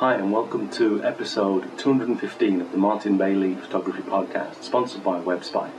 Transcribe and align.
Hi, 0.00 0.14
and 0.14 0.32
welcome 0.32 0.70
to 0.70 1.04
episode 1.04 1.76
215 1.76 2.62
of 2.62 2.72
the 2.72 2.78
Martin 2.78 3.18
Bailey 3.18 3.54
Photography 3.54 4.00
Podcast, 4.00 4.62
sponsored 4.62 5.04
by 5.04 5.20
WebSpy. 5.20 5.70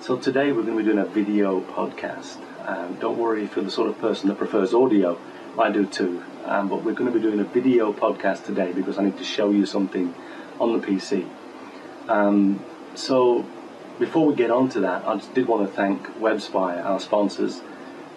So, 0.00 0.16
today 0.16 0.52
we're 0.52 0.62
going 0.62 0.78
to 0.78 0.84
be 0.84 0.90
doing 0.92 0.98
a 0.98 1.04
video 1.04 1.60
podcast. 1.60 2.36
Um, 2.64 2.94
don't 3.00 3.18
worry 3.18 3.42
if 3.42 3.56
you're 3.56 3.64
the 3.64 3.70
sort 3.72 3.90
of 3.90 3.98
person 3.98 4.28
that 4.28 4.38
prefers 4.38 4.72
audio, 4.72 5.18
I 5.58 5.72
do 5.72 5.86
too. 5.86 6.22
Um, 6.44 6.68
but 6.68 6.84
we're 6.84 6.94
going 6.94 7.12
to 7.12 7.18
be 7.18 7.20
doing 7.20 7.40
a 7.40 7.44
video 7.44 7.92
podcast 7.92 8.44
today 8.44 8.70
because 8.70 8.96
I 8.96 9.02
need 9.02 9.18
to 9.18 9.24
show 9.24 9.50
you 9.50 9.66
something 9.66 10.14
on 10.60 10.80
the 10.80 10.86
PC. 10.86 11.28
Um, 12.08 12.64
so, 12.94 13.44
before 13.98 14.24
we 14.24 14.36
get 14.36 14.52
on 14.52 14.68
to 14.68 14.78
that, 14.82 15.04
I 15.04 15.16
just 15.16 15.34
did 15.34 15.48
want 15.48 15.68
to 15.68 15.74
thank 15.74 16.06
WebSpy, 16.20 16.84
our 16.84 17.00
sponsors. 17.00 17.60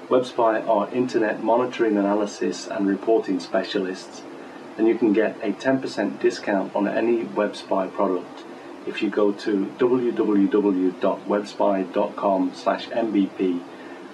WebSpy 0.09 0.67
are 0.69 0.87
internet 0.93 1.43
monitoring, 1.43 1.97
analysis, 1.97 2.67
and 2.67 2.87
reporting 2.87 3.39
specialists 3.39 4.21
and 4.77 4.87
you 4.87 4.97
can 4.97 5.11
get 5.13 5.37
a 5.41 5.51
10% 5.51 6.19
discount 6.19 6.75
on 6.75 6.87
any 6.87 7.23
WebSpy 7.23 7.91
product 7.93 8.43
if 8.85 9.01
you 9.01 9.09
go 9.09 9.31
to 9.33 9.65
www.webspy.com 9.77 12.51
slash 12.55 12.87
mbp 12.87 13.61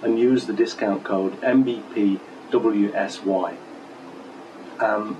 and 0.02 0.18
use 0.18 0.46
the 0.46 0.52
discount 0.52 1.04
code 1.04 1.40
mbpwsy. 1.40 3.56
Um, 4.80 5.16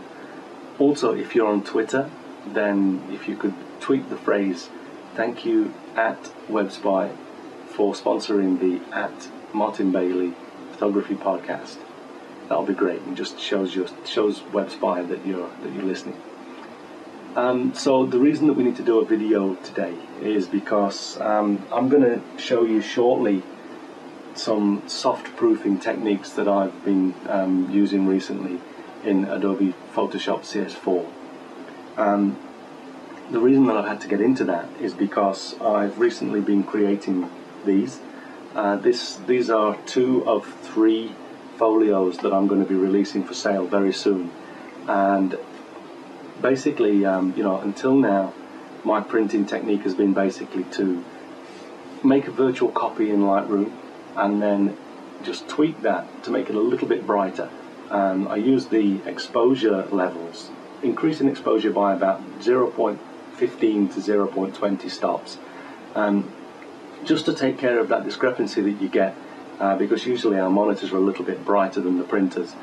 also, 0.79 1.15
if 1.15 1.37
you're 1.37 1.47
on 1.47 1.63
Twitter, 1.63 2.11
then 2.47 3.01
if 3.13 3.29
you 3.29 3.37
could 3.37 3.55
tweet 3.81 4.11
the 4.11 4.17
phrase 4.17 4.69
thank 5.15 5.45
you 5.45 5.73
at 5.95 6.21
WebSpy 6.49 7.15
for 7.69 7.95
sponsoring 7.95 8.59
the 8.59 8.81
at 8.95 9.29
Martin 9.53 9.93
Bailey 9.93 10.35
Photography 10.73 11.15
Podcast 11.15 11.84
that'll 12.49 12.67
be 12.67 12.75
great. 12.75 13.01
It 13.03 13.15
just 13.15 13.39
shows 13.39 13.75
your 13.75 13.87
shows 14.05 14.41
WebSpy 14.41 15.09
that 15.09 15.27
you're 15.27 15.49
that 15.63 15.73
you're 15.73 15.85
listening. 15.85 16.21
Um, 17.37 17.75
so 17.75 18.07
the 18.07 18.19
reason 18.19 18.47
that 18.47 18.53
we 18.53 18.63
need 18.63 18.77
to 18.77 18.85
do 18.85 19.01
a 19.01 19.05
video 19.05 19.57
today 19.57 19.95
is 20.23 20.47
because 20.47 21.21
um, 21.21 21.67
I'm 21.73 21.89
going 21.89 22.03
to 22.03 22.23
show 22.39 22.65
you 22.65 22.81
shortly 22.81 23.43
some 24.35 24.83
soft 24.87 25.37
proofing 25.37 25.81
techniques 25.81 26.31
that 26.31 26.47
I've 26.47 26.85
been 26.85 27.13
um, 27.29 27.71
using 27.71 28.07
recently 28.07 28.61
in 29.05 29.25
Adobe 29.25 29.75
Photoshop 29.93 30.43
CS4. 30.43 31.07
Um, 31.97 32.39
the 33.31 33.41
reason 33.41 33.67
that 33.67 33.77
I've 33.77 33.89
had 33.89 34.01
to 34.03 34.09
get 34.09 34.21
into 34.21 34.45
that 34.45 34.69
is 34.81 34.95
because 34.95 35.59
I've 35.61 35.99
recently 35.99 36.41
been 36.41 36.63
creating 36.63 37.31
these. 37.65 37.99
Uh, 38.55 38.77
this, 38.77 39.17
these 39.27 39.51
are 39.51 39.77
two 39.87 40.25
of 40.29 40.47
three 40.63 41.13
folios 41.57 42.19
that 42.19 42.33
I'm 42.33 42.47
going 42.47 42.63
to 42.63 42.69
be 42.69 42.75
releasing 42.75 43.25
for 43.25 43.35
sale 43.35 43.67
very 43.67 43.93
soon. 43.93 44.31
And 44.87 45.39
basically, 46.41 47.05
um, 47.05 47.35
you 47.37 47.43
know, 47.43 47.59
until 47.61 47.95
now, 47.95 48.33
my 48.85 49.01
printing 49.01 49.47
technique 49.47 49.83
has 49.83 49.95
been 49.95 50.13
basically 50.13 50.65
to 50.65 51.05
make 52.03 52.27
a 52.27 52.31
virtual 52.31 52.71
copy 52.71 53.11
in 53.11 53.21
Lightroom 53.21 53.73
and 54.17 54.43
then 54.43 54.77
just 55.23 55.49
tweak 55.49 55.81
that 55.83 56.23
to 56.25 56.31
make 56.31 56.51
it 56.51 56.55
a 56.55 56.61
little 56.61 56.87
bit 56.87 57.07
brighter. 57.07 57.49
Um, 57.91 58.29
I 58.29 58.37
use 58.37 58.67
the 58.67 59.01
exposure 59.07 59.87
levels, 59.87 60.51
increasing 60.83 61.29
exposure 61.29 61.71
by 61.71 61.95
about 61.95 62.21
0.15 62.41 62.99
to 63.39 64.01
0.20 64.01 64.91
stops, 64.91 65.39
um, 65.95 66.31
just 67.05 67.27
to 67.27 67.35
take 67.35 67.59
care 67.59 67.79
of 67.79 67.89
that 67.89 68.05
discrepancy 68.05 68.61
that 68.63 68.83
you 68.83 68.89
get 68.89 69.15
uh, 69.61 69.77
because 69.77 70.07
usually 70.07 70.39
our 70.39 70.51
monitors 70.51 70.93
are 70.93 70.97
a 70.97 71.01
little 71.01 71.25
bit 71.25 71.45
brighter 71.45 71.81
than 71.81 71.99
the 71.99 72.05
printers. 72.05 72.55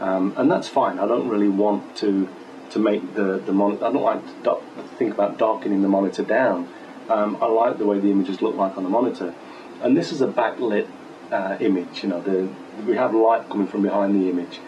Um, 0.00 0.32
and 0.36 0.50
that's 0.50 0.68
fine. 0.68 0.98
I 0.98 1.06
don't 1.06 1.28
really 1.28 1.48
want 1.48 1.96
to 1.98 2.28
to 2.70 2.78
make 2.78 3.14
the, 3.14 3.38
the 3.38 3.52
monitor, 3.52 3.84
I 3.84 3.92
don't 3.92 4.02
like 4.02 4.42
to 4.44 4.60
think 4.96 5.14
about 5.14 5.38
darkening 5.38 5.82
the 5.82 5.88
monitor 5.88 6.22
down. 6.22 6.68
Um, 7.08 7.38
I 7.40 7.46
like 7.46 7.78
the 7.78 7.86
way 7.86 7.98
the 7.98 8.10
images 8.10 8.42
look 8.42 8.56
like 8.56 8.76
on 8.76 8.84
the 8.84 8.90
monitor. 8.90 9.34
And 9.82 9.96
this 9.96 10.12
is 10.12 10.20
a 10.20 10.26
backlit 10.26 10.86
uh, 11.30 11.56
image, 11.60 12.02
you 12.02 12.10
know, 12.10 12.20
the, 12.20 12.48
we 12.86 12.96
have 12.96 13.14
light 13.14 13.48
coming 13.48 13.66
from 13.66 13.82
behind 13.82 14.22
the 14.22 14.28
image. 14.28 14.60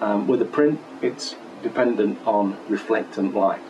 Um, 0.00 0.26
with 0.26 0.42
a 0.42 0.44
print, 0.44 0.80
it's 1.02 1.36
dependent 1.62 2.18
on 2.26 2.56
reflectant 2.68 3.34
light. 3.34 3.60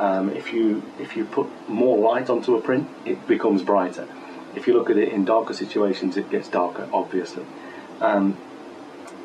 Um, 0.00 0.30
if 0.30 0.52
you 0.52 0.82
if 0.98 1.16
you 1.16 1.24
put 1.24 1.46
more 1.68 1.96
light 1.96 2.28
onto 2.28 2.56
a 2.56 2.60
print, 2.60 2.88
it 3.04 3.28
becomes 3.28 3.62
brighter. 3.62 4.08
If 4.56 4.66
you 4.66 4.74
look 4.74 4.90
at 4.90 4.96
it 4.96 5.08
in 5.08 5.24
darker 5.24 5.54
situations, 5.54 6.16
it 6.16 6.30
gets 6.30 6.48
darker, 6.48 6.88
obviously. 6.92 7.44
Um, 8.00 8.36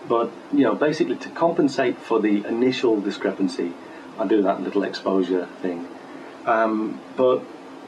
but 0.07 0.31
you 0.51 0.63
know, 0.63 0.75
basically 0.75 1.15
to 1.17 1.29
compensate 1.29 1.97
for 1.97 2.19
the 2.19 2.43
initial 2.45 2.99
discrepancy, 2.99 3.73
I 4.17 4.27
do 4.27 4.41
that 4.41 4.61
little 4.61 4.83
exposure 4.83 5.47
thing. 5.61 5.87
Um, 6.45 6.99
but 7.15 7.39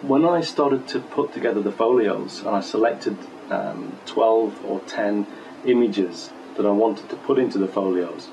when 0.01 0.25
I 0.25 0.41
started 0.41 0.87
to 0.89 0.99
put 0.99 1.33
together 1.33 1.61
the 1.61 1.71
folios, 1.71 2.39
and 2.39 2.49
I 2.49 2.61
selected 2.61 3.17
um, 3.49 3.97
12 4.05 4.65
or 4.65 4.79
10 4.81 5.27
images 5.65 6.31
that 6.57 6.65
I 6.65 6.71
wanted 6.71 7.09
to 7.09 7.15
put 7.15 7.39
into 7.39 7.57
the 7.57 7.67
folios, 7.67 8.29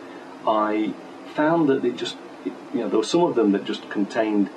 I 0.46 0.94
found 1.34 1.68
that 1.68 1.84
it 1.84 1.96
just, 1.96 2.16
you 2.44 2.80
know, 2.80 2.88
there 2.88 2.98
were 2.98 3.04
some 3.04 3.22
of 3.22 3.34
them 3.34 3.52
that 3.52 3.64
just 3.64 3.88
contained 3.90 4.50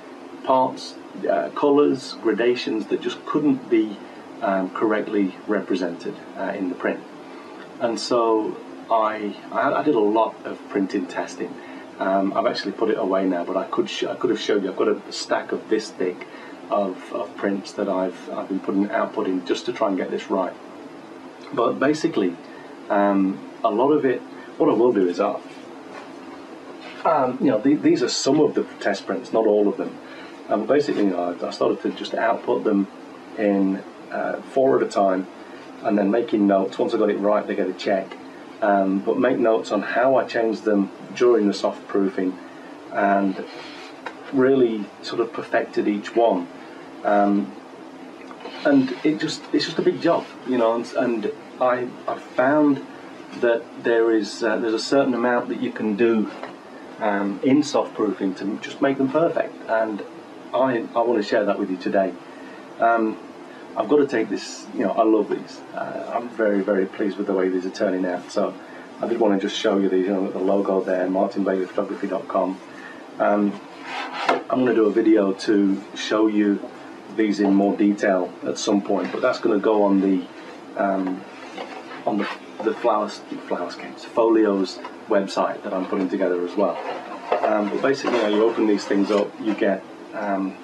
parts, 0.44 0.94
uh, 1.30 1.50
colors, 1.54 2.16
gradations 2.22 2.86
that 2.86 3.00
just 3.00 3.24
couldn't 3.26 3.68
be 3.68 3.96
um, 4.42 4.70
correctly 4.70 5.34
represented 5.46 6.14
uh, 6.36 6.52
in 6.56 6.68
the 6.68 6.74
print. 6.74 7.00
And 7.80 7.98
so 7.98 8.56
I, 8.90 9.34
I, 9.50 9.82
did 9.82 9.94
a 9.94 10.00
lot 10.00 10.34
of 10.44 10.58
printing 10.68 11.06
testing. 11.06 11.54
Um, 11.98 12.32
I've 12.36 12.46
actually 12.46 12.72
put 12.72 12.90
it 12.90 12.98
away 12.98 13.26
now, 13.26 13.44
but 13.44 13.56
I 13.56 13.64
could 13.64 13.90
I 14.08 14.14
could 14.16 14.30
have 14.30 14.40
showed 14.40 14.64
you. 14.64 14.70
I've 14.70 14.76
got 14.76 14.88
a 14.88 15.12
stack 15.12 15.52
of 15.52 15.68
this 15.68 15.90
thick 15.90 16.26
of, 16.70 17.12
of 17.12 17.34
prints 17.36 17.72
that 17.72 17.88
I've 17.88 18.30
I've 18.30 18.48
been 18.48 18.60
putting 18.60 18.88
outputting 18.88 19.46
just 19.46 19.66
to 19.66 19.72
try 19.72 19.88
and 19.88 19.96
get 19.96 20.10
this 20.10 20.30
right. 20.30 20.52
But 21.52 21.78
basically, 21.78 22.36
um, 22.88 23.38
a 23.62 23.70
lot 23.70 23.92
of 23.92 24.04
it. 24.04 24.20
What 24.58 24.68
I 24.68 24.74
will 24.74 24.92
do 24.92 25.08
is 25.08 25.18
I, 25.18 25.40
um, 27.04 27.38
you 27.40 27.50
know, 27.50 27.58
the, 27.58 27.74
these 27.74 28.02
are 28.02 28.08
some 28.08 28.40
of 28.40 28.54
the 28.54 28.64
test 28.80 29.06
prints, 29.06 29.32
not 29.32 29.46
all 29.46 29.66
of 29.66 29.76
them. 29.76 29.96
Um, 30.48 30.66
basically, 30.66 31.04
you 31.04 31.10
know, 31.10 31.36
I 31.42 31.50
started 31.50 31.80
to 31.82 31.90
just 31.90 32.14
output 32.14 32.64
them 32.64 32.86
in 33.38 33.82
uh, 34.12 34.40
four 34.42 34.76
at 34.76 34.82
a 34.82 34.88
time, 34.88 35.26
and 35.82 35.98
then 35.98 36.10
making 36.10 36.46
notes. 36.46 36.78
Once 36.78 36.94
I 36.94 36.98
got 36.98 37.10
it 37.10 37.18
right, 37.18 37.46
they 37.46 37.54
get 37.54 37.68
a 37.68 37.72
check. 37.72 38.16
Um, 38.60 39.00
but 39.00 39.18
make 39.18 39.38
notes 39.38 39.72
on 39.72 39.82
how 39.82 40.16
I 40.16 40.24
changed 40.24 40.64
them 40.64 40.90
during 41.16 41.48
the 41.48 41.54
soft 41.54 41.86
proofing, 41.88 42.38
and 42.92 43.44
really 44.32 44.84
sort 45.02 45.20
of 45.20 45.32
perfected 45.32 45.88
each 45.88 46.14
one. 46.14 46.46
Um, 47.04 47.52
and 48.64 48.94
it 49.02 49.18
just 49.18 49.42
it's 49.52 49.64
just 49.64 49.78
a 49.78 49.82
big 49.82 50.00
job, 50.00 50.24
you 50.46 50.58
know. 50.58 50.76
And, 50.76 50.92
and 50.94 51.32
I 51.60 51.88
I 52.06 52.18
found 52.18 52.84
that 53.40 53.62
there 53.82 54.12
is 54.14 54.42
uh, 54.42 54.56
there's 54.58 54.74
a 54.74 54.78
certain 54.78 55.14
amount 55.14 55.48
that 55.48 55.60
you 55.60 55.72
can 55.72 55.96
do 55.96 56.30
um, 57.00 57.40
in 57.42 57.62
soft 57.62 57.94
proofing 57.94 58.34
to 58.36 58.58
just 58.58 58.80
make 58.80 58.98
them 58.98 59.10
perfect, 59.10 59.54
and 59.68 60.02
I 60.54 60.86
I 60.94 61.00
want 61.02 61.16
to 61.16 61.28
share 61.28 61.44
that 61.44 61.58
with 61.58 61.70
you 61.70 61.76
today. 61.76 62.12
Um, 62.78 63.18
I've 63.76 63.88
got 63.88 63.96
to 63.96 64.06
take 64.06 64.28
this, 64.28 64.66
you 64.74 64.80
know, 64.80 64.92
I 64.92 65.02
love 65.02 65.30
these. 65.30 65.60
Uh, 65.74 66.12
I'm 66.14 66.28
very, 66.30 66.60
very 66.60 66.86
pleased 66.86 67.16
with 67.16 67.26
the 67.26 67.32
way 67.32 67.48
these 67.48 67.64
are 67.64 67.70
turning 67.70 68.04
out. 68.04 68.30
So 68.30 68.54
I 69.00 69.06
did 69.06 69.18
want 69.18 69.40
to 69.40 69.46
just 69.48 69.58
show 69.58 69.78
you 69.78 69.88
these, 69.88 70.06
you 70.06 70.12
know, 70.12 70.30
the 70.30 70.38
logo 70.38 70.82
there, 70.82 71.06
martinbaileyphotography.com. 71.06 72.60
Um, 73.18 73.60
I'm 74.28 74.64
going 74.64 74.66
to 74.66 74.74
do 74.74 74.86
a 74.86 74.92
video 74.92 75.32
to 75.32 75.82
show 75.94 76.26
you 76.26 76.60
these 77.16 77.40
in 77.40 77.54
more 77.54 77.76
detail 77.76 78.32
at 78.44 78.58
some 78.58 78.82
point, 78.82 79.10
but 79.10 79.22
that's 79.22 79.40
going 79.40 79.58
to 79.58 79.62
go 79.62 79.82
on 79.82 80.00
the 80.00 80.26
um, 80.76 81.22
on 82.06 82.18
the, 82.18 82.28
the 82.64 82.74
flowers, 82.74 83.20
flowerscapes, 83.46 84.00
folios 84.00 84.78
website 85.08 85.62
that 85.62 85.72
I'm 85.72 85.86
putting 85.86 86.08
together 86.08 86.44
as 86.46 86.56
well. 86.56 86.76
Um, 87.44 87.68
but 87.70 87.82
basically, 87.82 88.16
you, 88.16 88.22
know, 88.22 88.28
you 88.28 88.44
open 88.44 88.66
these 88.66 88.84
things 88.84 89.10
up, 89.10 89.28
you 89.40 89.54
get 89.54 89.82
um, 90.14 90.56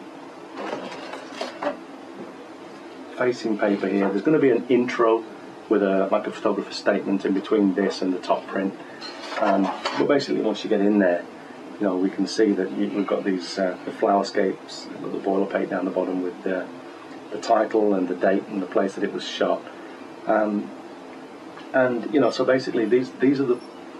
facing 3.19 3.59
paper 3.59 3.89
here. 3.89 4.09
There's 4.09 4.23
going 4.23 4.41
to 4.41 4.43
be 4.43 4.51
an 4.51 4.67
intro 4.69 5.25
with 5.69 5.83
a 5.83 6.09
like 6.11 6.27
a 6.27 6.31
photographer's 6.31 6.77
statement 6.77 7.25
in 7.25 7.35
between 7.35 7.75
this 7.75 8.01
and 8.01 8.15
the 8.15 8.21
top 8.21 8.47
print. 8.47 8.75
Um, 9.41 9.71
but 9.99 10.09
basically, 10.09 10.41
once 10.41 10.65
you 10.65 10.71
get 10.71 10.81
in 10.81 10.99
there, 10.99 11.25
you 11.79 11.87
know 11.87 11.97
we 11.97 12.11
can 12.11 12.27
see 12.27 12.53
that 12.53 12.71
you, 12.73 12.89
we've 12.89 13.07
got 13.07 13.25
these 13.25 13.59
uh, 13.59 13.77
the 13.85 13.91
flowerscapes, 13.91 14.89
the 15.03 15.19
boilerplate 15.19 15.69
down 15.69 15.85
the 15.85 15.91
bottom 15.91 16.23
with 16.23 16.43
the, 16.43 16.67
the 17.31 17.39
title 17.39 17.95
and 17.95 18.09
the 18.09 18.15
date 18.15 18.45
and 18.49 18.63
the 18.63 18.67
place 18.67 18.95
that 18.95 19.05
it 19.05 19.13
was 19.13 19.25
shot. 19.25 19.63
Um, 20.27 20.71
and 21.75 22.13
you 22.15 22.21
know, 22.21 22.31
so 22.31 22.45
basically, 22.45 22.87
these 22.87 23.11
these 23.13 23.41
are 23.41 23.47
the 23.47 23.57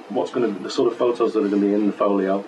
what's 0.09 0.31
going 0.31 0.55
to 0.55 0.63
the 0.63 0.71
sort 0.71 0.91
of 0.91 0.99
photos 0.99 1.35
that 1.35 1.41
are 1.45 1.49
going 1.49 1.61
to 1.61 1.69
be 1.69 1.75
in 1.75 1.87
the 1.87 1.93
folio. 1.93 2.45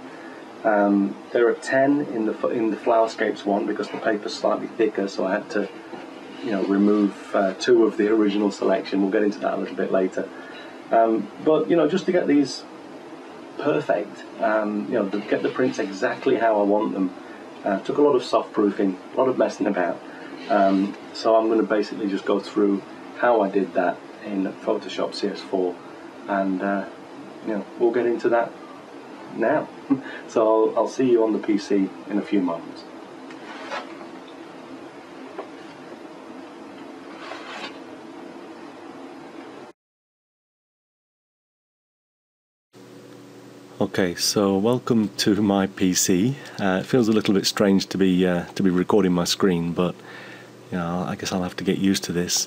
Um, 0.64 1.16
there 1.32 1.48
are 1.48 1.54
ten 1.54 2.02
in 2.12 2.26
the 2.26 2.48
in 2.48 2.70
the 2.70 2.76
flowerscapes 2.76 3.44
one 3.44 3.66
because 3.66 3.88
the 3.88 3.98
paper's 3.98 4.34
slightly 4.34 4.66
thicker, 4.66 5.08
so 5.08 5.26
I 5.26 5.32
had 5.32 5.50
to 5.50 5.68
you 6.44 6.50
know, 6.52 6.62
remove 6.64 7.34
uh, 7.34 7.54
two 7.54 7.84
of 7.84 7.96
the 7.96 8.08
original 8.08 8.50
selection. 8.50 9.02
We'll 9.02 9.10
get 9.10 9.22
into 9.22 9.38
that 9.40 9.54
a 9.54 9.56
little 9.56 9.76
bit 9.76 9.92
later. 9.92 10.28
Um, 10.90 11.28
but 11.44 11.70
you 11.70 11.76
know, 11.76 11.88
just 11.88 12.06
to 12.06 12.12
get 12.12 12.26
these 12.26 12.64
perfect. 13.60 14.24
Um, 14.40 14.86
you 14.86 14.94
know, 14.94 15.06
get 15.06 15.42
the 15.42 15.50
prints 15.50 15.78
exactly 15.78 16.36
how 16.36 16.60
I 16.60 16.64
want 16.64 16.94
them. 16.94 17.14
Uh, 17.64 17.78
took 17.80 17.98
a 17.98 18.02
lot 18.02 18.16
of 18.16 18.24
soft 18.24 18.52
proofing, 18.52 18.98
a 19.14 19.16
lot 19.18 19.28
of 19.28 19.36
messing 19.36 19.66
about. 19.66 20.00
Um, 20.48 20.96
so 21.12 21.36
I'm 21.36 21.46
going 21.48 21.60
to 21.60 21.66
basically 21.66 22.08
just 22.08 22.24
go 22.24 22.40
through 22.40 22.82
how 23.18 23.42
I 23.42 23.50
did 23.50 23.74
that 23.74 23.98
in 24.24 24.44
Photoshop 24.44 25.10
CS4, 25.10 25.76
and 26.28 26.62
uh, 26.62 26.86
you 27.46 27.54
know 27.54 27.66
we'll 27.78 27.92
get 27.92 28.06
into 28.06 28.30
that 28.30 28.50
now. 29.36 29.68
so 30.28 30.70
I'll, 30.70 30.78
I'll 30.78 30.88
see 30.88 31.10
you 31.10 31.22
on 31.22 31.32
the 31.32 31.38
PC 31.38 31.88
in 32.08 32.18
a 32.18 32.22
few 32.22 32.40
moments. 32.40 32.84
Okay, 43.80 44.14
so 44.14 44.58
welcome 44.58 45.08
to 45.16 45.40
my 45.40 45.66
PC. 45.66 46.34
Uh, 46.60 46.80
it 46.80 46.86
feels 46.86 47.08
a 47.08 47.12
little 47.12 47.32
bit 47.32 47.46
strange 47.46 47.86
to 47.86 47.96
be 47.96 48.26
uh, 48.26 48.44
to 48.56 48.62
be 48.62 48.68
recording 48.68 49.10
my 49.10 49.24
screen, 49.24 49.72
but 49.72 49.94
you 50.70 50.76
know, 50.76 51.06
I 51.08 51.14
guess 51.14 51.32
I'll 51.32 51.42
have 51.44 51.56
to 51.56 51.64
get 51.64 51.78
used 51.78 52.04
to 52.04 52.12
this. 52.12 52.46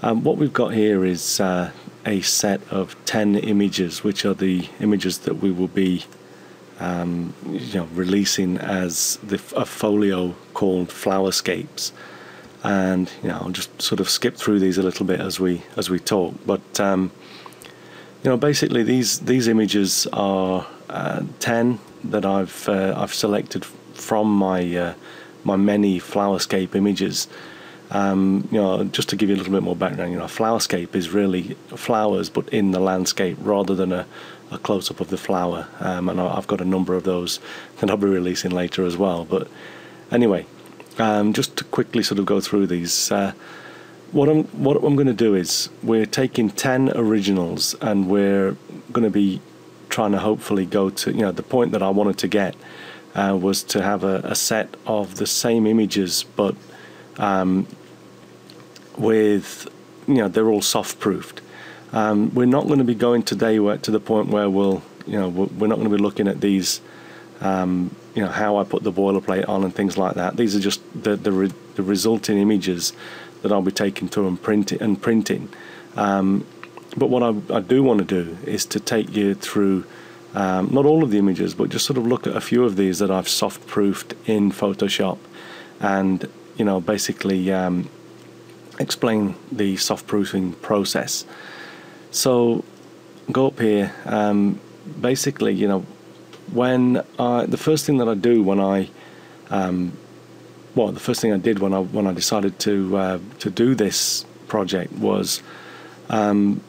Um, 0.00 0.22
what 0.22 0.36
we've 0.36 0.52
got 0.52 0.72
here 0.72 1.04
is 1.04 1.40
uh, 1.40 1.72
a 2.06 2.20
set 2.20 2.60
of 2.70 2.94
10 3.04 3.34
images, 3.34 4.04
which 4.04 4.24
are 4.24 4.32
the 4.32 4.68
images 4.78 5.18
that 5.26 5.38
we 5.38 5.50
will 5.50 5.66
be 5.66 6.04
um, 6.78 7.34
you 7.50 7.74
know, 7.80 7.88
releasing 7.92 8.56
as 8.58 9.16
the, 9.24 9.42
a 9.56 9.64
folio 9.64 10.36
called 10.52 10.90
Flowerscapes. 10.90 11.90
And 12.62 13.10
you 13.24 13.28
know, 13.30 13.38
I'll 13.42 13.50
just 13.50 13.82
sort 13.82 13.98
of 13.98 14.08
skip 14.08 14.36
through 14.36 14.60
these 14.60 14.78
a 14.78 14.84
little 14.84 15.04
bit 15.04 15.18
as 15.18 15.40
we 15.40 15.62
as 15.76 15.90
we 15.90 15.98
talk. 15.98 16.36
But 16.46 16.78
um, 16.78 17.10
you 18.24 18.30
know, 18.30 18.38
basically 18.38 18.82
these 18.82 19.20
these 19.20 19.48
images 19.48 20.06
are 20.12 20.66
uh, 20.88 21.22
ten 21.40 21.78
that 22.04 22.24
I've 22.24 22.68
uh, 22.68 22.94
I've 22.96 23.12
selected 23.12 23.64
from 23.64 24.34
my 24.34 24.76
uh, 24.76 24.94
my 25.44 25.56
many 25.56 26.00
flowerscape 26.00 26.74
images. 26.74 27.28
Um, 27.90 28.48
you 28.50 28.58
know, 28.58 28.84
just 28.84 29.10
to 29.10 29.16
give 29.16 29.28
you 29.28 29.36
a 29.36 29.38
little 29.38 29.52
bit 29.52 29.62
more 29.62 29.76
background, 29.76 30.12
you 30.12 30.18
know, 30.18 30.24
flowerscape 30.24 30.94
is 30.94 31.10
really 31.10 31.54
flowers, 31.68 32.30
but 32.30 32.48
in 32.48 32.70
the 32.70 32.80
landscape 32.80 33.36
rather 33.40 33.74
than 33.74 33.92
a, 33.92 34.06
a 34.50 34.58
close 34.58 34.90
up 34.90 35.00
of 35.00 35.10
the 35.10 35.18
flower. 35.18 35.68
Um, 35.80 36.08
and 36.08 36.18
I've 36.18 36.46
got 36.46 36.62
a 36.62 36.64
number 36.64 36.94
of 36.94 37.04
those 37.04 37.40
that 37.78 37.90
I'll 37.90 37.98
be 37.98 38.06
releasing 38.06 38.50
later 38.50 38.86
as 38.86 38.96
well. 38.96 39.26
But 39.26 39.48
anyway, 40.10 40.46
um, 40.98 41.34
just 41.34 41.56
to 41.58 41.64
quickly 41.64 42.02
sort 42.02 42.18
of 42.18 42.24
go 42.24 42.40
through 42.40 42.68
these. 42.68 43.12
Uh, 43.12 43.32
what 44.14 44.28
I'm 44.28 44.44
what 44.62 44.76
I'm 44.76 44.94
going 44.94 45.08
to 45.08 45.12
do 45.12 45.34
is 45.34 45.68
we're 45.82 46.06
taking 46.06 46.48
ten 46.48 46.90
originals 46.96 47.74
and 47.80 48.08
we're 48.08 48.56
going 48.92 49.02
to 49.02 49.10
be 49.10 49.40
trying 49.88 50.12
to 50.12 50.18
hopefully 50.18 50.64
go 50.64 50.88
to 50.88 51.10
you 51.10 51.22
know 51.22 51.32
the 51.32 51.42
point 51.42 51.72
that 51.72 51.82
I 51.82 51.90
wanted 51.90 52.18
to 52.18 52.28
get 52.28 52.54
uh, 53.16 53.36
was 53.40 53.64
to 53.64 53.82
have 53.82 54.04
a, 54.04 54.20
a, 54.24 54.34
set 54.34 54.76
of 54.86 55.16
the 55.16 55.26
same 55.26 55.66
images 55.66 56.24
but 56.36 56.54
um, 57.18 57.66
with 58.96 59.68
you 60.06 60.14
know 60.14 60.28
they're 60.28 60.48
all 60.48 60.62
soft 60.62 61.00
proofed. 61.00 61.40
Um, 61.92 62.32
we're 62.34 62.46
not 62.46 62.66
going 62.66 62.78
to 62.78 62.84
be 62.84 62.94
going 62.94 63.24
today 63.24 63.56
to 63.56 63.90
the 63.90 64.00
point 64.00 64.28
where 64.28 64.48
we'll 64.48 64.82
you 65.08 65.18
know 65.18 65.28
we're 65.28 65.66
not 65.66 65.76
going 65.76 65.90
to 65.90 65.96
be 65.96 66.02
looking 66.02 66.28
at 66.28 66.40
these 66.40 66.80
um, 67.40 67.94
you 68.14 68.22
know 68.22 68.30
how 68.30 68.58
I 68.58 68.64
put 68.64 68.84
the 68.84 68.92
boilerplate 68.92 69.48
on 69.48 69.64
and 69.64 69.74
things 69.74 69.98
like 69.98 70.14
that. 70.14 70.36
These 70.36 70.54
are 70.54 70.60
just 70.60 70.80
the 70.94 71.16
the, 71.16 71.32
re, 71.32 71.52
the 71.74 71.82
resulting 71.82 72.38
images 72.38 72.92
that 73.44 73.52
I'll 73.52 73.62
be 73.62 73.70
taking 73.70 74.08
to 74.08 74.26
and 74.26 74.40
printing 74.40 74.80
and 74.80 75.00
printing. 75.00 75.50
Um, 75.96 76.46
but 76.96 77.10
what 77.10 77.22
I, 77.22 77.56
I, 77.56 77.60
do 77.60 77.82
want 77.82 77.98
to 77.98 78.24
do 78.24 78.38
is 78.46 78.64
to 78.66 78.80
take 78.80 79.14
you 79.14 79.34
through 79.34 79.84
um, 80.34 80.70
not 80.72 80.86
all 80.86 81.04
of 81.04 81.10
the 81.10 81.18
images, 81.18 81.52
but 81.52 81.68
just 81.68 81.84
sort 81.84 81.98
of 81.98 82.06
look 82.06 82.26
at 82.26 82.34
a 82.34 82.40
few 82.40 82.64
of 82.64 82.76
these 82.76 83.00
that 83.00 83.10
I've 83.10 83.28
soft 83.28 83.66
proofed 83.66 84.14
in 84.24 84.50
Photoshop, 84.50 85.18
and 85.78 86.26
you 86.56 86.64
know 86.64 86.80
basically 86.80 87.52
um, 87.52 87.90
explain 88.80 89.34
the 89.52 89.76
soft 89.76 90.06
proofing 90.06 90.54
process. 90.54 91.26
So 92.10 92.64
go 93.30 93.48
up 93.48 93.60
here. 93.60 93.92
Um, 94.06 94.58
basically, 95.00 95.52
you 95.52 95.68
know, 95.68 95.80
when 96.50 97.02
I, 97.18 97.44
the 97.44 97.58
first 97.58 97.84
thing 97.84 97.98
that 97.98 98.08
I 98.08 98.14
do 98.14 98.42
when 98.42 98.58
I 98.58 98.88
um, 99.50 99.92
well, 100.74 100.90
the 100.90 101.00
first 101.00 101.20
thing 101.20 101.32
I 101.32 101.38
did 101.38 101.58
when 101.60 101.72
I 101.72 101.80
when 101.80 102.06
I 102.06 102.12
decided 102.12 102.58
to 102.60 102.96
uh, 102.96 103.18
to 103.40 103.50
do 103.50 103.74
this 103.74 104.24
project 104.48 104.92
was 104.92 105.42
um, 106.08 106.60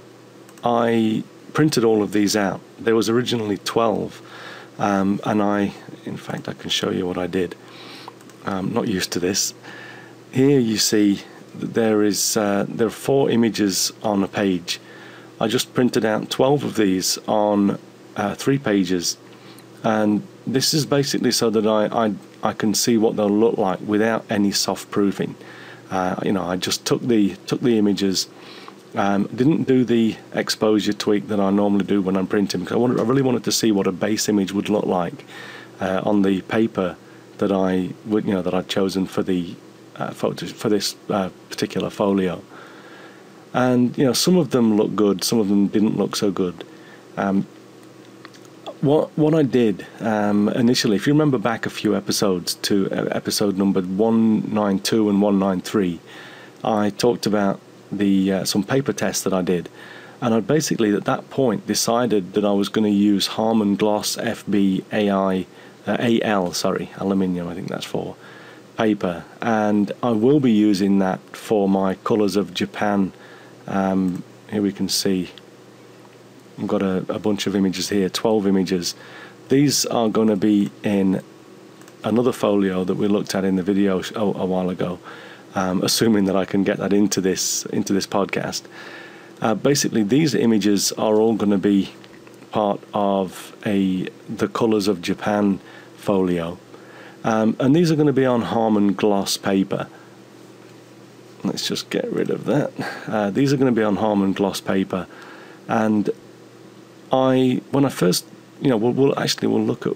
I 0.63 1.23
printed 1.53 1.83
all 1.83 2.03
of 2.03 2.11
these 2.11 2.35
out. 2.35 2.61
There 2.79 2.95
was 2.95 3.09
originally 3.09 3.57
twelve, 3.57 4.21
um, 4.77 5.19
and 5.23 5.41
I, 5.41 5.73
in 6.05 6.17
fact, 6.17 6.47
I 6.47 6.53
can 6.53 6.69
show 6.69 6.91
you 6.91 7.07
what 7.07 7.17
I 7.17 7.27
did. 7.27 7.55
I'm 8.45 8.73
not 8.73 8.87
used 8.87 9.11
to 9.13 9.19
this. 9.19 9.53
Here 10.31 10.59
you 10.59 10.77
see 10.77 11.21
that 11.55 11.73
there 11.73 12.03
is 12.03 12.37
uh, 12.37 12.65
there 12.67 12.87
are 12.87 12.91
four 12.91 13.29
images 13.29 13.91
on 14.03 14.23
a 14.23 14.27
page. 14.27 14.79
I 15.39 15.47
just 15.47 15.73
printed 15.73 16.05
out 16.05 16.29
twelve 16.29 16.63
of 16.63 16.75
these 16.75 17.17
on 17.27 17.79
uh, 18.15 18.35
three 18.35 18.59
pages, 18.59 19.17
and 19.83 20.21
this 20.45 20.73
is 20.73 20.85
basically 20.85 21.31
so 21.31 21.49
that 21.49 21.65
I, 21.65 22.05
I 22.05 22.13
I 22.45 22.53
can 22.53 22.75
see 22.75 22.97
what 22.97 23.15
they'll 23.15 23.27
look 23.27 23.57
like 23.57 23.79
without 23.81 24.23
any 24.29 24.51
soft 24.51 24.91
proofing. 24.91 25.35
Uh, 25.89 26.15
you 26.23 26.31
know, 26.31 26.43
I 26.43 26.57
just 26.57 26.85
took 26.85 27.01
the 27.01 27.35
took 27.47 27.61
the 27.61 27.77
images, 27.77 28.27
um, 28.93 29.23
didn't 29.35 29.63
do 29.63 29.83
the 29.83 30.15
exposure 30.33 30.93
tweak 30.93 31.27
that 31.29 31.39
I 31.39 31.49
normally 31.49 31.85
do 31.85 32.01
when 32.01 32.15
I'm 32.15 32.27
printing 32.27 32.61
because 32.61 32.75
I, 32.75 32.77
wanted, 32.77 32.99
I 32.99 33.03
really 33.03 33.23
wanted 33.23 33.43
to 33.45 33.51
see 33.51 33.71
what 33.71 33.87
a 33.87 33.91
base 33.91 34.29
image 34.29 34.51
would 34.51 34.69
look 34.69 34.85
like 34.85 35.25
uh, 35.79 36.01
on 36.03 36.21
the 36.21 36.41
paper 36.43 36.95
that 37.39 37.51
I 37.51 37.89
would 38.05 38.25
you 38.25 38.33
know 38.33 38.43
that 38.43 38.53
I'd 38.53 38.69
chosen 38.69 39.07
for 39.07 39.23
the 39.23 39.55
uh, 39.95 40.11
photo 40.11 40.45
for 40.45 40.69
this 40.69 40.95
uh, 41.09 41.29
particular 41.49 41.89
folio. 41.89 42.43
And 43.53 43.97
you 43.97 44.05
know, 44.05 44.13
some 44.13 44.37
of 44.37 44.51
them 44.51 44.77
look 44.77 44.95
good, 44.95 45.23
some 45.23 45.39
of 45.39 45.49
them 45.49 45.67
didn't 45.67 45.97
look 45.97 46.15
so 46.15 46.29
good. 46.29 46.63
Um, 47.17 47.47
what 48.81 49.17
what 49.17 49.33
I 49.33 49.43
did 49.43 49.85
um, 49.99 50.49
initially, 50.49 50.95
if 50.95 51.07
you 51.07 51.13
remember 51.13 51.37
back 51.37 51.65
a 51.65 51.69
few 51.69 51.95
episodes 51.95 52.55
to 52.55 52.89
uh, 52.91 53.05
episode 53.11 53.57
number 53.57 53.81
one 53.81 54.53
nine 54.53 54.79
two 54.79 55.09
and 55.09 55.21
one 55.21 55.39
nine 55.39 55.61
three, 55.61 55.99
I 56.63 56.89
talked 56.89 57.25
about 57.25 57.59
the 57.91 58.31
uh, 58.31 58.45
some 58.45 58.63
paper 58.63 58.93
tests 58.93 59.23
that 59.23 59.33
I 59.33 59.41
did, 59.41 59.69
and 60.21 60.33
I 60.33 60.39
basically 60.39 60.93
at 60.93 61.05
that 61.05 61.29
point 61.29 61.67
decided 61.67 62.33
that 62.33 62.45
I 62.45 62.51
was 62.51 62.69
going 62.69 62.85
to 62.85 62.97
use 62.97 63.27
Harman 63.27 63.75
Gloss 63.75 64.17
FB 64.17 64.83
AI 64.91 65.45
uh, 65.87 65.97
AL 65.99 66.53
sorry 66.53 66.89
aluminium 66.97 67.47
I 67.47 67.53
think 67.53 67.69
that's 67.69 67.85
for 67.85 68.15
paper, 68.77 69.23
and 69.41 69.91
I 70.03 70.11
will 70.11 70.39
be 70.39 70.51
using 70.51 70.99
that 70.99 71.19
for 71.35 71.69
my 71.69 71.95
colours 71.95 72.35
of 72.35 72.53
Japan. 72.53 73.13
Um, 73.67 74.23
here 74.51 74.61
we 74.61 74.71
can 74.71 74.89
see 74.89 75.31
I've 76.57 76.67
got 76.67 76.81
a, 76.81 77.05
a 77.09 77.19
bunch 77.19 77.47
of 77.47 77.55
images 77.55 77.89
here, 77.89 78.09
12 78.09 78.47
images. 78.47 78.95
These 79.49 79.85
are 79.87 80.09
going 80.09 80.29
to 80.29 80.35
be 80.35 80.71
in 80.83 81.21
another 82.03 82.31
folio 82.31 82.83
that 82.83 82.95
we 82.95 83.07
looked 83.07 83.35
at 83.35 83.43
in 83.43 83.55
the 83.55 83.63
video 83.63 84.01
a, 84.15 84.19
a 84.19 84.45
while 84.45 84.69
ago, 84.69 84.99
um, 85.55 85.83
assuming 85.83 86.25
that 86.25 86.35
I 86.35 86.45
can 86.45 86.63
get 86.63 86.77
that 86.77 86.93
into 86.93 87.19
this 87.19 87.65
into 87.67 87.91
this 87.93 88.07
podcast. 88.07 88.63
Uh, 89.41 89.53
basically, 89.55 90.03
these 90.03 90.33
images 90.33 90.91
are 90.93 91.15
all 91.15 91.35
going 91.35 91.51
to 91.51 91.57
be 91.57 91.91
part 92.51 92.79
of 92.93 93.55
a 93.65 94.07
the 94.29 94.47
Colors 94.47 94.87
of 94.87 95.01
Japan 95.01 95.59
folio, 95.97 96.57
um, 97.23 97.57
and 97.59 97.75
these 97.75 97.91
are 97.91 97.95
going 97.95 98.07
to 98.07 98.13
be 98.13 98.25
on 98.25 98.43
Harman 98.43 98.93
gloss 98.93 99.35
paper. 99.35 99.87
Let's 101.43 101.67
just 101.67 101.89
get 101.89 102.11
rid 102.11 102.29
of 102.29 102.45
that. 102.45 102.71
Uh, 103.07 103.29
these 103.29 103.51
are 103.51 103.57
going 103.57 103.71
to 103.71 103.77
be 103.77 103.83
on 103.83 103.97
Harman 103.97 104.33
gloss 104.33 104.61
paper, 104.61 105.07
and 105.67 106.09
I 107.11 107.61
when 107.71 107.85
I 107.85 107.89
first 107.89 108.25
you 108.61 108.69
know 108.69 108.77
we'll, 108.77 108.93
we'll, 108.93 109.19
actually 109.19 109.47
we'll 109.47 109.63
look 109.63 109.85
at 109.87 109.93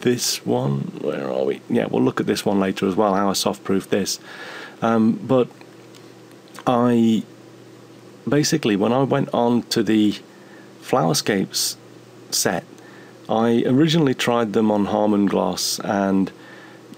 this 0.00 0.44
one. 0.44 0.80
Where 1.00 1.30
are 1.30 1.44
we? 1.44 1.60
Yeah 1.68 1.86
we'll 1.86 2.02
look 2.02 2.20
at 2.20 2.26
this 2.26 2.44
one 2.44 2.60
later 2.60 2.86
as 2.86 2.96
well 2.96 3.14
how 3.14 3.30
I 3.30 3.34
soft 3.34 3.64
proof 3.64 3.88
this. 3.90 4.20
Um, 4.80 5.12
but 5.22 5.48
I 6.66 7.22
basically 8.28 8.76
when 8.76 8.92
I 8.92 9.02
went 9.02 9.30
on 9.32 9.62
to 9.64 9.82
the 9.82 10.18
flowerscapes 10.82 11.76
set 12.30 12.64
I 13.28 13.62
originally 13.66 14.14
tried 14.14 14.52
them 14.52 14.70
on 14.70 14.86
Harman 14.86 15.26
gloss 15.26 15.78
and 15.80 16.30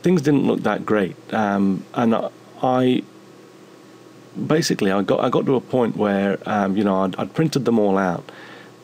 things 0.03 0.23
didn't 0.23 0.47
look 0.47 0.63
that 0.63 0.85
great. 0.85 1.17
Um, 1.33 1.85
and 1.95 2.15
I 2.63 3.03
basically 4.47 4.91
I 4.91 5.03
got 5.03 5.21
I 5.21 5.29
got 5.29 5.47
to 5.47 5.55
a 5.55 5.61
point 5.61 5.97
where 5.97 6.39
um, 6.47 6.77
you 6.77 6.85
know 6.85 7.05
I'd, 7.05 7.17
I'd 7.17 7.35
printed 7.35 7.65
them 7.65 7.79
all 7.79 7.99
out 7.99 8.31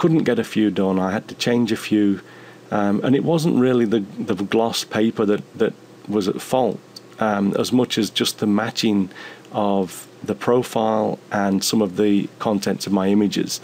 couldn't 0.00 0.24
get 0.24 0.38
a 0.38 0.44
few 0.44 0.70
done. 0.70 0.98
I 0.98 1.10
had 1.12 1.28
to 1.28 1.34
change 1.34 1.70
a 1.72 1.76
few, 1.76 2.22
um, 2.70 3.04
and 3.04 3.14
it 3.14 3.22
wasn't 3.22 3.60
really 3.60 3.84
the 3.84 4.00
the 4.18 4.34
gloss 4.34 4.82
paper 4.82 5.26
that 5.26 5.42
that 5.58 5.74
was 6.08 6.26
at 6.26 6.40
fault 6.40 6.80
um, 7.18 7.54
as 7.58 7.70
much 7.70 7.98
as 7.98 8.08
just 8.08 8.38
the 8.38 8.46
matching 8.46 9.10
of 9.52 10.08
the 10.24 10.34
profile 10.34 11.18
and 11.30 11.62
some 11.62 11.82
of 11.82 11.98
the 11.98 12.28
contents 12.38 12.86
of 12.86 12.92
my 12.92 13.08
images. 13.08 13.60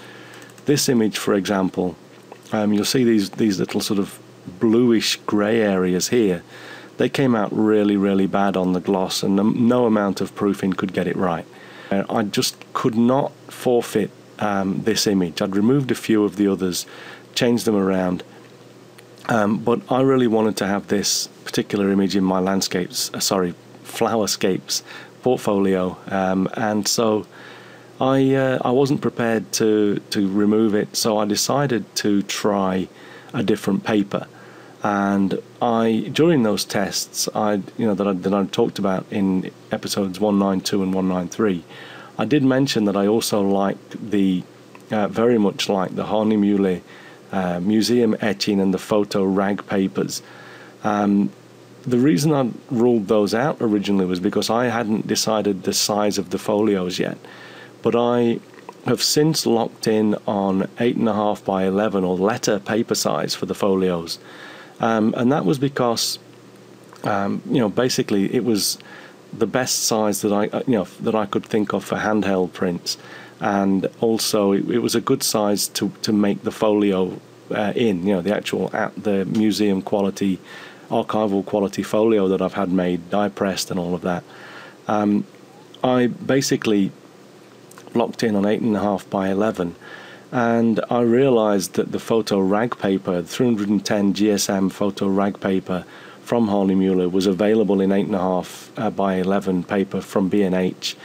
This 0.67 0.89
image, 0.89 1.17
for 1.17 1.35
example, 1.35 1.97
um, 2.53 2.75
you'll 2.75 2.93
see 2.97 3.05
these 3.05 3.31
these 3.31 3.59
little 3.59 3.81
sort 3.81 3.99
of 3.99 4.19
bluish 4.61 5.17
grey 5.27 5.63
areas 5.63 6.09
here. 6.09 6.43
They 6.99 7.09
came 7.09 7.35
out 7.35 7.51
really, 7.53 7.97
really 7.97 8.27
bad 8.27 8.57
on 8.57 8.75
the 8.75 8.81
gloss, 8.81 9.23
and 9.23 9.37
no 9.37 9.87
amount 9.87 10.21
of 10.21 10.35
proofing 10.35 10.75
could 10.75 10.93
get 10.93 11.07
it 11.07 11.17
right. 11.17 11.47
Uh, 11.91 12.05
I 12.11 12.23
just 12.25 12.57
could 12.75 12.95
not 12.95 13.33
forfeit 13.49 14.11
um, 14.39 14.83
this 14.83 15.07
image. 15.07 15.43
I'd 15.43 15.57
removed 15.57 15.91
a 15.91 15.95
few 15.95 16.25
of 16.25 16.37
the 16.37 16.49
others, 16.49 16.87
changed 17.35 17.65
them 17.65 17.77
around, 17.77 18.23
um, 19.29 19.59
but 19.59 19.81
I 19.91 20.03
really 20.03 20.27
wanted 20.27 20.57
to 20.59 20.67
have 20.67 20.89
this 20.89 21.29
particular 21.45 21.91
image 21.91 22.17
in 22.17 22.25
my 22.25 22.39
landscapes, 22.39 23.13
uh, 23.13 23.21
sorry, 23.21 23.55
flowerscapes 23.85 24.83
portfolio, 25.23 25.97
um, 26.09 26.49
and 26.55 26.87
so 26.87 27.27
I 28.01 28.35
uh, 28.35 28.59
I 28.65 28.71
wasn't 28.71 29.01
prepared 29.01 29.53
to 29.53 30.01
to 30.11 30.29
remove 30.29 30.75
it. 30.75 30.97
So 30.97 31.19
I 31.19 31.25
decided 31.25 31.83
to 31.97 32.23
try 32.23 32.89
a 33.33 33.43
different 33.43 33.85
paper, 33.85 34.27
and 34.85 35.41
I 35.61 36.11
during 36.13 36.43
those 36.43 36.65
tests 36.65 37.29
I 37.35 37.55
you 37.77 37.87
know 37.87 37.95
that 37.95 38.07
I, 38.07 38.13
that 38.13 38.35
I 38.35 38.45
talked 38.45 38.79
about 38.79 39.07
in 39.11 39.51
episodes 39.73 40.21
192 40.21 40.83
and 40.83 40.95
193, 40.95 41.65
I 42.19 42.25
did 42.25 42.43
mention 42.43 42.85
that 42.87 42.97
I 42.97 43.07
also 43.07 43.43
liked 43.43 44.11
the 44.11 44.43
uh, 44.91 45.09
very 45.09 45.39
much 45.39 45.69
like 45.69 45.95
the 45.97 46.05
Hahnemühle 46.05 46.81
uh, 47.33 47.61
museum 47.61 48.17
etching 48.21 48.61
and 48.61 48.73
the 48.73 48.79
photo 48.79 49.25
rag 49.25 49.67
papers. 49.67 50.23
Um, 50.85 51.31
the 51.83 51.99
reason 51.99 52.33
I 52.33 52.51
ruled 52.71 53.09
those 53.09 53.35
out 53.35 53.59
originally 53.61 54.07
was 54.07 54.21
because 54.21 54.51
I 54.51 54.67
hadn't 54.67 55.07
decided 55.07 55.63
the 55.63 55.73
size 55.73 56.19
of 56.19 56.31
the 56.31 56.39
folios 56.39 56.99
yet, 56.99 57.19
but 57.83 57.95
I 57.95 58.41
have 58.87 59.03
since 59.03 59.47
locked 59.47 59.87
in 59.87 60.15
on 60.27 60.63
8.5 60.79 61.45
by 61.45 61.65
11 61.65 62.05
or 62.05 62.17
letter 62.17 62.59
paper 62.59 62.95
size 62.95 63.35
for 63.35 63.47
the 63.47 63.55
folios. 63.55 64.19
Um, 64.81 65.15
and 65.17 65.33
that 65.33 65.45
was 65.45 65.59
because, 65.59 66.19
um, 67.05 67.43
you 67.47 67.59
know, 67.59 67.69
basically 67.69 68.33
it 68.35 68.45
was 68.45 68.79
the 69.39 69.47
best 69.47 69.85
size 69.85 70.23
that 70.23 70.33
I, 70.33 70.47
uh, 70.49 70.63
you 70.67 70.75
know, 70.75 70.85
that 71.01 71.15
I 71.15 71.27
could 71.27 71.45
think 71.45 71.73
of 71.73 71.85
for 71.85 71.97
handheld 71.97 72.53
prints. 72.53 72.99
And 73.41 73.87
also 74.01 74.53
it, 74.53 74.69
it 74.71 74.79
was 74.79 74.95
a 74.95 75.01
good 75.01 75.23
size 75.23 75.69
to, 75.69 75.93
to 76.03 76.13
make 76.13 76.43
the 76.43 76.51
folio 76.51 77.21
uh, 77.51 77.73
in, 77.77 78.07
you 78.07 78.15
know, 78.15 78.23
the 78.23 78.35
actual 78.35 78.75
at 78.75 79.03
the 79.03 79.25
museum 79.27 79.83
quality 79.83 80.39
archival 80.91 81.45
quality 81.45 81.83
folio 81.83 82.29
that 82.29 82.41
I've 82.41 82.55
had 82.55 82.71
made, 82.71 83.11
die 83.11 83.29
pressed, 83.29 83.71
and 83.71 83.79
all 83.79 83.95
of 83.95 84.03
that. 84.03 84.23
Um, 84.89 85.27
I 85.83 86.07
basically 86.07 86.93
locked 87.95 88.23
in 88.23 88.37
on 88.37 88.45
8.5 88.45 89.09
by 89.11 89.29
11 89.31 89.75
and 90.33 90.81
I 90.91 91.01
realized 91.03 91.75
that 91.75 91.93
the 91.93 91.99
photo 91.99 92.41
rag 92.41 92.79
paper, 92.79 93.23
310 93.23 94.15
GSM 94.15 94.73
photo 94.73 95.09
rag 95.09 95.41
paper 95.41 95.85
from 96.27 96.49
Hahnemühle 96.49 97.11
was 97.11 97.27
available 97.27 97.81
in 97.81 97.91
8.5 97.91 98.71
uh, 98.77 98.91
by 98.91 99.15
11 99.15 99.63
paper 99.63 100.01
from 100.01 100.29
B&H. 100.29 100.97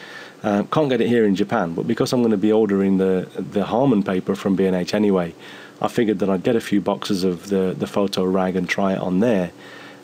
Uh, 0.42 0.63
can't 0.63 0.90
get 0.90 1.00
it 1.00 1.08
here 1.08 1.25
in 1.25 1.36
Japan, 1.36 1.75
but 1.75 1.86
because 1.86 2.12
I'm 2.12 2.22
going 2.22 2.32
to 2.32 2.38
be 2.38 2.51
ordering 2.51 2.98
the 2.98 3.30
the 3.38 3.63
Harman 3.66 4.01
paper 4.01 4.36
from 4.36 4.56
B&H 4.56 4.96
anyway, 4.96 5.36
I 5.80 5.88
figured 5.88 6.18
that 6.20 6.30
I'd 6.30 6.42
get 6.42 6.56
a 6.56 6.62
few 6.62 6.82
boxes 6.82 7.24
of 7.24 7.50
the, 7.50 7.75
the 7.78 7.86
photo 7.86 8.24
rag 8.24 8.56
and 8.56 8.68
try 8.68 8.94
it 8.94 9.00
on 9.00 9.20
there. 9.20 9.51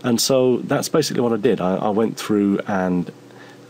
And 0.04 0.22
so 0.22 0.58
that's 0.58 0.90
basically 0.90 1.22
what 1.22 1.34
I 1.34 1.38
did. 1.38 1.60
I, 1.60 1.78
I 1.78 1.90
went 1.90 2.20
through 2.20 2.60
and 2.68 3.12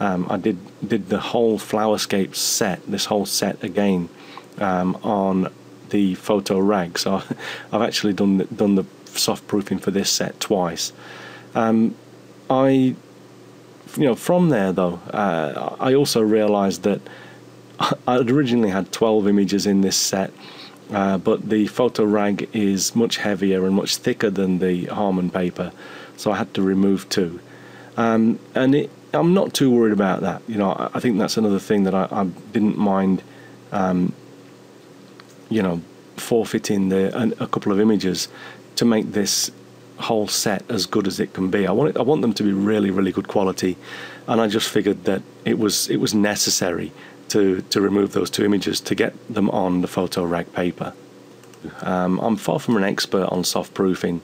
um, 0.02 0.28
I 0.30 0.36
did 0.36 0.58
did 0.86 1.08
the 1.08 1.22
whole 1.32 1.58
Flowerscape 1.58 2.36
set, 2.36 2.86
this 2.86 3.06
whole 3.06 3.26
set 3.26 3.64
again 3.64 4.10
um, 4.58 4.98
on 5.02 5.50
the 5.92 6.16
photo 6.16 6.60
rag. 6.60 7.00
So 7.00 7.24
I've 7.72 7.82
actually 7.82 8.14
done 8.14 8.40
the, 8.40 8.46
done 8.46 8.76
the 8.76 8.86
soft 9.06 9.48
proofing 9.48 9.80
for 9.80 9.92
this 9.92 10.10
set 10.10 10.38
twice. 10.42 10.92
Um, 11.56 11.96
I, 12.50 12.70
you 12.70 12.96
know, 13.98 14.16
from 14.16 14.50
there 14.50 14.72
though, 14.72 15.00
uh, 15.12 15.76
I 15.80 15.94
also 15.94 16.22
realised 16.22 16.84
that 16.84 17.02
I 18.08 18.18
originally 18.18 18.70
had 18.70 18.92
12 18.92 19.28
images 19.28 19.66
in 19.66 19.82
this 19.82 19.98
set. 19.98 20.32
Uh, 20.92 21.18
but 21.18 21.50
the 21.50 21.68
photo 21.68 22.06
rag 22.06 22.48
is 22.54 22.96
much 22.96 23.18
heavier 23.18 23.66
and 23.66 23.76
much 23.76 23.98
thicker 23.98 24.30
than 24.30 24.60
the 24.60 24.86
Harman 24.86 25.30
paper, 25.30 25.74
so 26.16 26.32
I 26.32 26.38
had 26.38 26.54
to 26.54 26.62
remove 26.62 27.10
two. 27.10 27.42
Um, 27.98 28.40
and 28.56 28.74
it, 28.74 28.90
I'm 29.14 29.34
not 29.34 29.54
too 29.54 29.70
worried 29.70 29.92
about 29.92 30.22
that. 30.22 30.42
You 30.48 30.58
know, 30.58 30.90
I, 30.94 31.00
think 31.02 31.18
that's 31.18 31.36
another 31.36 31.60
thing 31.60 31.84
that 31.84 31.94
I, 31.94 32.08
I 32.10 32.24
didn't 32.54 32.78
mind. 32.78 33.22
Um, 33.74 34.14
you 35.50 35.62
know, 35.62 35.82
forfeiting 36.16 36.90
the 36.90 37.18
a, 37.18 37.44
a 37.44 37.48
couple 37.48 37.72
of 37.72 37.80
images 37.80 38.28
to 38.76 38.86
make 38.86 39.12
this 39.12 39.52
whole 39.98 40.28
set 40.28 40.64
as 40.70 40.86
good 40.86 41.08
as 41.08 41.20
it 41.20 41.34
can 41.34 41.50
be. 41.50 41.66
I 41.68 41.72
want 41.72 41.92
it, 41.92 41.98
I 41.98 42.04
want 42.04 42.22
them 42.22 42.34
to 42.34 42.44
be 42.44 42.54
really 42.54 42.92
really 42.92 43.12
good 43.12 43.28
quality, 43.28 43.78
and 44.28 44.42
I 44.42 44.48
just 44.48 44.70
figured 44.70 45.06
that 45.06 45.22
it 45.46 45.58
was 45.60 45.90
it 45.90 45.98
was 45.98 46.14
necessary 46.14 46.92
to, 47.30 47.62
to 47.62 47.82
remove 47.82 48.14
those 48.14 48.30
two 48.30 48.46
images 48.46 48.80
to 48.82 48.96
get 48.96 49.14
them 49.34 49.50
on 49.50 49.82
the 49.82 49.88
photo 49.88 50.24
rag 50.24 50.52
paper. 50.54 50.94
Um, 51.82 52.20
I'm 52.20 52.38
far 52.38 52.60
from 52.60 52.78
an 52.78 52.84
expert 52.84 53.28
on 53.32 53.44
soft 53.44 53.74
proofing, 53.74 54.22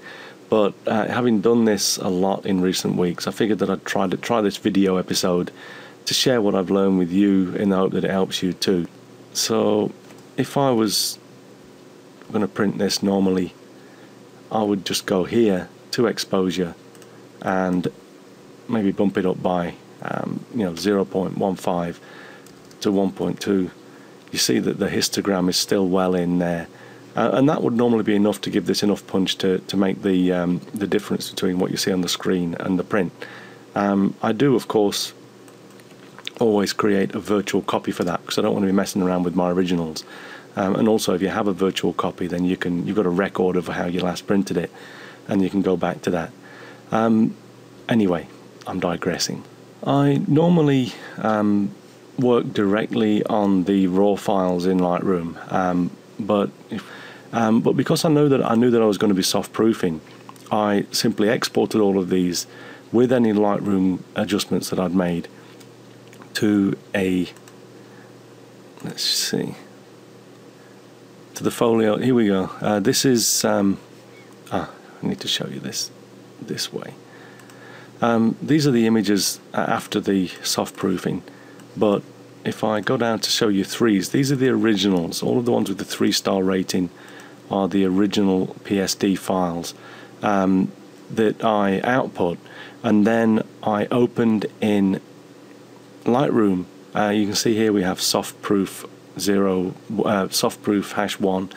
but 0.50 0.74
uh, 0.88 1.08
having 1.08 1.42
done 1.42 1.65
this 1.65 1.98
a 1.98 2.08
lot 2.08 2.46
in 2.46 2.62
recent 2.62 2.96
weeks, 2.96 3.27
I 3.27 3.32
figured 3.32 3.60
that 3.60 3.70
I'd 3.70 3.86
try 3.86 4.08
to 4.08 4.18
try 4.18 4.42
this 4.42 4.58
video 4.58 4.98
episode 4.98 5.51
to 6.06 6.13
share 6.13 6.42
what 6.42 6.56
I've 6.56 6.70
learned 6.70 7.00
with 7.00 7.12
you 7.12 7.53
in 7.56 7.70
the 7.70 7.77
hope 7.77 7.94
that 7.94 8.03
it 8.03 8.12
helps 8.12 8.44
you 8.44 8.53
too. 8.53 8.88
So, 9.34 9.92
if 10.38 10.58
I 10.58 10.72
was 10.72 11.18
going 12.32 12.42
to 12.42 12.48
print 12.48 12.77
this 12.77 13.01
normally, 13.01 13.53
I 14.53 14.63
would 14.63 14.86
just 14.86 15.05
go 15.05 15.24
here 15.24 15.67
to 15.91 16.07
exposure 16.07 16.75
and 17.41 17.88
maybe 18.69 18.91
bump 18.91 19.17
it 19.17 19.25
up 19.25 19.41
by 19.41 19.74
um, 20.01 20.45
you 20.53 20.63
know 20.63 20.74
0.15 20.74 22.00
to 22.81 22.91
1.2 22.91 23.72
you 24.31 24.39
see 24.39 24.60
that 24.60 24.79
the 24.79 24.88
histogram 24.88 25.50
is 25.50 25.57
still 25.57 25.88
well 25.88 26.15
in 26.15 26.39
there 26.39 26.67
uh, 27.15 27.31
and 27.33 27.50
that 27.50 27.62
would 27.62 27.74
normally 27.74 28.03
be 28.03 28.15
enough 28.15 28.41
to 28.41 28.50
give 28.50 28.65
this 28.65 28.83
enough 28.83 29.05
punch 29.07 29.38
to, 29.38 29.60
to 29.60 29.77
make 29.77 30.01
the 30.01 30.31
um, 30.31 30.62
the 30.74 30.88
difference 30.88 31.29
between 31.29 31.60
what 31.60 31.72
you 31.72 31.77
see 31.77 31.91
on 31.91 32.01
the 32.01 32.10
screen 32.10 32.55
and 32.60 32.79
the 32.79 32.83
print. 32.83 33.12
Um, 33.75 34.15
I 34.22 34.31
do 34.31 34.55
of 34.55 34.67
course 34.67 35.13
always 36.39 36.74
create 36.74 37.13
a 37.13 37.19
virtual 37.19 37.62
copy 37.62 37.91
for 37.91 38.03
that 38.03 38.22
because 38.22 38.38
I 38.38 38.41
don't 38.41 38.53
want 38.53 38.63
to 38.63 38.67
be 38.67 38.74
messing 38.74 39.01
around 39.01 39.24
with 39.24 39.36
my 39.36 39.51
originals. 39.51 40.03
Um, 40.55 40.75
and 40.75 40.88
also 40.88 41.13
if 41.13 41.22
you 41.22 41.29
have 41.29 41.48
a 41.48 41.53
virtual 41.53 41.93
copy 41.93 42.27
then 42.27 42.45
you 42.45 42.57
can 42.57 42.86
you've 42.86 42.95
got 42.95 43.07
a 43.07 43.10
record 43.10 43.55
of 43.55 43.67
how 43.67 43.86
you 43.86 44.01
last 44.01 44.27
printed 44.27 44.55
it 44.55 44.72
and 45.27 45.41
you 45.41 45.50
can 45.50 45.62
go 45.62 45.75
back 45.75 46.01
to 46.03 46.12
that. 46.12 46.31
Um, 46.91 47.36
anyway, 47.89 48.27
I'm 48.67 48.79
digressing. 48.79 49.43
I 49.86 50.22
normally 50.27 50.93
um, 51.17 51.74
work 52.17 52.53
directly 52.53 53.24
on 53.25 53.63
the 53.63 53.88
raw 53.88 54.15
files 54.15 54.65
in 54.65 54.79
Lightroom, 54.79 55.51
um, 55.51 55.91
but 56.19 56.51
if, 56.69 56.89
um, 57.33 57.62
but 57.62 57.74
because 57.74 58.05
I 58.05 58.10
know 58.10 58.29
that 58.29 58.45
I 58.45 58.55
knew 58.55 58.69
that 58.69 58.81
I 58.81 58.86
was 58.86 58.98
going 58.98 59.10
to 59.10 59.15
be 59.15 59.24
soft 59.24 59.51
proofing, 59.51 60.01
I 60.51 60.86
simply 60.91 61.29
exported 61.29 61.81
all 61.81 61.98
of 61.98 62.10
these 62.10 62.45
with 62.91 63.12
any 63.12 63.33
Lightroom 63.33 64.03
adjustments 64.15 64.69
that 64.69 64.79
I'd 64.79 64.93
made 64.93 65.27
to 66.36 66.77
a 66.93 67.29
let's 68.83 69.03
see 69.03 69.55
to 71.35 71.43
the 71.43 71.51
folio. 71.51 71.97
Here 71.97 72.15
we 72.15 72.27
go. 72.27 72.49
Uh, 72.61 72.79
this 72.79 73.05
is 73.05 73.43
um, 73.45 73.79
ah, 74.51 74.69
I 75.01 75.07
need 75.07 75.19
to 75.21 75.27
show 75.27 75.47
you 75.47 75.59
this 75.59 75.91
this 76.41 76.71
way. 76.71 76.93
Um, 78.01 78.35
these 78.41 78.67
are 78.67 78.71
the 78.71 78.85
images 78.85 79.39
after 79.53 79.99
the 79.99 80.27
soft 80.43 80.75
proofing 80.75 81.23
but 81.75 82.03
if 82.43 82.63
I 82.63 82.81
go 82.81 82.97
down 82.97 83.19
to 83.19 83.29
show 83.29 83.47
you 83.47 83.63
threes, 83.63 84.09
these 84.09 84.31
are 84.31 84.35
the 84.35 84.49
originals. 84.49 85.23
All 85.23 85.39
of 85.39 85.45
the 85.45 85.51
ones 85.51 85.69
with 85.69 85.77
the 85.77 85.85
three 85.85 86.11
star 86.11 86.43
rating 86.43 86.89
are 87.49 87.67
the 87.67 87.85
original 87.85 88.47
PSD 88.63 89.17
files 89.17 89.73
um, 90.21 90.71
that 91.09 91.43
I 91.43 91.79
output, 91.81 92.37
and 92.81 93.05
then 93.07 93.43
I 93.61 93.87
opened 93.87 94.45
in 94.61 95.01
Lightroom. 96.03 96.65
Uh, 96.95 97.09
you 97.09 97.25
can 97.25 97.35
see 97.35 97.55
here 97.55 97.73
we 97.73 97.83
have 97.83 98.01
soft 98.01 98.41
proof 98.41 98.85
zero, 99.20 99.74
uh, 100.03 100.29
soft 100.29 100.62
proof 100.62 100.93
hash 100.93 101.20
one. 101.20 101.50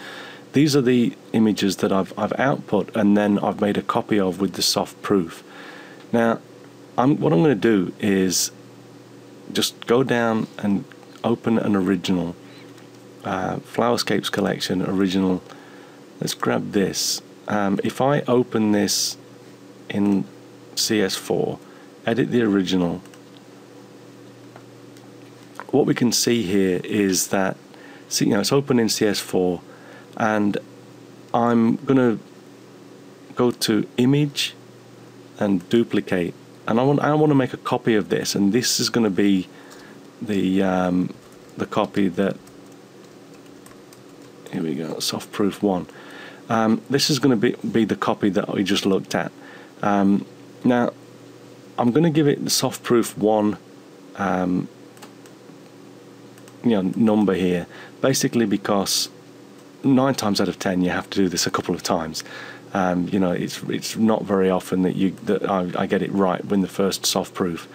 These 0.52 0.74
are 0.74 0.82
the 0.82 1.14
images 1.32 1.76
that 1.76 1.92
I've 1.92 2.16
I've 2.18 2.32
output, 2.38 2.94
and 2.96 3.16
then 3.16 3.38
I've 3.38 3.60
made 3.60 3.76
a 3.76 3.82
copy 3.82 4.18
of 4.18 4.40
with 4.40 4.54
the 4.54 4.62
soft 4.62 5.00
proof. 5.02 5.42
Now, 6.12 6.40
I'm, 6.96 7.18
what 7.20 7.32
I'm 7.32 7.42
going 7.42 7.60
to 7.60 7.60
do 7.60 7.92
is 8.00 8.50
just 9.52 9.86
go 9.86 10.02
down 10.02 10.46
and 10.58 10.84
open 11.22 11.58
an 11.58 11.76
original 11.76 12.34
uh, 13.24 13.56
Flowerscapes 13.56 14.30
collection 14.30 14.82
original. 14.82 15.42
Let's 16.20 16.34
grab 16.34 16.72
this. 16.72 17.20
Um, 17.48 17.78
if 17.84 18.00
I 18.00 18.20
open 18.22 18.72
this 18.72 19.16
in 19.90 20.24
CS4, 20.76 21.58
edit 22.06 22.30
the 22.30 22.42
original, 22.42 23.02
what 25.76 25.84
we 25.84 25.94
can 25.94 26.10
see 26.10 26.42
here 26.42 26.80
is 26.84 27.28
that 27.28 27.56
you 28.20 28.28
know, 28.28 28.40
it's 28.40 28.52
open 28.52 28.78
in 28.78 28.86
CS4 28.86 29.60
and 30.16 30.56
I'm 31.34 31.76
going 31.76 31.98
to 31.98 32.18
go 33.34 33.50
to 33.50 33.86
image 33.98 34.54
and 35.38 35.68
duplicate 35.68 36.32
and 36.66 36.80
I 36.80 36.82
want 36.82 37.00
I 37.00 37.12
want 37.14 37.30
to 37.30 37.34
make 37.34 37.52
a 37.52 37.58
copy 37.58 37.94
of 37.94 38.08
this 38.08 38.34
and 38.34 38.54
this 38.54 38.80
is 38.80 38.88
going 38.88 39.04
to 39.04 39.10
be 39.10 39.48
the 40.22 40.62
um, 40.62 41.14
the 41.58 41.66
copy 41.66 42.08
that 42.08 42.36
here 44.50 44.62
we 44.62 44.74
go 44.74 44.98
soft 44.98 45.30
proof 45.30 45.62
one. 45.62 45.86
Um, 46.48 46.80
this 46.88 47.10
is 47.10 47.18
going 47.18 47.38
to 47.38 47.50
be, 47.50 47.68
be 47.68 47.84
the 47.84 47.96
copy 47.96 48.30
that 48.30 48.48
we 48.54 48.62
just 48.62 48.86
looked 48.86 49.14
at. 49.14 49.30
Um, 49.82 50.24
now 50.64 50.92
I'm 51.76 51.90
going 51.90 52.04
to 52.04 52.16
give 52.18 52.28
it 52.28 52.42
the 52.42 52.50
soft 52.50 52.82
proof 52.82 53.18
one 53.18 53.58
um, 54.14 54.68
you 56.66 56.82
know 56.82 56.92
number 56.96 57.34
here 57.34 57.66
basically 58.00 58.46
because 58.46 59.08
nine 59.84 60.14
times 60.14 60.40
out 60.40 60.48
of 60.48 60.58
ten 60.58 60.82
you 60.82 60.90
have 60.90 61.08
to 61.10 61.18
do 61.18 61.28
this 61.28 61.46
a 61.46 61.50
couple 61.50 61.74
of 61.74 61.82
times. 61.82 62.24
Um, 62.74 63.08
you 63.08 63.18
know 63.18 63.32
it's 63.32 63.62
it's 63.64 63.96
not 63.96 64.24
very 64.24 64.50
often 64.50 64.82
that 64.82 64.96
you 64.96 65.12
that 65.24 65.48
I, 65.48 65.70
I 65.82 65.86
get 65.86 66.02
it 66.02 66.12
right 66.12 66.44
when 66.44 66.60
the 66.60 66.68
first 66.68 67.06
soft 67.06 67.34
proof. 67.34 67.68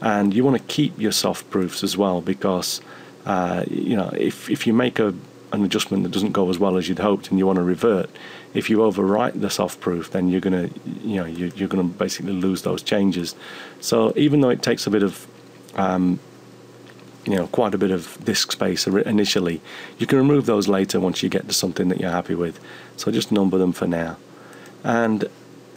And 0.00 0.32
you 0.32 0.44
want 0.44 0.56
to 0.56 0.62
keep 0.72 0.98
your 0.98 1.10
soft 1.12 1.50
proofs 1.50 1.82
as 1.82 1.96
well 1.96 2.20
because 2.20 2.80
uh, 3.26 3.64
you 3.68 3.96
know 3.96 4.10
if, 4.16 4.48
if 4.48 4.66
you 4.66 4.72
make 4.72 4.98
a 4.98 5.14
an 5.52 5.64
adjustment 5.64 6.02
that 6.02 6.12
doesn't 6.12 6.32
go 6.32 6.50
as 6.50 6.58
well 6.58 6.76
as 6.76 6.88
you'd 6.88 6.98
hoped 6.98 7.30
and 7.30 7.38
you 7.38 7.46
want 7.46 7.56
to 7.56 7.62
revert 7.62 8.10
if 8.52 8.68
you 8.68 8.78
overwrite 8.78 9.40
the 9.40 9.48
soft 9.48 9.80
proof 9.80 10.10
then 10.10 10.28
you're 10.28 10.42
to 10.42 10.70
you 11.02 11.16
know 11.16 11.24
you, 11.24 11.50
you're 11.56 11.68
going 11.68 11.82
to 11.86 11.98
basically 11.98 12.32
lose 12.32 12.62
those 12.62 12.82
changes. 12.82 13.34
So 13.80 14.12
even 14.16 14.40
though 14.40 14.50
it 14.50 14.62
takes 14.62 14.86
a 14.86 14.90
bit 14.90 15.02
of 15.02 15.26
um, 15.74 16.20
you 17.28 17.36
know 17.36 17.46
quite 17.48 17.74
a 17.74 17.78
bit 17.78 17.90
of 17.90 18.18
disk 18.24 18.52
space 18.52 18.86
initially. 18.86 19.60
You 19.98 20.06
can 20.06 20.18
remove 20.18 20.46
those 20.46 20.66
later 20.66 20.98
once 20.98 21.22
you 21.22 21.28
get 21.28 21.46
to 21.48 21.54
something 21.54 21.88
that 21.88 22.00
you're 22.00 22.10
happy 22.10 22.34
with. 22.34 22.58
So 22.96 23.10
just 23.10 23.30
number 23.30 23.58
them 23.58 23.72
for 23.72 23.86
now. 23.86 24.16
And 24.82 25.28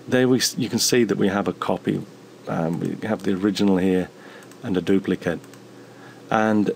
there 0.08 0.28
we 0.30 0.42
you 0.58 0.70
can 0.70 0.80
see 0.80 1.04
that 1.04 1.18
we 1.18 1.28
have 1.28 1.48
a 1.48 1.54
copy. 1.54 2.02
Um, 2.48 2.80
we 2.80 3.08
have 3.08 3.24
the 3.24 3.34
original 3.34 3.78
here 3.78 4.10
and 4.64 4.78
a 4.78 4.82
duplicate. 4.82 5.40
And 6.30 6.72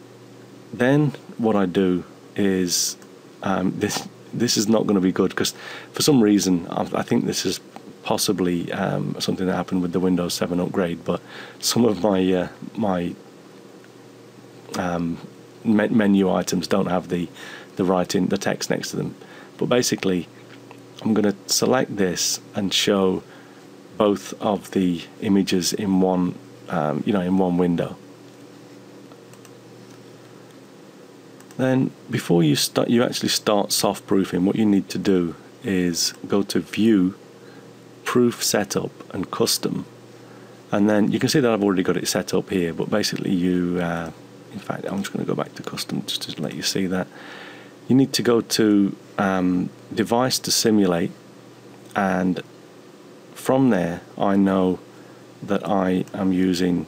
then 0.74 1.13
what 1.38 1.55
I 1.55 1.65
do 1.65 2.03
is 2.36 2.98
um, 3.44 3.79
this 3.79 4.08
this 4.34 4.58
is 4.58 4.67
not 4.67 4.84
going 4.84 4.96
to 4.96 5.01
be 5.01 5.13
good 5.13 5.29
because 5.29 5.53
for 5.94 6.01
some 6.01 6.22
reason 6.22 6.67
I, 6.70 7.03
think 7.03 7.25
this 7.25 7.46
is 7.46 7.62
possibly 8.03 8.70
um, 8.74 9.15
something 9.20 9.48
that 9.48 9.55
happened 9.55 9.82
with 9.82 9.94
the 9.94 10.01
Windows 10.01 10.34
7 10.34 10.60
upgrade 10.60 11.05
but 11.05 11.22
some 11.60 11.86
of 11.86 12.03
my 12.03 12.34
uh, 12.34 12.48
my 12.75 13.15
um, 14.77 15.17
menu 15.63 16.32
items 16.32 16.67
don't 16.67 16.88
have 16.88 17.10
the 17.10 17.27
the 17.75 17.84
writing 17.84 18.27
the 18.27 18.38
text 18.38 18.70
next 18.70 18.91
to 18.91 18.98
them. 18.98 19.15
But 19.58 19.67
basically 19.67 20.27
I'm 21.01 21.13
going 21.13 21.32
to 21.32 21.36
select 21.53 21.98
this 21.98 22.39
and 22.55 22.74
show 22.74 23.24
both 23.98 24.34
of 24.41 24.72
the 24.72 25.01
images 25.22 25.74
in 25.74 26.01
one 26.01 26.36
um, 26.70 27.03
you 27.05 27.13
know 27.13 27.22
in 27.22 27.38
one 27.38 27.58
window. 27.58 27.96
Then 31.58 31.91
before 32.10 32.44
you 32.44 32.55
start 32.55 32.89
you 32.89 33.03
actually 33.03 33.29
start 33.29 33.72
soft 33.72 34.05
proofing 34.08 34.46
what 34.46 34.55
you 34.55 34.65
need 34.65 34.89
to 34.89 34.98
do 34.98 35.36
is 35.63 36.13
go 36.27 36.44
to 36.44 36.60
view 36.60 37.15
proof 38.03 38.44
setup 38.44 38.91
and 39.13 39.32
custom. 39.32 39.86
And 40.72 40.89
then 40.89 41.12
you 41.12 41.20
can 41.20 41.29
see 41.29 41.39
that 41.39 41.51
I've 41.51 41.63
already 41.63 41.84
got 41.84 41.98
it 41.98 42.08
set 42.08 42.34
up 42.34 42.50
here 42.50 42.74
but 42.74 42.89
basically 42.89 43.32
you 43.32 43.79
uh, 43.82 44.12
in 44.55 44.62
fact 44.67 44.85
I'm 44.89 45.00
just 45.03 45.12
going 45.13 45.25
to 45.25 45.31
go 45.31 45.35
back 45.41 45.53
to 45.55 45.63
custom 45.63 46.03
just 46.05 46.24
to 46.24 46.41
let 46.41 46.53
you 46.55 46.63
see 46.63 46.85
that. 46.88 47.07
You 47.88 47.95
need 47.95 48.13
to 48.13 48.24
go 48.24 48.41
to 48.41 48.95
um, 49.17 49.69
device 49.93 50.39
to 50.39 50.51
simulate 50.51 51.12
and 51.96 52.41
from 53.33 53.70
there 53.70 54.01
I 54.18 54.35
know 54.37 54.79
that 55.44 55.68
I 55.68 56.05
am 56.13 56.33
using 56.33 56.87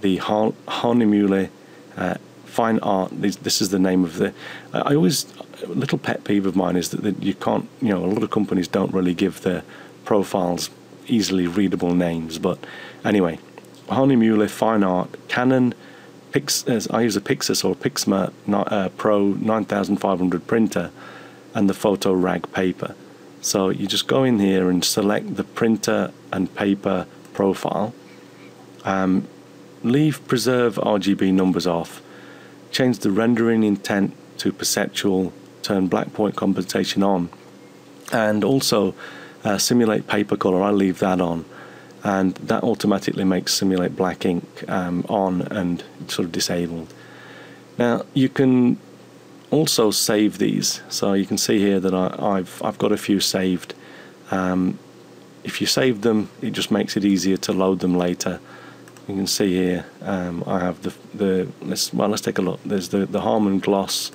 the 0.00 0.18
Hahnemühle 0.18 1.50
uh, 1.96 2.14
fine 2.46 2.78
art. 2.80 3.10
This, 3.12 3.60
is 3.60 3.68
the 3.70 3.78
name 3.78 4.04
of 4.04 4.16
the 4.16 4.32
I 4.72 4.94
always 4.94 5.26
a 5.62 5.66
little 5.66 5.98
pet 5.98 6.24
peeve 6.24 6.46
of 6.46 6.56
mine 6.56 6.76
is 6.76 6.88
that, 6.90 7.22
you 7.22 7.34
can't 7.34 7.68
you 7.82 7.90
know 7.90 8.04
a 8.04 8.10
lot 8.14 8.22
of 8.22 8.30
companies 8.30 8.68
don't 8.68 8.92
really 8.94 9.14
give 9.14 9.42
their 9.42 9.62
profiles 10.04 10.70
easily 11.06 11.46
readable 11.46 11.94
names 11.94 12.38
but 12.38 12.58
anyway 13.04 13.38
Hahnemühle 13.88 14.48
fine 14.48 14.82
art 14.82 15.10
Canon 15.28 15.74
Pix, 16.32 16.64
I 16.90 17.02
use 17.02 17.16
a 17.16 17.20
Pixus 17.20 17.64
or 17.64 17.74
Pixma 17.74 18.32
uh, 18.52 18.88
Pro 18.90 19.32
9500 19.32 20.46
printer 20.46 20.90
and 21.54 21.68
the 21.68 21.74
photo 21.74 22.12
rag 22.12 22.50
paper. 22.52 22.94
So 23.40 23.70
you 23.70 23.86
just 23.86 24.06
go 24.06 24.22
in 24.22 24.38
here 24.38 24.70
and 24.70 24.84
select 24.84 25.36
the 25.36 25.44
printer 25.44 26.12
and 26.32 26.54
paper 26.54 27.06
profile. 27.32 27.94
Um, 28.84 29.26
leave 29.82 30.26
preserve 30.28 30.76
RGB 30.76 31.32
numbers 31.32 31.66
off. 31.66 32.02
Change 32.70 33.00
the 33.00 33.10
rendering 33.10 33.62
intent 33.62 34.14
to 34.38 34.52
perceptual. 34.52 35.32
Turn 35.62 35.88
black 35.88 36.12
point 36.12 36.36
compensation 36.36 37.02
on. 37.02 37.30
And 38.12 38.44
also 38.44 38.94
uh, 39.42 39.58
simulate 39.58 40.06
paper 40.06 40.36
color. 40.36 40.62
I 40.62 40.70
leave 40.70 40.98
that 41.00 41.20
on 41.20 41.44
and 42.02 42.34
that 42.36 42.62
automatically 42.62 43.24
makes 43.24 43.54
simulate 43.54 43.96
black 43.96 44.24
ink 44.24 44.44
um, 44.68 45.04
on 45.08 45.42
and 45.42 45.84
sort 46.08 46.26
of 46.26 46.32
disabled. 46.32 46.92
Now 47.78 48.04
you 48.14 48.28
can 48.28 48.78
also 49.50 49.90
save 49.90 50.38
these, 50.38 50.80
so 50.88 51.12
you 51.12 51.26
can 51.26 51.38
see 51.38 51.58
here 51.58 51.80
that 51.80 51.94
I, 51.94 52.36
have 52.36 52.62
I've 52.64 52.78
got 52.78 52.92
a 52.92 52.96
few 52.96 53.20
saved. 53.20 53.74
Um, 54.30 54.78
if 55.42 55.60
you 55.60 55.66
save 55.66 56.02
them, 56.02 56.28
it 56.40 56.50
just 56.50 56.70
makes 56.70 56.96
it 56.96 57.04
easier 57.04 57.36
to 57.38 57.52
load 57.52 57.80
them 57.80 57.96
later. 57.96 58.40
You 59.08 59.16
can 59.16 59.26
see 59.26 59.54
here 59.54 59.86
um, 60.02 60.44
I 60.46 60.60
have 60.60 60.82
the 60.82 60.94
the 61.14 61.48
let's 61.62 61.92
well 61.92 62.08
let's 62.08 62.22
take 62.22 62.38
a 62.38 62.42
look. 62.42 62.60
There's 62.64 62.90
the 62.90 63.06
the 63.06 63.22
Harman 63.22 63.58
gloss 63.58 64.12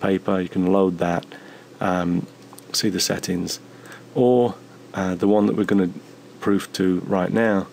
paper. 0.00 0.40
You 0.40 0.48
can 0.48 0.72
load 0.72 0.98
that. 0.98 1.26
Um, 1.80 2.26
see 2.72 2.88
the 2.88 3.00
settings, 3.00 3.60
or 4.14 4.54
uh, 4.94 5.14
the 5.14 5.28
one 5.28 5.46
that 5.46 5.56
we're 5.56 5.64
going 5.64 5.92
to 5.92 6.00
proof 6.40 6.72
to 6.74 7.00
right 7.00 7.32
now 7.32 7.66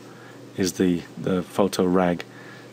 is 0.57 0.73
the, 0.73 1.03
the 1.17 1.43
photo 1.43 1.85
rag. 1.85 2.23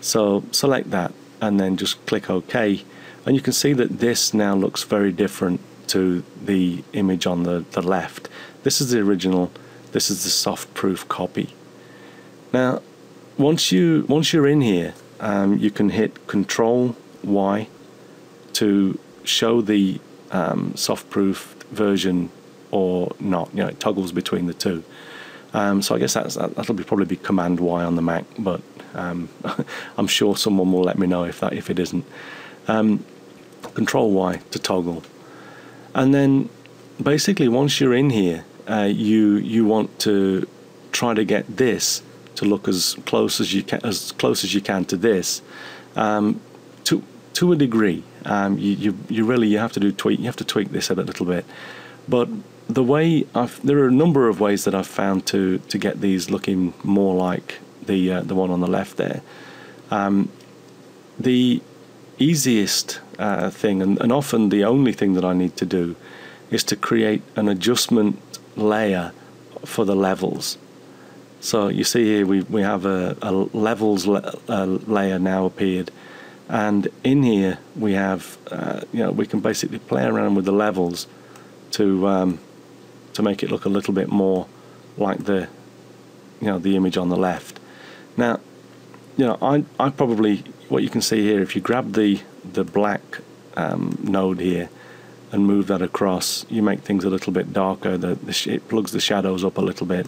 So 0.00 0.44
select 0.50 0.90
that 0.90 1.12
and 1.40 1.60
then 1.60 1.76
just 1.76 2.04
click 2.06 2.30
OK 2.30 2.82
and 3.26 3.34
you 3.34 3.42
can 3.42 3.52
see 3.52 3.72
that 3.72 4.00
this 4.00 4.34
now 4.34 4.54
looks 4.54 4.82
very 4.82 5.12
different 5.12 5.60
to 5.88 6.24
the 6.42 6.82
image 6.92 7.26
on 7.26 7.44
the, 7.44 7.64
the 7.72 7.82
left. 7.82 8.28
This 8.62 8.80
is 8.80 8.90
the 8.90 9.00
original, 9.00 9.50
this 9.92 10.10
is 10.10 10.24
the 10.24 10.30
soft 10.30 10.72
proof 10.74 11.08
copy. 11.08 11.54
Now 12.52 12.82
once 13.36 13.72
you 13.72 14.04
once 14.08 14.32
you're 14.32 14.46
in 14.46 14.60
here 14.60 14.94
um, 15.20 15.58
you 15.58 15.70
can 15.70 15.90
hit 15.90 16.26
control 16.26 16.96
Y 17.22 17.68
to 18.52 18.98
show 19.24 19.60
the 19.60 20.00
um, 20.30 20.74
soft 20.76 21.10
proof 21.10 21.56
version 21.70 22.30
or 22.70 23.14
not 23.18 23.50
you 23.52 23.62
know 23.62 23.68
it 23.68 23.80
toggles 23.80 24.12
between 24.12 24.46
the 24.46 24.54
two 24.54 24.84
um, 25.54 25.82
so 25.82 25.94
I 25.94 25.98
guess 26.00 26.14
that's, 26.14 26.34
that'll 26.34 26.74
be 26.74 26.82
probably 26.82 27.06
be 27.06 27.16
Command 27.16 27.60
Y 27.60 27.84
on 27.84 27.94
the 27.94 28.02
Mac, 28.02 28.24
but 28.38 28.60
um, 28.94 29.28
I'm 29.96 30.08
sure 30.08 30.36
someone 30.36 30.70
will 30.72 30.82
let 30.82 30.98
me 30.98 31.06
know 31.06 31.24
if 31.24 31.40
that 31.40 31.52
if 31.54 31.70
it 31.70 31.78
isn't. 31.78 32.04
Um, 32.66 33.04
control 33.74 34.10
Y 34.10 34.40
to 34.50 34.58
toggle, 34.58 35.04
and 35.94 36.12
then 36.12 36.50
basically 37.00 37.48
once 37.48 37.80
you're 37.80 37.94
in 37.94 38.10
here, 38.10 38.44
uh, 38.68 38.88
you 38.92 39.36
you 39.36 39.64
want 39.64 39.96
to 40.00 40.48
try 40.90 41.14
to 41.14 41.24
get 41.24 41.56
this 41.56 42.02
to 42.34 42.44
look 42.44 42.66
as 42.66 42.96
close 43.06 43.40
as 43.40 43.54
you 43.54 43.62
can 43.62 43.80
as 43.84 44.10
close 44.12 44.42
as 44.42 44.54
you 44.54 44.60
can 44.60 44.84
to 44.86 44.96
this, 44.96 45.40
um, 45.94 46.40
to 46.82 47.04
to 47.34 47.52
a 47.52 47.56
degree. 47.56 48.02
Um, 48.24 48.58
you, 48.58 48.72
you 48.72 48.98
you 49.08 49.24
really 49.24 49.46
you 49.46 49.58
have 49.58 49.72
to 49.72 49.80
do 49.80 49.92
tweak 49.92 50.18
you 50.18 50.26
have 50.26 50.36
to 50.36 50.44
tweak 50.44 50.72
this 50.72 50.90
a 50.90 50.94
little 50.94 51.26
bit, 51.26 51.44
but 52.08 52.28
the 52.68 52.82
way 52.82 53.26
I've, 53.34 53.60
there 53.64 53.78
are 53.78 53.88
a 53.88 53.92
number 53.92 54.28
of 54.28 54.40
ways 54.40 54.64
that 54.64 54.74
I've 54.74 54.86
found 54.86 55.26
to 55.26 55.58
to 55.58 55.78
get 55.78 56.00
these 56.00 56.30
looking 56.30 56.72
more 56.82 57.14
like 57.14 57.58
the 57.86 58.12
uh, 58.12 58.20
the 58.22 58.34
one 58.34 58.50
on 58.50 58.60
the 58.60 58.66
left 58.66 58.96
there. 58.96 59.22
Um, 59.90 60.30
the 61.18 61.62
easiest 62.18 63.00
uh, 63.18 63.50
thing, 63.50 63.82
and, 63.82 64.00
and 64.00 64.12
often 64.12 64.48
the 64.48 64.64
only 64.64 64.92
thing 64.92 65.14
that 65.14 65.24
I 65.24 65.34
need 65.34 65.56
to 65.56 65.66
do, 65.66 65.96
is 66.50 66.64
to 66.64 66.76
create 66.76 67.22
an 67.36 67.48
adjustment 67.48 68.18
layer 68.56 69.12
for 69.64 69.84
the 69.84 69.94
levels. 69.94 70.58
So 71.40 71.68
you 71.68 71.84
see 71.84 72.04
here 72.04 72.26
we 72.26 72.42
we 72.42 72.62
have 72.62 72.86
a, 72.86 73.16
a 73.20 73.30
levels 73.30 74.06
le 74.06 74.34
uh, 74.48 74.78
layer 74.86 75.18
now 75.18 75.44
appeared, 75.44 75.90
and 76.48 76.88
in 77.02 77.22
here 77.22 77.58
we 77.76 77.92
have 77.92 78.38
uh, 78.50 78.80
you 78.92 79.00
know 79.00 79.10
we 79.10 79.26
can 79.26 79.40
basically 79.40 79.78
play 79.78 80.04
around 80.04 80.34
with 80.34 80.46
the 80.46 80.52
levels 80.52 81.06
to 81.72 82.06
um, 82.06 82.38
to 83.14 83.22
make 83.22 83.42
it 83.42 83.50
look 83.50 83.64
a 83.64 83.68
little 83.68 83.94
bit 83.94 84.08
more 84.08 84.46
like 84.96 85.24
the 85.24 85.48
you 86.40 86.46
know 86.48 86.58
the 86.58 86.76
image 86.76 86.96
on 86.96 87.08
the 87.08 87.16
left 87.16 87.58
now 88.16 88.38
you 89.16 89.24
know 89.24 89.38
I, 89.40 89.64
I 89.80 89.90
probably 89.90 90.44
what 90.68 90.82
you 90.82 90.90
can 90.90 91.00
see 91.00 91.22
here 91.22 91.40
if 91.40 91.56
you 91.56 91.62
grab 91.62 91.94
the 91.94 92.20
the 92.52 92.64
black 92.64 93.02
um, 93.56 93.98
node 94.02 94.40
here 94.40 94.68
and 95.34 95.44
move 95.44 95.66
that 95.66 95.82
across, 95.82 96.46
you 96.48 96.62
make 96.62 96.82
things 96.82 97.04
a 97.04 97.10
little 97.10 97.32
bit 97.32 97.52
darker. 97.52 97.98
The, 97.98 98.14
the 98.14 98.52
it 98.54 98.68
plugs 98.68 98.92
the 98.92 99.00
shadows 99.00 99.44
up 99.44 99.58
a 99.58 99.60
little 99.60 99.86
bit. 99.86 100.06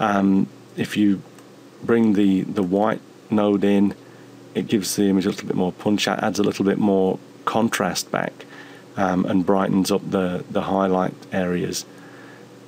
Um, 0.00 0.48
if 0.76 0.96
you 0.96 1.22
bring 1.84 2.14
the 2.14 2.42
the 2.42 2.62
white 2.62 3.00
node 3.30 3.62
in, 3.62 3.94
it 4.56 4.66
gives 4.66 4.96
the 4.96 5.04
image 5.04 5.26
a 5.26 5.30
little 5.30 5.46
bit 5.46 5.56
more 5.56 5.70
punch, 5.72 6.08
adds 6.08 6.40
a 6.40 6.42
little 6.42 6.64
bit 6.64 6.78
more 6.78 7.20
contrast 7.44 8.10
back, 8.10 8.32
um, 8.96 9.24
and 9.24 9.46
brightens 9.46 9.92
up 9.92 10.02
the 10.10 10.44
the 10.50 10.62
highlight 10.62 11.14
areas. 11.30 11.84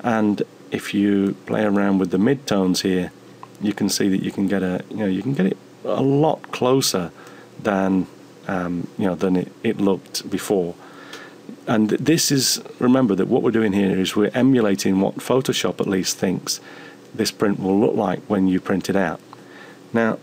And 0.03 0.43
if 0.71 0.95
you 0.95 1.35
play 1.47 1.65
around 1.65 1.99
with 1.99 2.11
the 2.11 2.19
midtones 2.19 2.83
here, 2.83 3.13
you 3.61 3.73
can 3.73 3.89
see 3.89 4.09
that 4.09 4.23
you 4.23 4.33
can 4.33 4.49
get 4.49 4.63
a 4.63 4.85
you 4.91 4.97
know 4.97 5.07
you 5.07 5.23
can 5.23 5.35
get 5.35 5.47
it 5.47 5.57
a 5.85 6.03
lot 6.03 6.51
closer 6.51 7.13
than 7.63 8.07
um, 8.49 8.89
you 8.99 9.07
know 9.07 9.15
than 9.15 9.37
it, 9.37 9.53
it 9.63 9.81
looked 9.81 10.29
before. 10.29 10.75
And 11.67 11.91
this 11.91 12.33
is 12.33 12.63
remember 12.79 13.15
that 13.15 13.29
what 13.29 13.43
we're 13.43 13.53
doing 13.53 13.73
here 13.73 13.99
is 13.99 14.17
we're 14.17 14.33
emulating 14.35 15.01
what 15.01 15.17
Photoshop 15.17 15.81
at 15.81 15.87
least 15.87 16.19
thinks 16.19 16.61
this 17.15 17.31
print 17.31 17.61
will 17.61 17.79
look 17.79 17.95
like 17.95 18.21
when 18.27 18.49
you 18.49 18.61
print 18.61 18.89
it 18.89 18.97
out. 18.97 19.21
Now, 19.93 20.19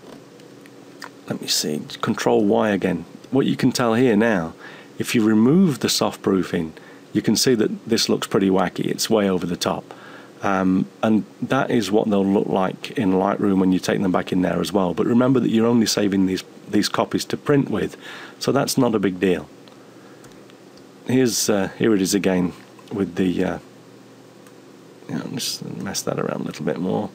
let 1.28 1.40
me 1.42 1.48
see, 1.48 1.82
Control 2.02 2.44
Y 2.44 2.70
again. 2.72 3.06
What 3.30 3.46
you 3.46 3.56
can 3.56 3.72
tell 3.72 3.94
here 3.94 4.16
now, 4.16 4.54
if 4.98 5.14
you 5.14 5.24
remove 5.24 5.80
the 5.80 5.90
soft 5.90 6.22
proofing, 6.24 6.74
you 7.14 7.22
can 7.22 7.36
see 7.36 7.56
that 7.56 7.88
this 7.88 8.10
looks 8.10 8.28
pretty 8.28 8.50
wacky. 8.50 8.86
It's 8.86 9.10
way 9.10 9.30
over 9.30 9.46
the 9.46 9.58
top. 9.58 9.94
Um, 10.42 10.88
and 11.04 11.26
that 11.42 11.70
is 11.70 11.92
what 11.92 12.10
they'll 12.10 12.26
look 12.26 12.48
like 12.48 12.92
in 12.92 13.12
Lightroom 13.12 13.60
when 13.60 13.74
you 13.74 13.80
take 13.80 14.02
them 14.02 14.12
back 14.12 14.32
in 14.32 14.42
there 14.42 14.62
as 14.62 14.72
well. 14.72 14.94
But 14.94 15.06
remember 15.06 15.40
that 15.42 15.50
you're 15.50 15.68
only 15.68 15.86
saving 15.86 16.28
these 16.28 16.44
these 16.70 16.88
copies 16.88 17.26
to 17.26 17.36
print 17.36 17.70
with, 17.70 17.98
so 18.38 18.52
that's 18.52 18.78
not 18.78 18.94
a 18.94 19.00
big 19.00 19.20
deal. 19.20 19.50
Here's 21.08 21.50
uh, 21.50 21.70
here 21.78 21.94
it 21.94 22.02
is 22.02 22.14
again 22.14 22.54
with 22.94 23.16
the. 23.16 23.44
Uh, 23.44 23.60
just 25.34 25.66
mess 25.66 26.04
that 26.04 26.20
around 26.20 26.42
a 26.42 26.44
little 26.44 26.64
bit 26.64 26.80
more. 26.80 27.10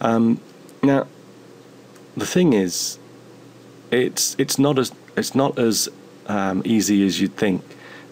Um, 0.00 0.40
now, 0.82 1.06
the 2.16 2.26
thing 2.26 2.54
is, 2.54 2.98
it's 3.90 4.34
it's 4.38 4.58
not 4.58 4.78
as 4.78 4.90
it's 5.16 5.34
not 5.34 5.58
as 5.58 5.88
um, 6.26 6.62
easy 6.64 7.06
as 7.06 7.20
you'd 7.20 7.36
think 7.36 7.62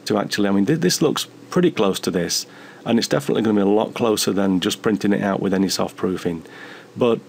to 0.06 0.18
actually. 0.18 0.48
I 0.48 0.52
mean, 0.52 0.66
th 0.66 0.80
this 0.80 1.00
looks 1.02 1.26
pretty 1.50 1.70
close 1.70 2.00
to 2.00 2.10
this 2.10 2.46
and 2.84 2.98
it's 2.98 3.08
definitely 3.08 3.42
going 3.42 3.56
to 3.56 3.64
be 3.64 3.68
a 3.68 3.74
lot 3.74 3.94
closer 3.94 4.32
than 4.32 4.60
just 4.60 4.82
printing 4.82 5.12
it 5.12 5.22
out 5.22 5.40
with 5.40 5.54
any 5.54 5.68
soft 5.68 5.96
proofing. 5.96 6.42
But 6.96 7.20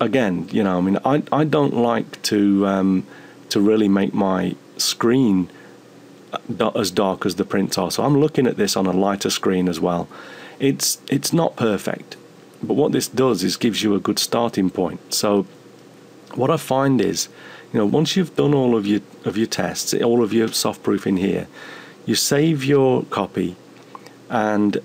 again, 0.00 0.48
you 0.52 0.62
know, 0.62 0.78
I 0.78 0.80
mean, 0.80 0.98
I, 1.04 1.22
I 1.32 1.44
don't 1.44 1.74
like 1.74 2.20
to 2.22 2.66
um, 2.66 3.06
to 3.48 3.60
really 3.60 3.88
make 3.88 4.14
my 4.14 4.56
screen 4.76 5.48
uh, 6.32 6.70
as 6.74 6.90
dark 6.90 7.24
as 7.24 7.36
the 7.36 7.44
prints 7.44 7.78
are. 7.78 7.90
So 7.90 8.04
I'm 8.04 8.18
looking 8.18 8.46
at 8.46 8.56
this 8.56 8.76
on 8.76 8.86
a 8.86 8.92
lighter 8.92 9.30
screen 9.30 9.68
as 9.68 9.80
well. 9.80 10.08
It's 10.58 11.00
it's 11.08 11.32
not 11.32 11.56
perfect, 11.56 12.16
but 12.62 12.74
what 12.74 12.92
this 12.92 13.08
does 13.08 13.42
is 13.42 13.56
gives 13.56 13.82
you 13.82 13.94
a 13.94 14.00
good 14.00 14.18
starting 14.18 14.70
point. 14.70 15.14
So 15.14 15.46
what 16.34 16.50
I 16.50 16.56
find 16.56 17.00
is, 17.00 17.28
you 17.72 17.78
know, 17.78 17.86
once 17.86 18.16
you've 18.16 18.36
done 18.36 18.54
all 18.54 18.76
of 18.76 18.86
your 18.86 19.00
of 19.24 19.36
your 19.36 19.46
tests, 19.46 19.94
all 19.94 20.22
of 20.22 20.32
your 20.32 20.48
soft 20.48 20.82
proofing 20.82 21.16
here, 21.16 21.48
you 22.06 22.14
save 22.14 22.64
your 22.64 23.04
copy 23.04 23.56
and 24.28 24.78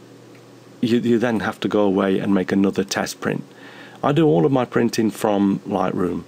you, 0.82 0.99
you 0.99 1.19
then 1.19 1.41
have 1.41 1.60
to 1.62 1.67
go 1.67 1.82
away 1.82 2.19
and 2.19 2.34
make 2.34 2.51
another 2.51 2.84
test 2.84 3.19
print. 3.19 3.43
I 4.03 4.12
do 4.12 4.25
all 4.25 4.45
of 4.45 4.51
my 4.51 4.65
printing 4.65 5.12
from 5.12 5.60
Lightroom, 5.60 6.23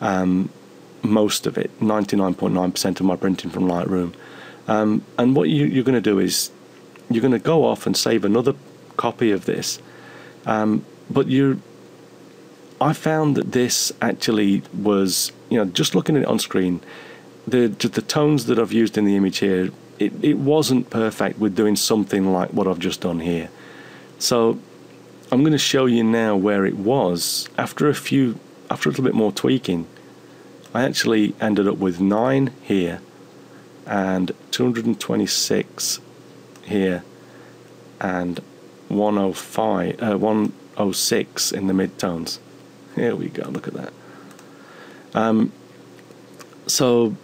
um, 0.00 0.50
most 1.02 1.46
of 1.46 1.56
it, 1.56 1.70
99.9% 1.80 3.00
of 3.00 3.06
my 3.06 3.16
printing 3.16 3.50
from 3.50 3.64
Lightroom. 3.64 4.14
Um, 4.68 5.04
and 5.18 5.34
what 5.34 5.48
you, 5.48 5.80
are 5.80 5.84
going 5.84 5.94
to 5.94 6.00
do 6.00 6.18
is 6.18 6.50
you're 7.10 7.22
going 7.22 7.32
to 7.32 7.38
go 7.38 7.64
off 7.64 7.86
and 7.86 7.96
save 7.96 8.24
another 8.24 8.54
copy 8.96 9.30
of 9.30 9.46
this. 9.46 9.80
Um, 10.46 10.84
but 11.10 11.26
you, 11.26 11.60
I 12.80 12.92
found 12.92 13.36
that 13.36 13.52
this 13.52 13.92
actually 14.02 14.62
was, 14.74 15.32
you 15.48 15.58
know, 15.58 15.64
just 15.66 15.94
looking 15.94 16.16
at 16.16 16.22
it 16.22 16.28
on 16.28 16.38
screen, 16.38 16.80
the 17.46 17.68
the 17.68 18.00
tones 18.00 18.46
that 18.46 18.58
I've 18.58 18.72
used 18.72 18.96
in 18.96 19.04
the 19.04 19.16
image 19.16 19.38
here 19.38 19.70
it, 19.98 20.12
it 20.22 20.38
wasn't 20.38 20.90
perfect 20.90 21.38
with 21.38 21.54
doing 21.54 21.76
something 21.76 22.32
like 22.32 22.50
what 22.50 22.66
I've 22.66 22.78
just 22.78 23.00
done 23.00 23.20
here. 23.20 23.50
So 24.18 24.58
I'm 25.30 25.40
going 25.40 25.52
to 25.52 25.58
show 25.58 25.86
you 25.86 26.04
now 26.04 26.36
where 26.36 26.64
it 26.64 26.76
was. 26.76 27.48
After 27.56 27.88
a 27.88 27.94
few, 27.94 28.38
after 28.70 28.88
a 28.88 28.92
little 28.92 29.04
bit 29.04 29.14
more 29.14 29.32
tweaking, 29.32 29.86
I 30.72 30.84
actually 30.84 31.34
ended 31.40 31.68
up 31.68 31.78
with 31.78 32.00
9 32.00 32.50
here 32.62 33.00
and 33.86 34.32
226 34.50 36.00
here 36.62 37.04
and 38.00 38.40
105, 38.88 40.02
uh, 40.02 40.18
106 40.18 41.52
in 41.52 41.66
the 41.66 41.72
midtones. 41.72 42.38
Here 42.94 43.14
we 43.14 43.28
go, 43.28 43.48
look 43.48 43.68
at 43.68 43.74
that. 43.74 43.92
Um, 45.14 45.52
so 46.66 47.14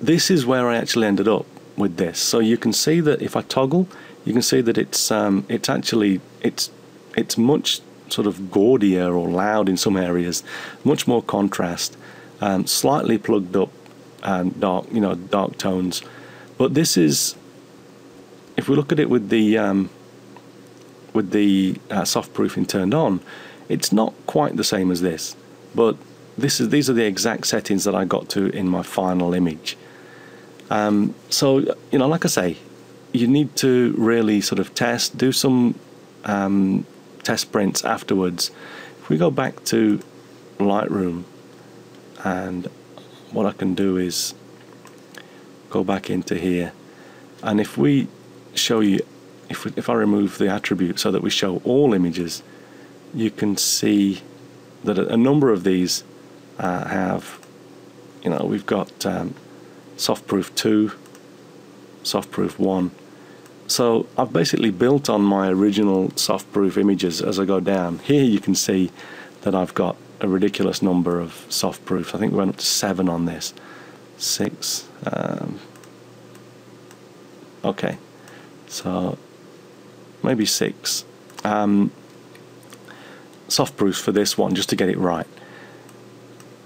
this 0.00 0.30
is 0.30 0.46
where 0.46 0.68
I 0.68 0.76
actually 0.76 1.06
ended 1.06 1.28
up 1.28 1.46
with 1.76 1.96
this. 1.96 2.18
So 2.18 2.38
you 2.38 2.56
can 2.56 2.72
see 2.72 3.00
that 3.00 3.22
if 3.22 3.36
I 3.36 3.42
toggle, 3.42 3.88
you 4.24 4.32
can 4.32 4.42
see 4.42 4.60
that 4.60 4.76
it's 4.78 5.10
um, 5.10 5.44
it's 5.48 5.68
actually 5.68 6.20
it's 6.42 6.70
it's 7.16 7.38
much 7.38 7.80
sort 8.08 8.26
of 8.26 8.50
gaudier 8.50 9.12
or 9.12 9.28
loud 9.28 9.68
in 9.68 9.76
some 9.76 9.96
areas, 9.96 10.42
much 10.84 11.06
more 11.06 11.22
contrast, 11.22 11.96
um, 12.40 12.66
slightly 12.66 13.18
plugged 13.18 13.56
up 13.56 13.70
and 14.22 14.58
dark, 14.60 14.86
you 14.92 15.00
know, 15.00 15.14
dark 15.14 15.58
tones. 15.58 16.02
But 16.58 16.74
this 16.74 16.96
is, 16.96 17.36
if 18.56 18.68
we 18.68 18.76
look 18.76 18.92
at 18.92 18.98
it 18.98 19.10
with 19.10 19.28
the 19.28 19.58
um, 19.58 19.90
with 21.12 21.30
the 21.30 21.76
uh, 21.90 22.04
soft 22.04 22.34
proofing 22.34 22.66
turned 22.66 22.94
on, 22.94 23.20
it's 23.68 23.92
not 23.92 24.14
quite 24.26 24.56
the 24.56 24.64
same 24.64 24.90
as 24.90 25.00
this. 25.00 25.36
But 25.74 25.96
this 26.36 26.60
is 26.60 26.68
these 26.70 26.90
are 26.90 26.94
the 26.94 27.06
exact 27.06 27.46
settings 27.46 27.84
that 27.84 27.94
I 27.94 28.04
got 28.04 28.28
to 28.30 28.46
in 28.50 28.68
my 28.68 28.82
final 28.82 29.34
image. 29.34 29.76
Um, 30.70 31.14
so, 31.30 31.58
you 31.90 31.98
know, 31.98 32.08
like 32.08 32.24
I 32.24 32.28
say, 32.28 32.56
you 33.12 33.26
need 33.26 33.56
to 33.56 33.94
really 33.96 34.40
sort 34.40 34.58
of 34.58 34.74
test, 34.74 35.16
do 35.16 35.32
some 35.32 35.78
um, 36.24 36.86
test 37.22 37.52
prints 37.52 37.84
afterwards. 37.84 38.50
If 39.00 39.08
we 39.08 39.16
go 39.16 39.30
back 39.30 39.64
to 39.66 40.00
Lightroom, 40.58 41.24
and 42.24 42.66
what 43.30 43.46
I 43.46 43.52
can 43.52 43.74
do 43.74 43.96
is 43.96 44.34
go 45.70 45.84
back 45.84 46.10
into 46.10 46.36
here, 46.36 46.72
and 47.42 47.60
if 47.60 47.78
we 47.78 48.08
show 48.54 48.80
you, 48.80 49.00
if, 49.48 49.64
we, 49.64 49.72
if 49.76 49.88
I 49.88 49.94
remove 49.94 50.38
the 50.38 50.48
attribute 50.48 50.98
so 50.98 51.10
that 51.12 51.22
we 51.22 51.30
show 51.30 51.58
all 51.64 51.94
images, 51.94 52.42
you 53.14 53.30
can 53.30 53.56
see 53.56 54.22
that 54.84 54.98
a, 54.98 55.16
number 55.16 55.52
of 55.52 55.64
these 55.64 56.04
uh, 56.58 56.86
have, 56.88 57.38
you 58.22 58.30
know, 58.30 58.44
we've 58.44 58.66
got 58.66 59.06
um, 59.06 59.34
softproof 59.96 60.54
2, 60.54 60.92
softproof 62.02 62.58
1. 62.58 62.90
So 63.66 64.06
I've 64.16 64.32
basically 64.32 64.70
built 64.70 65.08
on 65.10 65.22
my 65.22 65.48
original 65.48 66.08
softproof 66.10 66.76
images 66.76 67.20
as 67.20 67.40
I 67.40 67.44
go 67.44 67.60
down. 67.60 67.98
Here 68.00 68.22
you 68.22 68.38
can 68.38 68.54
see 68.54 68.90
that 69.42 69.54
I've 69.54 69.74
got 69.74 69.96
a 70.20 70.28
ridiculous 70.28 70.82
number 70.82 71.20
of 71.20 71.46
softproofs. 71.48 72.14
I 72.14 72.18
think 72.18 72.32
we 72.32 72.38
went 72.38 72.50
up 72.50 72.56
to 72.56 72.66
seven 72.66 73.08
on 73.08 73.26
this. 73.26 73.52
Six. 74.18 74.88
Um, 75.04 75.58
okay, 77.64 77.98
so 78.66 79.18
maybe 80.22 80.46
six. 80.46 81.04
Um, 81.44 81.90
softproofs 83.48 84.00
for 84.00 84.12
this 84.12 84.38
one 84.38 84.54
just 84.54 84.68
to 84.70 84.76
get 84.76 84.88
it 84.88 84.98
right. 84.98 85.26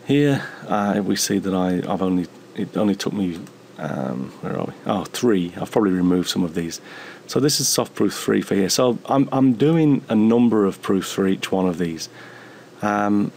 Here 0.07 0.47
uh, 0.67 1.01
we 1.05 1.17
see 1.17 1.39
that 1.39 1.55
I, 1.55 1.93
I've 1.93 2.03
only 2.03 2.27
it 2.63 2.77
only 2.77 2.95
took 2.95 3.13
me 3.13 3.39
um, 3.81 4.31
where 4.43 4.59
are 4.59 4.67
we? 4.67 4.73
Oh, 4.87 5.05
three. 5.05 5.55
I've 5.57 5.71
probably 5.71 5.93
removed 5.93 6.29
some 6.29 6.45
of 6.45 6.55
these. 6.55 6.81
So 7.27 7.41
this 7.41 7.61
is 7.61 7.69
soft 7.69 7.95
proof 7.95 8.15
three 8.15 8.43
for 8.43 8.55
here. 8.55 8.69
So 8.69 8.99
I'm 9.07 9.29
I'm 9.33 9.55
doing 9.55 10.05
a 10.09 10.15
number 10.15 10.67
of 10.67 10.83
proofs 10.83 11.13
for 11.13 11.27
each 11.27 11.51
one 11.51 11.67
of 11.67 11.79
these. 11.79 12.09
Um, 12.83 13.33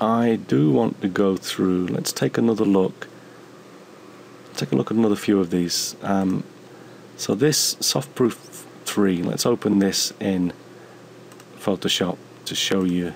I 0.00 0.36
do 0.36 0.70
want 0.70 1.00
to 1.00 1.08
go 1.08 1.36
through. 1.36 1.88
Let's 1.88 2.12
take 2.12 2.38
another 2.38 2.64
look. 2.64 3.08
Take 4.54 4.70
a 4.70 4.76
look 4.76 4.90
at 4.90 4.96
another 4.96 5.16
few 5.16 5.40
of 5.40 5.50
these. 5.50 5.96
Um, 6.02 6.44
so 7.16 7.34
this 7.34 7.76
soft 7.80 8.14
proof 8.14 8.66
three. 8.84 9.22
Let's 9.22 9.44
open 9.44 9.80
this 9.80 10.12
in 10.20 10.52
Photoshop 11.58 12.16
to 12.44 12.54
show 12.54 12.84
you 12.84 13.14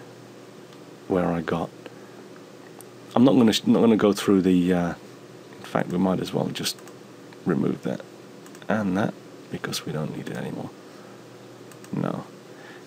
where 1.07 1.27
I 1.27 1.41
got. 1.41 1.71
I'm 3.15 3.25
not 3.25 3.33
going 3.33 3.51
to 3.51 3.71
not 3.71 3.81
going 3.81 3.91
to 3.91 3.97
go 3.97 4.13
through 4.13 4.43
the. 4.43 4.73
Uh, 4.73 4.95
in 5.59 5.65
fact, 5.65 5.89
we 5.89 5.99
might 5.99 6.21
as 6.21 6.33
well 6.33 6.47
just 6.49 6.77
remove 7.45 7.83
that 7.83 8.01
and 8.69 8.97
that 8.97 9.15
because 9.51 9.85
we 9.85 9.93
don't 9.93 10.17
need 10.17 10.29
it 10.29 10.37
anymore. 10.37 10.71
No, 11.93 12.25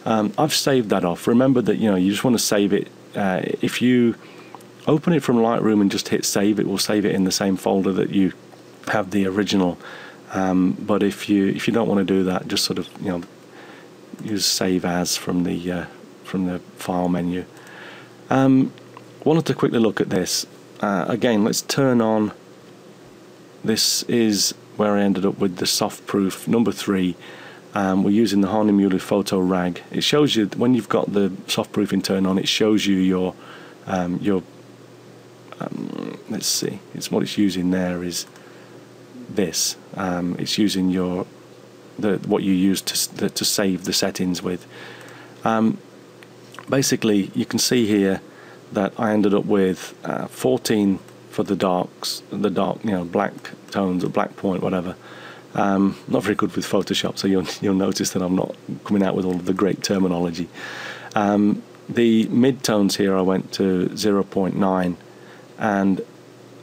um, 0.05 0.33
I've 0.37 0.53
saved 0.53 0.89
that 0.89 1.05
off. 1.05 1.27
Remember 1.27 1.61
that 1.61 1.77
you 1.77 1.89
know 1.89 1.95
you 1.95 2.11
just 2.11 2.23
want 2.23 2.37
to 2.37 2.43
save 2.43 2.73
it. 2.73 2.87
Uh, 3.15 3.41
if 3.61 3.81
you 3.81 4.15
open 4.87 5.13
it 5.13 5.23
from 5.23 5.37
Lightroom 5.37 5.81
and 5.81 5.91
just 5.91 6.09
hit 6.09 6.25
save, 6.25 6.59
it 6.59 6.67
will 6.67 6.77
save 6.77 7.05
it 7.05 7.15
in 7.15 7.23
the 7.23 7.31
same 7.31 7.57
folder 7.57 7.91
that 7.93 8.09
you 8.09 8.33
have 8.87 9.11
the 9.11 9.25
original. 9.27 9.77
Um, 10.31 10.73
but 10.73 11.03
if 11.03 11.29
you 11.29 11.47
if 11.47 11.67
you 11.67 11.73
don't 11.73 11.87
want 11.87 12.05
to 12.05 12.13
do 12.13 12.23
that, 12.23 12.47
just 12.47 12.65
sort 12.65 12.79
of 12.79 12.89
you 12.99 13.09
know 13.09 13.21
use 14.23 14.45
save 14.45 14.85
as 14.85 15.17
from 15.17 15.43
the 15.43 15.71
uh, 15.71 15.85
from 16.23 16.45
the 16.45 16.59
file 16.77 17.09
menu. 17.09 17.45
Um, 18.29 18.73
wanted 19.25 19.45
to 19.47 19.55
quickly 19.55 19.79
look 19.79 19.99
at 19.99 20.09
this 20.09 20.45
uh, 20.81 21.05
again. 21.09 21.43
Let's 21.43 21.63
turn 21.63 21.99
on. 21.99 22.31
This 23.63 24.03
is 24.03 24.53
where 24.77 24.93
I 24.93 25.01
ended 25.01 25.25
up 25.25 25.39
with 25.39 25.57
the 25.57 25.65
soft 25.65 26.05
proof 26.05 26.47
number 26.47 26.71
three. 26.71 27.15
Um, 27.73 28.03
we're 28.03 28.11
using 28.11 28.41
the 28.41 28.49
Hahnemühle 28.49 29.01
Photo 29.01 29.39
Rag. 29.39 29.81
It 29.91 30.03
shows 30.03 30.35
you 30.35 30.45
when 30.55 30.75
you've 30.75 30.87
got 30.87 31.11
the 31.13 31.33
soft 31.47 31.73
proofing 31.73 32.03
turned 32.03 32.27
on. 32.27 32.37
It 32.37 32.47
shows 32.47 32.85
you 32.85 32.95
your 32.97 33.33
um, 33.87 34.19
your 34.21 34.43
um, 35.59 36.19
let's 36.29 36.47
see. 36.47 36.79
It's 36.93 37.11
what 37.11 37.23
it's 37.23 37.37
using 37.37 37.71
there 37.71 38.03
is 38.03 38.27
this. 39.29 39.75
Um, 39.95 40.35
it's 40.37 40.57
using 40.57 40.89
your 40.89 41.25
the 41.97 42.17
what 42.27 42.43
you 42.43 42.53
use 42.53 42.81
to 42.81 43.15
the, 43.15 43.29
to 43.31 43.43
save 43.43 43.85
the 43.85 43.93
settings 43.93 44.43
with. 44.43 44.67
Um, 45.43 45.79
basically, 46.69 47.31
you 47.33 47.45
can 47.45 47.59
see 47.59 47.87
here 47.87 48.21
that 48.75 48.93
I 48.97 49.11
ended 49.11 49.33
up 49.33 49.45
with 49.45 49.97
uh, 50.03 50.27
14 50.27 50.99
for 51.29 51.43
the 51.43 51.55
darks, 51.55 52.23
the 52.29 52.49
dark, 52.49 52.83
you 52.83 52.91
know, 52.91 53.03
black 53.03 53.33
tones 53.71 54.03
or 54.03 54.09
black 54.09 54.35
point, 54.37 54.61
whatever. 54.61 54.95
Um, 55.53 55.97
not 56.07 56.23
very 56.23 56.35
good 56.35 56.55
with 56.55 56.65
Photoshop, 56.65 57.17
so 57.17 57.27
you'll 57.27 57.47
you'll 57.61 57.75
notice 57.75 58.11
that 58.11 58.21
I'm 58.21 58.35
not 58.35 58.55
coming 58.83 59.03
out 59.03 59.15
with 59.15 59.25
all 59.25 59.35
of 59.35 59.45
the 59.45 59.53
great 59.53 59.83
terminology. 59.83 60.49
Um, 61.15 61.63
the 61.87 62.27
mid 62.27 62.63
tones 62.63 62.97
here 62.97 63.15
I 63.15 63.21
went 63.21 63.53
to 63.53 63.87
0.9, 63.89 64.95
and 65.57 66.01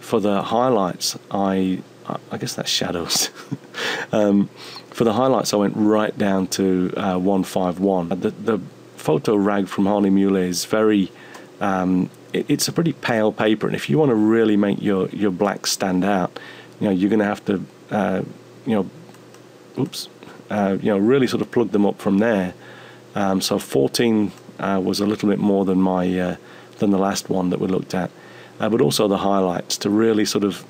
for 0.01 0.21
the 0.21 0.43
highlights 0.43 1.19
I 1.31 1.83
I 2.31 2.37
guess 2.39 2.55
that's 2.55 2.71
shadows. 2.71 3.31
um, 4.13 4.49
for 4.91 5.05
the 5.05 5.13
highlights, 5.15 5.55
I 5.55 5.57
went 5.57 5.75
right 5.77 6.17
down 6.17 6.47
to 6.49 6.93
uh, 6.97 7.19
151. 7.19 8.09
The, 8.09 8.31
the 8.31 8.61
photo 8.97 9.37
rag 9.37 9.69
from 9.69 9.85
Hahnemühle 9.85 10.47
is 10.47 10.65
very, 10.65 11.11
um, 11.63 12.11
it, 12.33 12.45
it's 12.49 12.69
a 12.69 12.73
pretty 12.73 12.93
pale 12.93 13.33
paper, 13.33 13.67
and 13.67 13.77
if 13.77 13.89
you 13.89 13.97
want 13.97 14.11
to 14.11 14.17
really 14.17 14.57
make 14.57 14.83
your, 14.83 15.09
your 15.11 15.31
black 15.31 15.67
stand 15.67 16.05
out, 16.05 16.39
you 16.81 16.89
know, 16.89 16.93
you're 16.93 17.09
going 17.09 17.21
to 17.21 17.25
have 17.25 17.45
to, 17.47 17.65
uh, 17.91 18.23
you 18.67 18.75
know, 18.75 18.91
oops, 19.79 20.09
uh, 20.51 20.77
you 20.83 20.91
know, 20.91 20.99
really 20.99 21.29
sort 21.29 21.41
of 21.41 21.51
plug 21.53 21.71
them 21.71 21.87
up 21.87 22.01
from 22.01 22.19
there. 22.19 22.55
Um, 23.15 23.41
so 23.41 23.59
14 23.59 24.33
uh, 24.59 24.81
was 24.83 24.99
a 24.99 25.07
little 25.07 25.29
bit 25.29 25.39
more 25.39 25.65
than 25.65 25.81
my 25.81 26.19
uh, 26.19 26.37
than 26.79 26.91
the 26.91 26.99
last 26.99 27.31
one 27.31 27.51
that 27.51 27.61
we 27.61 27.69
looked 27.69 27.95
at, 27.95 28.11
uh, 28.59 28.69
but 28.69 28.81
also 28.81 29.07
the 29.07 29.19
highlights 29.19 29.77
to 29.79 29.91
really 29.91 30.25
sort 30.25 30.43
of 30.43 30.65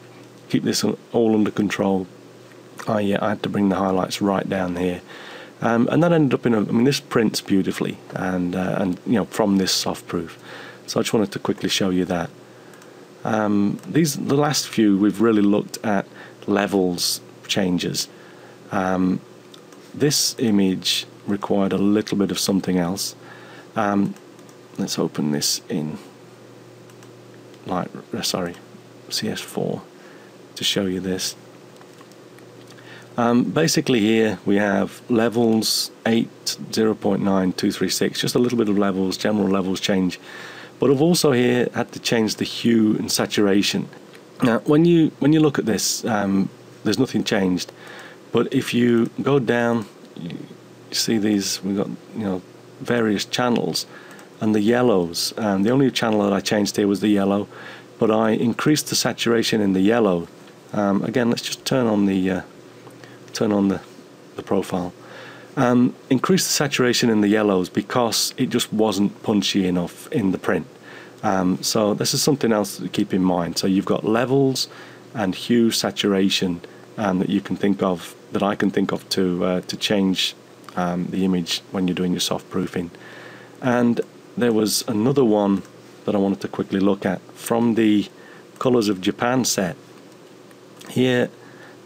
keep 0.50 0.62
this 0.62 0.84
all 0.84 1.34
under 1.34 1.50
control. 1.50 2.06
I, 2.86 3.00
yeah 3.00 3.18
I 3.22 3.30
had 3.30 3.42
to 3.44 3.48
bring 3.48 3.70
the 3.70 3.76
highlights 3.76 4.20
right 4.20 4.46
down 4.46 4.76
here. 4.76 5.00
Um, 5.62 5.88
and 5.92 6.02
that 6.02 6.12
ended 6.12 6.34
up 6.34 6.44
in 6.44 6.54
a, 6.54 6.58
I 6.58 6.62
mean, 6.64 6.84
this 6.84 6.98
prints 6.98 7.40
beautifully, 7.40 7.96
and 8.14 8.54
uh, 8.54 8.76
and 8.78 9.00
you 9.06 9.14
know 9.14 9.24
from 9.26 9.56
this 9.56 9.72
soft 9.72 10.06
proof. 10.06 10.38
So 10.86 11.00
I 11.00 11.02
just 11.02 11.12
wanted 11.12 11.32
to 11.32 11.38
quickly 11.38 11.68
show 11.68 11.90
you 11.90 12.04
that. 12.06 12.30
Um, 13.24 13.78
these 13.86 14.16
the 14.16 14.36
last 14.36 14.68
few 14.68 14.98
we've 14.98 15.20
really 15.20 15.42
looked 15.42 15.78
at 15.84 16.06
levels 16.46 17.20
changes. 17.46 18.08
Um, 18.72 19.20
this 19.94 20.34
image 20.38 21.06
required 21.26 21.72
a 21.72 21.78
little 21.78 22.18
bit 22.18 22.30
of 22.30 22.38
something 22.38 22.78
else. 22.78 23.14
Um, 23.76 24.14
let's 24.78 24.98
open 24.98 25.30
this 25.30 25.60
in 25.68 25.98
light. 27.66 27.90
Sorry, 28.22 28.54
CS4 29.08 29.82
to 30.56 30.64
show 30.64 30.86
you 30.86 31.00
this. 31.00 31.36
Um, 33.16 33.44
basically 33.44 34.00
here 34.00 34.38
we 34.46 34.56
have 34.56 35.02
levels 35.10 35.90
8, 36.06 36.28
0.9, 36.44 37.18
236, 37.20 38.20
just 38.20 38.34
a 38.34 38.38
little 38.38 38.56
bit 38.56 38.70
of 38.70 38.78
levels, 38.78 39.18
general 39.18 39.48
levels 39.48 39.80
change. 39.80 40.18
But 40.82 40.90
I've 40.90 41.00
also 41.00 41.30
here 41.30 41.68
had 41.74 41.92
to 41.92 42.00
change 42.00 42.34
the 42.34 42.44
hue 42.44 42.96
and 42.98 43.10
saturation. 43.10 43.88
Now 44.42 44.58
when 44.72 44.84
you 44.84 45.12
when 45.20 45.32
you 45.32 45.38
look 45.38 45.58
at 45.60 45.66
this, 45.66 46.04
um, 46.04 46.48
there's 46.82 46.98
nothing 46.98 47.22
changed. 47.22 47.70
But 48.32 48.52
if 48.52 48.74
you 48.74 49.08
go 49.22 49.38
down, 49.38 49.86
you 50.20 50.36
see 50.90 51.18
these, 51.18 51.62
we've 51.62 51.76
got 51.76 51.90
you 52.16 52.24
know 52.24 52.42
various 52.80 53.24
channels 53.24 53.86
and 54.40 54.56
the 54.56 54.60
yellows. 54.60 55.32
And 55.36 55.64
the 55.64 55.70
only 55.70 55.90
channel 55.92 56.22
that 56.24 56.32
I 56.32 56.40
changed 56.40 56.74
here 56.74 56.88
was 56.88 57.00
the 57.00 57.12
yellow, 57.20 57.46
but 58.00 58.10
I 58.10 58.30
increased 58.30 58.88
the 58.88 58.96
saturation 58.96 59.60
in 59.60 59.74
the 59.74 59.84
yellow 59.94 60.26
um, 60.72 61.02
again, 61.04 61.28
let's 61.28 61.42
just 61.42 61.64
turn 61.64 61.86
on 61.86 62.06
the 62.06 62.30
uh, 62.30 62.42
turn 63.32 63.52
on 63.52 63.68
the, 63.68 63.80
the 64.36 64.42
profile. 64.42 64.92
Um, 65.56 65.94
increase 66.08 66.46
the 66.46 66.52
saturation 66.52 67.10
in 67.10 67.20
the 67.20 67.28
yellows 67.28 67.68
because 67.68 68.32
it 68.38 68.48
just 68.48 68.72
wasn't 68.72 69.22
punchy 69.22 69.66
enough 69.66 70.10
in 70.10 70.32
the 70.32 70.38
print. 70.38 70.66
Um, 71.22 71.62
so 71.62 71.94
this 71.94 72.14
is 72.14 72.22
something 72.22 72.52
else 72.52 72.78
to 72.78 72.88
keep 72.88 73.14
in 73.14 73.22
mind. 73.22 73.58
So 73.58 73.66
you've 73.66 73.84
got 73.84 74.04
levels 74.04 74.68
and 75.14 75.34
hue 75.34 75.70
saturation 75.70 76.60
um, 76.96 77.18
that 77.20 77.28
you 77.28 77.40
can 77.40 77.56
think 77.56 77.82
of, 77.82 78.14
that 78.32 78.42
I 78.42 78.54
can 78.54 78.70
think 78.70 78.92
of 78.92 79.08
to 79.10 79.44
uh, 79.44 79.60
to 79.62 79.76
change 79.76 80.34
um, 80.76 81.06
the 81.06 81.24
image 81.24 81.60
when 81.70 81.86
you're 81.86 81.94
doing 81.94 82.12
your 82.12 82.20
soft 82.20 82.48
proofing. 82.50 82.90
And 83.60 84.00
there 84.36 84.52
was 84.52 84.82
another 84.88 85.24
one 85.24 85.62
that 86.04 86.14
I 86.14 86.18
wanted 86.18 86.40
to 86.40 86.48
quickly 86.48 86.80
look 86.80 87.06
at 87.06 87.20
from 87.34 87.74
the 87.74 88.08
Colors 88.58 88.88
of 88.88 89.00
Japan 89.00 89.44
set 89.44 89.76
here 90.88 91.30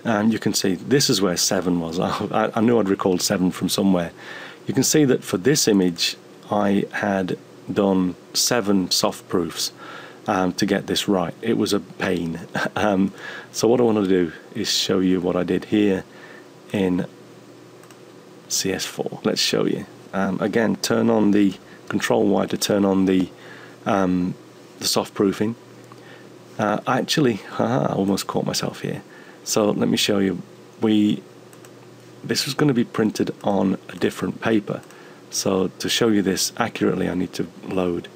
and 0.05 0.33
you 0.33 0.39
can 0.39 0.55
see 0.55 0.75
this 0.75 1.11
is 1.11 1.21
where 1.21 1.37
7 1.37 1.81
was. 1.81 1.99
I, 2.01 2.51
I, 2.55 2.61
knew 2.61 2.79
I'd 2.79 2.89
recalled 2.89 3.21
7 3.21 3.51
from 3.51 3.69
somewhere. 3.69 4.13
You 4.67 4.75
can 4.75 4.85
see 4.85 5.05
that 5.05 5.25
for 5.25 5.37
this 5.37 5.67
image 5.67 6.17
I 6.51 6.85
had 6.93 7.39
done 7.73 8.15
7 8.35 8.91
soft 8.91 9.29
proofs 9.29 9.73
um, 10.27 10.53
to 10.55 10.67
get 10.67 10.87
this 10.87 11.09
right. 11.09 11.35
It 11.43 11.57
was 11.57 11.73
a 11.73 11.81
pain. 11.81 12.41
um, 12.77 13.13
so 13.53 13.69
what 13.69 13.81
I 13.81 13.85
want 13.85 13.99
to 14.05 14.09
do 14.09 14.33
is 14.55 14.71
show 14.71 15.01
you 15.01 15.21
what 15.21 15.37
I 15.37 15.45
did 15.45 15.67
here 15.67 16.05
in 16.73 17.07
CS4. 18.49 19.25
Let's 19.25 19.41
show 19.41 19.65
you. 19.65 19.87
Um, 20.13 20.41
again, 20.41 20.77
turn 20.77 21.11
on 21.11 21.33
the 21.33 21.55
control 21.89 22.27
Y 22.27 22.47
to 22.47 22.57
turn 22.57 22.85
on 22.85 23.07
the 23.07 23.29
um, 23.85 24.35
the 24.79 24.87
soft 24.87 25.15
proofing 25.15 25.55
uh, 26.59 26.81
actually, 26.87 27.35
haha, 27.35 27.93
I 27.93 27.95
almost 27.95 28.27
caught 28.27 28.47
myself 28.47 28.81
here. 28.81 29.03
So 29.45 29.71
let 29.71 29.89
me 29.89 29.97
show 29.97 30.19
you. 30.19 30.43
We 30.81 31.23
this 32.25 32.45
was 32.45 32.55
going 32.55 32.69
to 32.69 32.75
be 32.75 32.85
printed 32.85 33.35
on 33.45 33.79
a 33.89 33.97
different 33.97 34.41
paper. 34.41 34.83
So 35.31 35.69
to 35.69 35.89
show 35.89 36.09
you 36.09 36.23
this 36.23 36.53
accurately, 36.57 37.09
I 37.09 37.15
need 37.15 37.33
to 37.35 37.47
load 37.65 38.09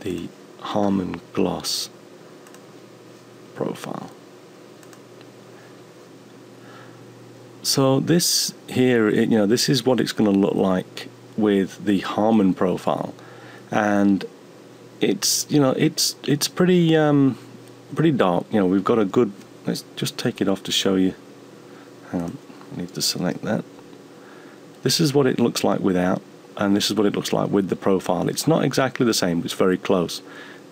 the 0.00 0.28
Harman 0.60 1.20
Gloss 1.32 1.90
profile. 3.54 4.10
So 7.62 8.00
this 8.00 8.54
here, 8.68 9.10
you 9.10 9.26
know, 9.26 9.46
this 9.46 9.68
is 9.68 9.84
what 9.84 10.00
it's 10.00 10.12
going 10.12 10.32
to 10.32 10.38
look 10.38 10.54
like 10.54 11.08
with 11.36 11.84
the 11.84 12.00
Harman 12.00 12.54
profile, 12.54 13.14
and 13.70 14.24
it's 15.00 15.46
you 15.50 15.60
know 15.60 15.72
it's 15.72 16.16
it's 16.26 16.48
pretty 16.48 16.96
um, 16.96 17.38
pretty 17.94 18.12
dark. 18.12 18.46
You 18.50 18.60
know, 18.60 18.66
we've 18.66 18.84
got 18.84 18.98
a 18.98 19.04
good. 19.04 19.32
Let's 19.66 19.84
just 19.96 20.16
take 20.16 20.40
it 20.40 20.48
off 20.48 20.62
to 20.64 20.72
show 20.72 20.94
you. 20.94 21.14
Hang 22.10 22.22
on, 22.22 22.38
I 22.72 22.80
need 22.80 22.94
to 22.94 23.02
select 23.02 23.42
that. 23.42 23.64
This 24.82 25.00
is 25.00 25.12
what 25.12 25.26
it 25.26 25.38
looks 25.38 25.62
like 25.62 25.80
without, 25.80 26.22
and 26.58 26.76
this 26.76 26.90
is 26.90 26.96
what 26.96 27.06
it 27.06 27.14
looks 27.14 27.32
like 27.32 27.50
with 27.50 27.68
the 27.68 27.76
profile. 27.76 28.28
It's 28.28 28.48
not 28.48 28.64
exactly 28.64 29.06
the 29.06 29.14
same, 29.14 29.40
but 29.40 29.46
it's 29.46 29.54
very 29.54 29.78
close. 29.78 30.20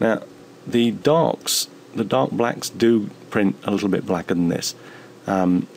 Now, 0.01 0.23
the 0.67 0.91
darks, 0.91 1.69
the 1.95 2.05
dark 2.05 2.33
blacks 2.33 2.69
do 2.69 3.09
print 3.31 3.57
a 3.65 3.71
little 3.71 3.89
bit 3.89 4.05
blacker 4.05 4.35
than 4.35 4.49
this. 4.49 4.75
Um, 5.27 5.69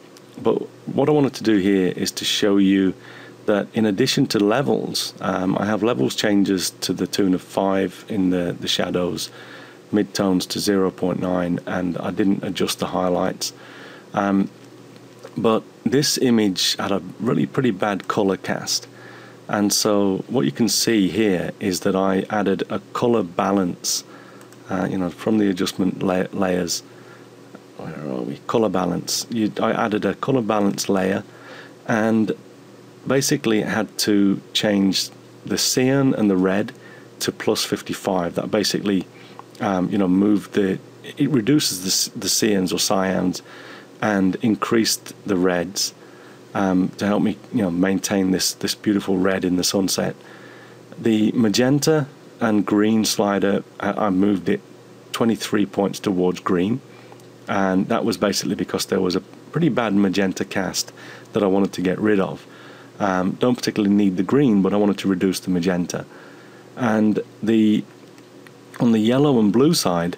but 0.42 0.56
what 0.88 1.10
I 1.10 1.12
wanted 1.12 1.36
to 1.36 1.44
do 1.44 1.58
here 1.58 1.94
is 1.96 2.12
to 2.14 2.26
show 2.26 2.58
you 2.58 2.96
that 3.46 3.68
in 3.74 3.86
addition 3.86 4.26
to 4.28 4.40
levels, 4.40 5.14
um, 5.22 5.58
I 5.58 5.66
have 5.66 5.84
levels 5.84 6.16
changes 6.16 6.72
to 6.82 6.94
the 6.94 7.08
tune 7.08 7.34
of 7.34 7.42
5 7.42 8.06
in 8.10 8.32
the, 8.32 8.56
the 8.60 8.68
shadows, 8.68 9.30
midtones 9.94 10.48
to 10.50 10.60
0.9 10.60 11.60
and 11.66 11.98
I 11.98 12.12
didn't 12.12 12.44
adjust 12.44 12.80
the 12.80 12.88
highlights. 12.88 13.54
Um, 14.14 14.50
but 15.38 15.64
this 15.84 16.18
image 16.18 16.76
had 16.78 16.92
a 16.92 17.02
really 17.20 17.46
pretty 17.46 17.72
bad 17.72 18.08
color 18.08 18.38
cast. 18.38 18.88
And 19.50 19.74
so 19.74 20.24
what 20.28 20.46
you 20.46 20.52
can 20.52 20.70
see 20.70 21.10
here 21.10 21.52
is 21.60 21.80
that 21.80 21.96
I 21.96 22.24
added 22.30 22.64
a 22.70 22.80
color 22.94 23.24
balance, 23.24 24.04
uh, 24.70 24.88
you 24.90 24.98
know, 25.00 25.10
from 25.10 25.40
the 25.40 25.50
adjustment 25.50 26.04
la 26.04 26.26
layers. 26.32 26.82
Where 27.78 28.00
are 28.00 28.22
we? 28.22 28.38
Color 28.46 28.70
balance. 28.70 29.26
You, 29.32 29.52
I 29.60 29.72
added 29.72 30.06
a 30.06 30.14
color 30.14 30.44
balance 30.44 30.88
layer, 30.88 31.24
and 31.88 32.32
basically 33.08 33.62
had 33.62 33.98
to 34.00 34.40
change 34.54 35.10
the 35.44 35.58
cyan 35.58 36.14
and 36.14 36.30
the 36.30 36.38
red 36.38 36.72
to 37.22 37.32
plus 37.32 37.66
55. 37.66 38.36
That 38.36 38.52
basically 38.52 39.08
um, 39.60 39.90
you 39.90 39.98
know, 39.98 40.08
move 40.08 40.52
the, 40.52 40.80
it 41.18 41.30
reduces 41.30 42.12
the, 42.12 42.20
the 42.20 42.28
cyans 42.28 42.72
or 42.72 42.78
cyans 42.78 43.42
and 44.00 44.36
increased 44.42 45.14
the 45.26 45.36
reds 45.36 45.94
um, 46.54 46.90
to 46.98 47.06
help 47.06 47.22
me, 47.22 47.38
you 47.54 47.62
know, 47.62 47.72
maintain 47.72 48.32
this 48.32 48.54
this 48.54 48.76
beautiful 48.76 49.18
red 49.18 49.46
in 49.46 49.56
the 49.56 49.64
sunset. 49.64 50.16
The 50.98 51.32
magenta 51.34 52.08
and 52.40 52.66
green 52.66 53.06
slider, 53.06 53.64
I, 53.80 54.08
I 54.08 54.10
moved 54.10 54.50
it 54.50 54.62
23 55.12 55.66
points 55.66 56.00
towards 56.00 56.40
green, 56.40 56.82
and 57.48 57.88
that 57.90 58.06
was 58.06 58.18
basically 58.18 58.56
because 58.56 58.88
there 58.88 59.02
was 59.02 59.16
a 59.16 59.22
pretty 59.52 59.70
bad 59.70 59.94
magenta 59.94 60.46
cast 60.46 60.92
that 61.34 61.44
I 61.44 61.48
wanted 61.48 61.74
to 61.74 61.82
get 61.82 62.00
rid 62.00 62.20
of. 62.20 62.46
Um, 63.00 63.32
don't 63.40 63.56
particularly 63.56 63.96
need 63.96 64.18
the 64.18 64.24
green, 64.24 64.62
but 64.62 64.74
I 64.74 64.78
wanted 64.78 64.98
to 65.00 65.08
reduce 65.08 65.40
the 65.40 65.50
magenta. 65.50 66.06
And 66.76 67.20
the 67.42 67.84
on 68.80 68.92
the 68.92 69.00
yellow 69.00 69.40
and 69.40 69.52
blue 69.52 69.74
side, 69.74 70.18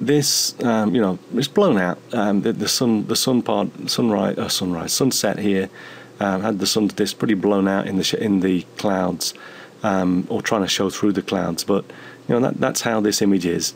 this 0.00 0.60
um, 0.62 0.94
you 0.94 1.00
know 1.00 1.18
it's 1.34 1.48
blown 1.48 1.78
out. 1.78 1.98
Um, 2.12 2.42
the, 2.42 2.52
the, 2.52 2.68
sun 2.68 3.06
the 3.06 3.16
sun 3.16 3.42
part 3.42 3.68
sunrise 3.90 4.38
uh, 4.38 4.48
sunrise 4.48 4.92
sunset 4.92 5.38
here 5.38 5.68
um, 6.20 6.42
had 6.42 6.58
the 6.58 6.66
sun 6.66 6.88
disk 6.88 7.18
pretty 7.18 7.34
blown 7.34 7.68
out 7.68 7.86
in 7.86 7.96
the 7.96 8.18
in 8.20 8.40
the 8.40 8.62
clouds 8.76 9.34
um, 9.82 10.26
or 10.30 10.42
trying 10.42 10.62
to 10.62 10.68
show 10.68 10.90
through 10.90 11.12
the 11.12 11.22
clouds. 11.22 11.64
But 11.64 11.84
you 12.28 12.34
know 12.34 12.40
that 12.40 12.60
that's 12.60 12.82
how 12.82 13.00
this 13.00 13.22
image 13.22 13.46
is. 13.46 13.74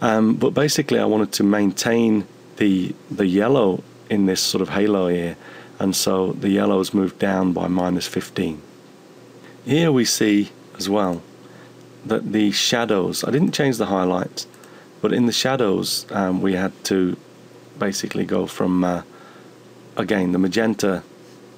Um, 0.00 0.34
but 0.34 0.50
basically, 0.50 0.98
I 0.98 1.04
wanted 1.04 1.32
to 1.32 1.44
maintain 1.44 2.26
the 2.56 2.94
the 3.10 3.26
yellow 3.26 3.82
in 4.10 4.26
this 4.26 4.40
sort 4.40 4.62
of 4.62 4.70
halo 4.70 5.08
here, 5.08 5.36
and 5.78 5.94
so 5.94 6.32
the 6.32 6.50
yellow's 6.50 6.92
moved 6.92 7.18
down 7.18 7.52
by 7.52 7.68
minus 7.68 8.06
15. 8.06 8.60
Here 9.64 9.92
we 9.92 10.04
see 10.04 10.50
as 10.76 10.88
well 10.88 11.22
that 12.04 12.32
the 12.32 12.50
shadows. 12.50 13.22
I 13.22 13.30
didn't 13.30 13.52
change 13.52 13.78
the 13.78 13.86
highlights 13.86 14.46
but 15.02 15.12
in 15.12 15.26
the 15.26 15.32
shadows, 15.32 16.06
um, 16.12 16.40
we 16.40 16.54
had 16.54 16.72
to 16.84 17.16
basically 17.78 18.24
go 18.24 18.46
from 18.46 18.84
uh, 18.84 19.02
again 19.96 20.32
the 20.32 20.38
magenta. 20.38 21.02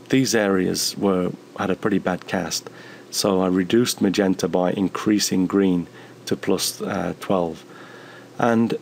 These 0.08 0.34
areas 0.34 0.96
were 0.96 1.30
had 1.58 1.70
a 1.70 1.76
pretty 1.76 1.98
bad 1.98 2.26
cast, 2.26 2.68
so 3.10 3.42
I 3.42 3.48
reduced 3.48 4.00
magenta 4.00 4.48
by 4.48 4.72
increasing 4.72 5.46
green 5.46 5.86
to 6.26 6.36
plus, 6.36 6.80
uh, 6.80 7.12
12, 7.20 7.64
and 8.38 8.74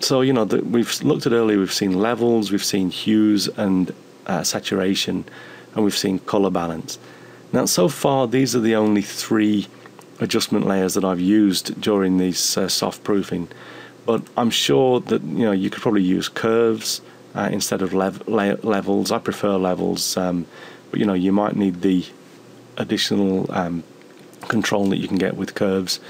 so 0.00 0.20
you 0.20 0.32
know 0.32 0.44
the, 0.44 0.64
we've 0.64 1.00
looked 1.02 1.26
at 1.26 1.32
earlier. 1.32 1.58
We've 1.58 1.72
seen 1.72 1.98
levels, 1.98 2.50
we've 2.50 2.64
seen 2.64 2.90
hues 2.90 3.46
and 3.56 3.94
uh, 4.26 4.42
saturation, 4.42 5.24
and 5.74 5.84
we've 5.84 5.96
seen 5.96 6.18
color 6.18 6.50
balance. 6.50 6.98
Now, 7.52 7.64
so 7.64 7.88
far, 7.88 8.26
these 8.26 8.54
are 8.54 8.60
the 8.60 8.74
only 8.74 9.00
three 9.00 9.68
adjustment 10.20 10.66
layers 10.66 10.94
that 10.94 11.04
I've 11.04 11.20
used 11.20 11.80
during 11.80 12.18
these 12.18 12.56
uh, 12.58 12.68
soft 12.68 13.04
proofing 13.04 13.48
but 14.08 14.22
I'm 14.38 14.48
sure 14.48 15.00
that 15.00 15.20
you 15.20 15.44
know 15.44 15.52
you 15.52 15.68
could 15.68 15.82
probably 15.82 16.02
use 16.02 16.30
curves 16.30 17.02
uh, 17.34 17.50
instead 17.52 17.82
of 17.82 17.92
lev- 17.92 18.26
le- 18.26 18.58
levels. 18.62 19.12
I 19.12 19.18
prefer 19.18 19.58
levels, 19.58 20.16
um, 20.16 20.46
but 20.90 20.98
you 20.98 21.04
know 21.04 21.12
you 21.12 21.30
might 21.30 21.56
need 21.56 21.82
the 21.82 22.06
additional 22.78 23.52
um, 23.52 23.84
control 24.54 24.86
that 24.88 24.96
you 24.96 25.08
can 25.08 25.18
get 25.18 25.36
with 25.36 25.54
curves. 25.54 26.00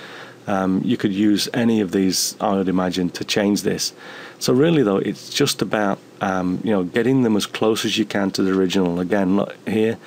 Um, 0.46 0.80
you 0.84 0.96
could 0.96 1.12
use 1.12 1.48
any 1.52 1.80
of 1.80 1.90
these, 1.90 2.36
I 2.40 2.52
would 2.54 2.68
imagine, 2.68 3.10
to 3.10 3.24
change 3.24 3.62
this. 3.62 3.92
So 4.38 4.52
really, 4.52 4.84
though, 4.84 4.98
it's 4.98 5.28
just 5.28 5.60
about 5.60 5.98
um, 6.20 6.60
you 6.62 6.70
know 6.70 6.84
getting 6.84 7.24
them 7.24 7.34
as 7.34 7.46
close 7.46 7.84
as 7.84 7.98
you 7.98 8.04
can 8.04 8.30
to 8.30 8.44
the 8.44 8.52
original. 8.52 9.00
Again, 9.00 9.36
look 9.38 9.56
here 9.66 9.98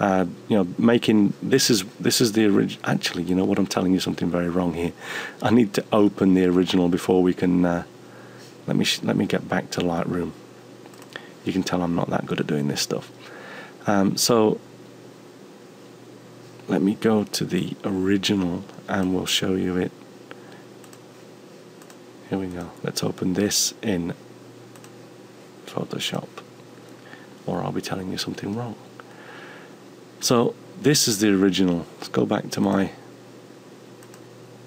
uh, 0.00 0.26
you 0.48 0.56
know, 0.56 0.66
making 0.76 1.34
this 1.42 1.70
is 1.70 1.84
this 2.00 2.20
is 2.20 2.32
the 2.32 2.46
original. 2.46 2.84
Actually, 2.84 3.22
you 3.24 3.34
know 3.34 3.44
what? 3.44 3.58
I'm 3.58 3.66
telling 3.66 3.92
you 3.92 4.00
something 4.00 4.30
very 4.30 4.48
wrong 4.48 4.74
here. 4.74 4.92
I 5.40 5.50
need 5.50 5.72
to 5.74 5.84
open 5.92 6.34
the 6.34 6.44
original 6.46 6.88
before 6.88 7.22
we 7.22 7.32
can. 7.32 7.64
Uh, 7.64 7.84
let 8.66 8.76
me 8.76 8.86
let 9.02 9.16
me 9.16 9.26
get 9.26 9.48
back 9.48 9.70
to 9.72 9.80
Lightroom. 9.80 10.32
You 11.44 11.52
can 11.52 11.62
tell 11.62 11.82
I'm 11.82 11.94
not 11.94 12.10
that 12.10 12.26
good 12.26 12.40
at 12.40 12.46
doing 12.46 12.68
this 12.68 12.80
stuff. 12.80 13.12
Um, 13.86 14.16
so 14.16 14.60
let 16.66 16.82
me 16.82 16.94
go 16.94 17.24
to 17.24 17.44
the 17.44 17.76
original 17.84 18.64
and 18.88 19.14
we'll 19.14 19.26
show 19.26 19.54
you 19.54 19.76
it. 19.76 19.92
Here 22.30 22.38
we 22.38 22.46
go. 22.46 22.70
Let's 22.82 23.04
open 23.04 23.34
this 23.34 23.74
in 23.82 24.14
Photoshop, 25.66 26.28
or 27.46 27.62
I'll 27.62 27.72
be 27.72 27.82
telling 27.82 28.10
you 28.10 28.18
something 28.18 28.56
wrong. 28.56 28.76
So 30.24 30.54
this 30.80 31.06
is 31.06 31.18
the 31.18 31.28
original. 31.34 31.84
Let's 31.96 32.08
go 32.08 32.24
back 32.24 32.48
to 32.52 32.60
my 32.62 32.92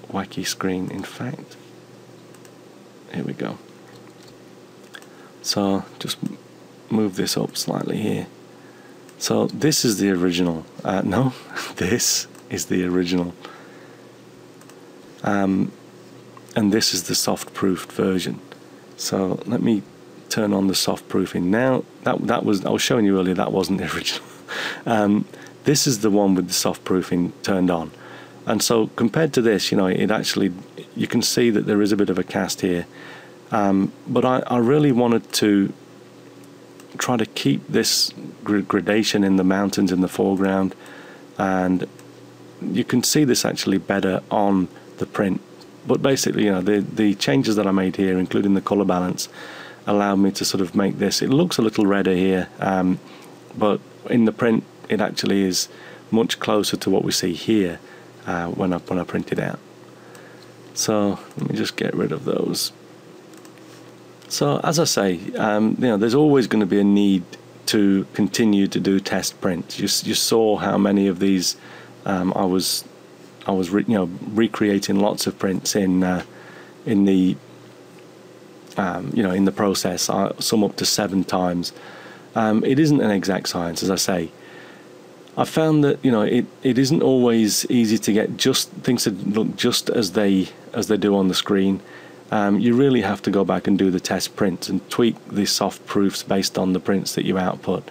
wacky 0.08 0.46
screen. 0.46 0.92
In 0.92 1.02
fact, 1.02 1.58
here 3.12 3.24
we 3.24 3.34
go. 3.34 3.58
So 5.42 5.84
just 5.98 6.20
move 6.92 7.16
this 7.16 7.36
up 7.36 7.58
slightly 7.58 7.98
here. 7.98 8.28
So 9.18 9.48
this 9.48 9.84
is 9.84 9.98
the 9.98 10.12
original. 10.12 10.64
Uh, 10.84 11.02
no, 11.04 11.34
this 11.78 12.28
is 12.52 12.68
the 12.68 12.86
original. 12.86 13.34
Um, 15.24 15.72
and 16.56 16.72
this 16.72 16.94
is 16.94 17.06
the 17.06 17.16
soft 17.16 17.56
proofed 17.56 17.92
version. 17.92 18.42
So 18.96 19.42
let 19.48 19.64
me 19.64 19.82
turn 20.30 20.54
on 20.54 20.68
the 20.68 20.76
soft 20.76 21.10
proofing 21.10 21.50
now. 21.50 21.84
That 22.04 22.28
that 22.28 22.46
was 22.46 22.64
I 22.64 22.70
was 22.70 22.84
showing 22.84 23.06
you 23.06 23.18
earlier. 23.18 23.34
That 23.34 23.52
wasn't 23.52 23.80
the 23.80 23.92
original. 23.96 24.24
Um, 24.86 25.26
this 25.68 25.86
is 25.86 26.00
the 26.00 26.10
one 26.10 26.34
with 26.34 26.48
the 26.48 26.54
soft 26.54 26.86
proofing 26.86 27.34
turned 27.44 27.70
on. 27.70 27.92
And 28.46 28.64
so 28.64 28.88
compared 28.96 29.34
to 29.34 29.42
this, 29.42 29.70
you 29.70 29.78
know, 29.78 29.88
it 29.88 30.10
actually, 30.10 30.54
you 30.96 31.08
can 31.08 31.22
see 31.22 31.50
that 31.50 31.66
there 31.66 31.82
is 31.82 31.92
a 31.92 31.98
bit 31.98 32.10
of 32.10 32.18
a 32.18 32.24
cast 32.24 32.62
here. 32.62 32.88
Um, 33.52 33.92
but 34.08 34.24
I, 34.24 34.42
I 34.48 34.60
really 34.60 34.94
wanted 34.94 35.34
to 35.34 35.74
try 36.98 37.18
to 37.18 37.26
keep 37.26 37.68
this 37.68 38.14
gradation 38.46 39.26
in 39.26 39.36
the 39.36 39.44
mountains 39.44 39.92
in 39.92 40.00
the 40.00 40.08
foreground. 40.08 40.74
And 41.38 41.86
you 42.62 42.86
can 42.86 43.04
see 43.04 43.26
this 43.26 43.44
actually 43.44 43.78
better 43.78 44.24
on 44.32 44.70
the 45.00 45.06
print. 45.06 45.42
But 45.86 46.02
basically, 46.02 46.46
you 46.46 46.52
know, 46.52 46.62
the, 46.62 46.80
the 46.80 47.14
changes 47.16 47.58
that 47.58 47.68
I 47.68 47.72
made 47.72 47.98
here, 47.98 48.18
including 48.18 48.54
the 48.54 48.62
color 48.62 48.86
balance, 48.86 49.28
allowed 49.86 50.20
me 50.20 50.32
to 50.32 50.46
sort 50.46 50.62
of 50.62 50.76
make 50.76 50.98
this. 50.98 51.22
It 51.22 51.30
looks 51.30 51.58
a 51.58 51.62
little 51.62 51.86
redder 51.86 52.16
here, 52.16 52.48
um, 52.62 53.00
but 53.58 53.82
in 54.10 54.24
the 54.24 54.32
print, 54.32 54.64
it 54.90 55.02
actually 55.02 55.44
is 55.44 55.70
much 56.12 56.40
closer 56.40 56.78
to 56.78 56.90
what 56.90 57.04
we 57.04 57.12
see 57.12 57.34
here 57.34 57.80
uh, 58.26 58.48
when 58.48 58.74
I 58.74 58.78
when 58.78 59.00
I 59.00 59.04
print 59.04 59.32
it 59.32 59.40
out. 59.40 59.60
So 60.74 61.20
let 61.38 61.50
me 61.50 61.56
just 61.56 61.76
get 61.76 61.94
rid 61.96 62.12
of 62.12 62.26
those. 62.26 62.72
So 64.30 64.60
as 64.64 64.80
I 64.80 64.84
say, 64.84 65.20
um, 65.36 65.76
you 65.80 65.88
know, 65.88 65.98
there's 65.98 66.14
always 66.14 66.48
going 66.48 66.60
to 66.60 66.66
be 66.68 66.80
a 66.80 66.84
need 66.84 67.24
to 67.68 68.06
continue 68.14 68.68
to 68.68 68.80
do 68.80 69.00
test 69.00 69.40
prints. 69.42 69.80
You, 69.80 69.84
you 70.08 70.16
saw 70.16 70.58
how 70.58 70.78
many 70.78 71.08
of 71.08 71.20
these 71.20 71.58
um, 72.06 72.34
I 72.36 72.46
was 72.46 72.84
I 73.46 73.52
was 73.52 73.72
you 73.72 73.86
know 73.88 74.10
recreating 74.28 75.00
lots 75.00 75.28
of 75.28 75.38
prints 75.40 75.76
in 75.76 76.04
uh, 76.04 76.24
in 76.86 77.06
the 77.06 77.36
um, 78.78 79.12
you 79.14 79.24
know 79.24 79.32
in 79.32 79.46
the 79.46 79.52
process. 79.52 80.10
I, 80.10 80.32
some 80.40 80.64
up 80.64 80.76
to 80.78 80.86
seven 80.86 81.24
times. 81.24 81.74
Um, 82.36 82.64
it 82.64 82.78
isn't 82.78 83.02
an 83.02 83.10
exact 83.10 83.50
science, 83.50 83.82
as 83.82 83.90
I 83.90 83.96
say. 83.96 84.32
I 85.38 85.46
found 85.46 85.84
that 85.84 86.04
you 86.04 86.12
know 86.12 86.24
it, 86.24 86.46
it 86.64 86.80
isn't 86.80 87.04
always 87.04 87.70
easy 87.70 88.00
to 88.00 88.12
get 88.12 88.38
just 88.38 88.72
things 88.72 89.04
to 89.04 89.12
look 89.12 89.56
just 89.56 89.90
as 89.90 90.14
they 90.14 90.50
as 90.74 90.88
they 90.88 90.98
do 90.98 91.16
on 91.16 91.28
the 91.28 91.36
screen. 91.36 91.80
Um, 92.32 92.60
you 92.60 92.74
really 92.74 93.02
have 93.02 93.22
to 93.22 93.32
go 93.32 93.46
back 93.46 93.68
and 93.68 93.78
do 93.78 93.90
the 93.90 94.02
test 94.02 94.36
prints 94.36 94.68
and 94.68 94.88
tweak 94.90 95.16
the 95.30 95.46
soft 95.46 95.86
proofs 95.86 96.24
based 96.24 96.58
on 96.58 96.74
the 96.74 96.80
prints 96.80 97.16
that 97.16 97.24
you 97.24 97.38
output. 97.38 97.90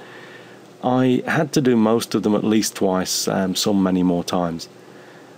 I 0.84 1.22
had 1.26 1.52
to 1.52 1.62
do 1.62 1.74
most 1.74 2.14
of 2.14 2.22
them 2.22 2.34
at 2.34 2.44
least 2.44 2.76
twice, 2.76 3.28
um, 3.28 3.54
some 3.54 3.82
many 3.82 4.02
more 4.02 4.22
times. 4.22 4.68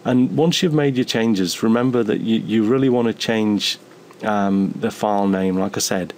And 0.04 0.36
once 0.36 0.62
you've 0.62 0.74
made 0.74 0.96
your 0.96 1.04
changes, 1.04 1.62
remember 1.62 2.02
that 2.02 2.20
you, 2.22 2.40
you 2.40 2.64
really 2.64 2.88
want 2.88 3.06
to 3.06 3.14
change 3.14 3.78
um, 4.24 4.72
the 4.74 4.90
file 4.90 5.28
name, 5.28 5.56
like 5.56 5.76
I 5.76 5.80
said 5.80 6.12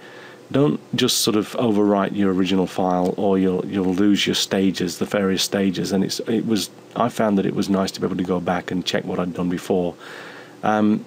don't 0.51 0.79
just 0.95 1.19
sort 1.19 1.37
of 1.37 1.53
overwrite 1.53 2.15
your 2.15 2.33
original 2.33 2.67
file 2.67 3.13
or 3.17 3.39
you'll 3.39 3.65
you'll 3.65 3.93
lose 3.93 4.27
your 4.27 4.35
stages 4.35 4.99
the 4.99 5.05
various 5.05 5.43
stages. 5.43 5.91
And 5.91 6.03
it's 6.03 6.19
it 6.21 6.45
was 6.45 6.69
I 6.95 7.09
found 7.09 7.37
that 7.37 7.45
it 7.45 7.55
was 7.55 7.69
nice 7.69 7.91
to 7.91 8.01
be 8.01 8.05
able 8.05 8.17
to 8.17 8.23
go 8.23 8.39
back 8.39 8.71
and 8.71 8.85
check 8.85 9.05
what 9.05 9.19
I'd 9.19 9.33
done 9.33 9.49
before. 9.49 9.95
Um, 10.63 11.05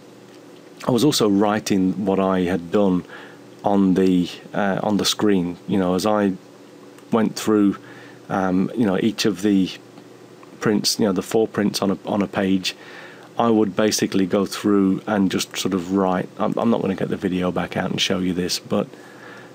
I 0.86 0.90
was 0.90 1.04
also 1.04 1.28
writing 1.28 2.04
what 2.04 2.18
I 2.18 2.40
had 2.40 2.70
done 2.70 3.04
on 3.62 3.94
the 3.94 4.28
uh, 4.52 4.80
on 4.82 4.96
the 4.96 5.04
screen. 5.04 5.58
You 5.68 5.78
know 5.78 5.94
as 5.94 6.06
I 6.06 6.32
went 7.12 7.36
through 7.36 7.76
um, 8.28 8.70
you 8.74 8.86
know 8.86 8.98
each 8.98 9.26
of 9.26 9.42
the 9.42 9.70
prints 10.60 10.98
you 10.98 11.04
know 11.04 11.12
the 11.12 11.22
four 11.22 11.46
prints 11.46 11.82
on 11.82 11.90
a 11.90 11.98
on 12.06 12.22
a 12.22 12.26
page 12.26 12.74
I 13.38 13.50
would 13.50 13.74
basically 13.76 14.26
go 14.26 14.46
through 14.46 15.02
and 15.08 15.28
just 15.28 15.56
sort 15.56 15.74
of 15.74 15.92
write. 15.92 16.28
I'm, 16.38 16.56
I'm 16.56 16.70
not 16.70 16.80
going 16.80 16.96
to 16.96 17.02
get 17.02 17.08
the 17.08 17.16
video 17.16 17.50
back 17.50 17.76
out 17.76 17.90
and 17.90 18.00
show 18.00 18.18
you 18.20 18.32
this 18.32 18.58
but 18.58 18.86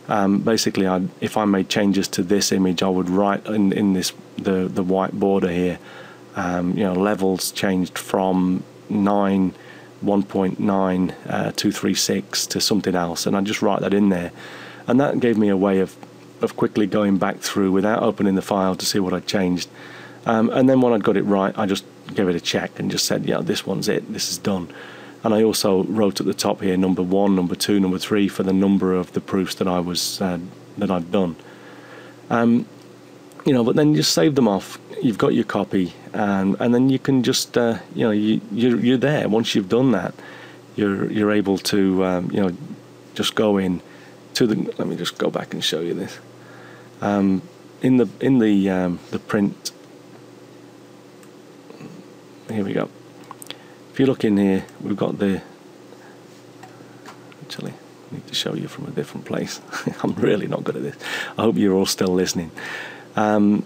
um, 0.10 0.40
basically, 0.40 0.86
I'd, 0.88 1.10
if 1.22 1.38
I 1.38 1.46
made 1.46 1.70
changes 1.70 2.08
to 2.10 2.24
this 2.24 2.52
image, 2.52 2.84
I 2.84 2.90
would 2.90 3.10
write 3.10 3.46
in, 3.46 3.72
in 3.72 3.94
this 3.94 4.12
the 4.38 4.68
the 4.68 4.84
white 4.84 5.14
border 5.14 5.50
here. 5.50 5.80
Um, 6.36 6.78
you 6.78 6.84
know, 6.84 6.94
levels 6.94 7.52
changed 7.52 7.98
from 7.98 8.64
nine. 8.90 9.54
1.9 10.02 11.12
uh, 11.28 11.52
236 11.52 12.48
to 12.48 12.62
something 12.62 12.96
else 12.96 13.26
and 13.26 13.36
I'd 13.36 13.44
just 13.44 13.62
write 13.62 13.82
that 13.82 13.94
in 13.94 14.08
there 14.08 14.32
and 14.88 14.98
that 15.02 15.20
gave 15.20 15.38
me 15.38 15.50
a 15.50 15.58
way 15.58 15.80
of 15.80 15.94
of 16.42 16.56
quickly 16.56 16.88
going 16.88 17.18
back 17.18 17.40
through 17.40 17.72
without 17.72 18.02
opening 18.02 18.36
the 18.36 18.42
file 18.42 18.76
to 18.76 18.86
see 18.86 19.00
what 19.00 19.14
I'd 19.14 19.28
changed. 19.28 19.70
Um, 20.26 20.50
and 20.50 20.70
then 20.70 20.82
when 20.82 20.94
I'd 20.94 21.04
got 21.04 21.18
it 21.18 21.24
right, 21.24 21.58
I 21.58 21.66
just 21.66 21.86
gave 22.14 22.30
it 22.30 22.36
a 22.36 22.40
check 22.40 22.80
and 22.80 22.92
just 22.92 23.06
said, 23.06 23.26
yeah, 23.26 23.42
this 23.42 23.66
one's 23.66 23.88
it, 23.88 24.12
this 24.12 24.32
is 24.32 24.38
done. 24.38 24.72
And 25.24 25.34
I 25.34 25.44
also 25.44 25.84
wrote 25.84 26.20
at 26.20 26.26
the 26.26 26.34
top 26.34 26.62
here 26.62 26.78
number 26.78 27.02
one, 27.04 27.36
number 27.36 27.56
two, 27.56 27.80
number 27.80 27.98
three 27.98 28.28
for 28.28 28.44
the 28.44 28.54
number 28.54 28.94
of 28.94 29.12
the 29.14 29.22
proofs 29.22 29.56
that 29.56 29.68
I 29.68 29.80
was 29.80 30.22
uh, 30.22 30.40
that 30.78 30.90
I'd 30.90 31.12
done. 31.12 31.36
Um, 32.30 32.66
you 33.46 33.54
know, 33.54 33.64
but 33.64 33.76
then 33.76 33.94
you 33.96 34.04
save 34.04 34.36
them 34.36 34.48
off. 34.48 34.80
You've 35.02 35.18
got 35.18 35.34
your 35.34 35.44
copy, 35.44 35.94
and 36.14 36.56
and 36.60 36.74
then 36.74 36.90
you 36.90 37.00
can 37.00 37.24
just 37.24 37.58
uh, 37.58 37.80
you 37.96 38.06
know 38.06 38.12
you 38.12 38.42
you're, 38.52 38.80
you're 38.80 38.98
there. 38.98 39.28
Once 39.28 39.56
you've 39.56 39.70
done 39.70 39.92
that, 39.92 40.14
you're 40.76 41.12
you're 41.12 41.32
able 41.32 41.58
to 41.58 42.06
um, 42.06 42.32
you 42.32 42.42
know 42.42 42.56
just 43.14 43.36
go 43.36 43.58
in 43.58 43.82
to 44.36 44.48
the. 44.48 44.56
Let 44.78 44.88
me 44.88 44.96
just 44.96 45.18
go 45.18 45.30
back 45.30 45.54
and 45.54 45.64
show 45.64 45.82
you 45.82 45.94
this. 45.94 46.20
Um, 47.02 47.42
in 47.82 47.98
the 47.98 48.08
in 48.22 48.40
the 48.40 48.70
um, 48.70 49.00
the 49.12 49.20
print. 49.20 49.72
Here 52.50 52.64
we 52.64 52.74
go. 52.74 52.90
If 54.00 54.04
you 54.04 54.08
look 54.08 54.24
in 54.24 54.38
here, 54.38 54.66
we've 54.80 54.96
got 54.96 55.20
the. 55.20 55.42
Actually, 57.44 57.74
I 57.74 58.16
need 58.16 58.26
to 58.28 58.34
show 58.34 58.54
you 58.54 58.70
from 58.70 58.88
a 58.88 58.92
different 58.92 59.26
place. 59.26 59.60
I'm 60.02 60.14
really 60.14 60.48
not 60.48 60.64
good 60.64 60.78
at 60.78 60.84
this. 60.84 60.96
I 61.38 61.42
hope 61.42 61.58
you're 61.58 61.74
all 61.74 61.86
still 61.86 62.08
listening. 62.08 62.50
Um, 63.18 63.66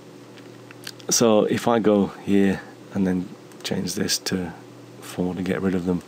so 1.08 1.44
if 1.44 1.68
I 1.68 1.78
go 1.78 2.08
here 2.26 2.62
and 2.96 3.06
then 3.06 3.30
change 3.62 3.94
this 3.94 4.18
to 4.30 4.52
four 5.02 5.36
to 5.36 5.44
get 5.44 5.62
rid 5.62 5.76
of 5.76 5.86
them, 5.86 6.02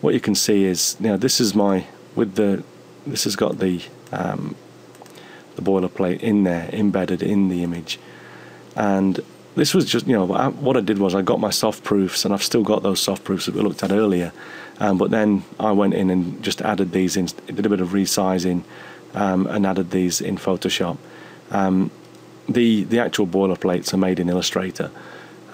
what 0.00 0.14
you 0.14 0.20
can 0.20 0.36
see 0.36 0.64
is 0.64 1.00
now 1.00 1.16
this 1.16 1.40
is 1.40 1.52
my 1.52 1.86
with 2.14 2.36
the 2.36 2.62
this 3.04 3.24
has 3.24 3.34
got 3.34 3.58
the 3.58 3.82
um, 4.12 4.54
the 5.56 5.62
boilerplate 5.62 6.20
in 6.20 6.44
there 6.44 6.70
embedded 6.72 7.20
in 7.20 7.48
the 7.48 7.64
image, 7.64 7.98
and 8.76 9.24
this 9.56 9.74
was 9.74 9.86
just 9.86 10.06
you 10.06 10.12
know 10.12 10.26
what 10.26 10.76
I 10.76 10.80
did 10.80 10.98
was 10.98 11.14
I 11.14 11.22
got 11.22 11.40
my 11.40 11.50
soft 11.50 11.82
proofs 11.82 12.24
and 12.24 12.32
I've 12.32 12.42
still 12.42 12.62
got 12.62 12.82
those 12.82 13.00
soft 13.00 13.24
proofs 13.24 13.46
that 13.46 13.54
we 13.54 13.62
looked 13.62 13.82
at 13.82 13.90
earlier, 13.90 14.32
um, 14.78 14.98
but 14.98 15.10
then 15.10 15.44
I 15.58 15.72
went 15.72 15.94
in 15.94 16.10
and 16.10 16.42
just 16.42 16.60
added 16.60 16.92
these 16.92 17.16
in, 17.16 17.26
did 17.46 17.64
a 17.64 17.68
bit 17.68 17.80
of 17.80 17.88
resizing, 17.90 18.62
um, 19.14 19.46
and 19.46 19.66
added 19.66 19.90
these 19.90 20.20
in 20.20 20.36
Photoshop. 20.36 20.98
Um, 21.50 21.90
the 22.48 22.84
the 22.84 22.98
actual 22.98 23.26
boilerplates 23.26 23.92
are 23.94 23.96
made 23.96 24.20
in 24.20 24.28
Illustrator, 24.28 24.90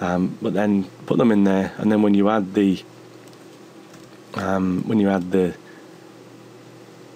um, 0.01 0.37
but 0.41 0.53
then 0.53 0.83
put 1.05 1.17
them 1.17 1.31
in 1.31 1.45
there, 1.45 1.73
and 1.77 1.91
then 1.91 2.01
when 2.01 2.13
you 2.13 2.29
add 2.29 2.53
the 2.53 2.83
um, 4.35 4.83
when 4.85 4.99
you 4.99 5.09
add 5.09 5.31
the 5.31 5.55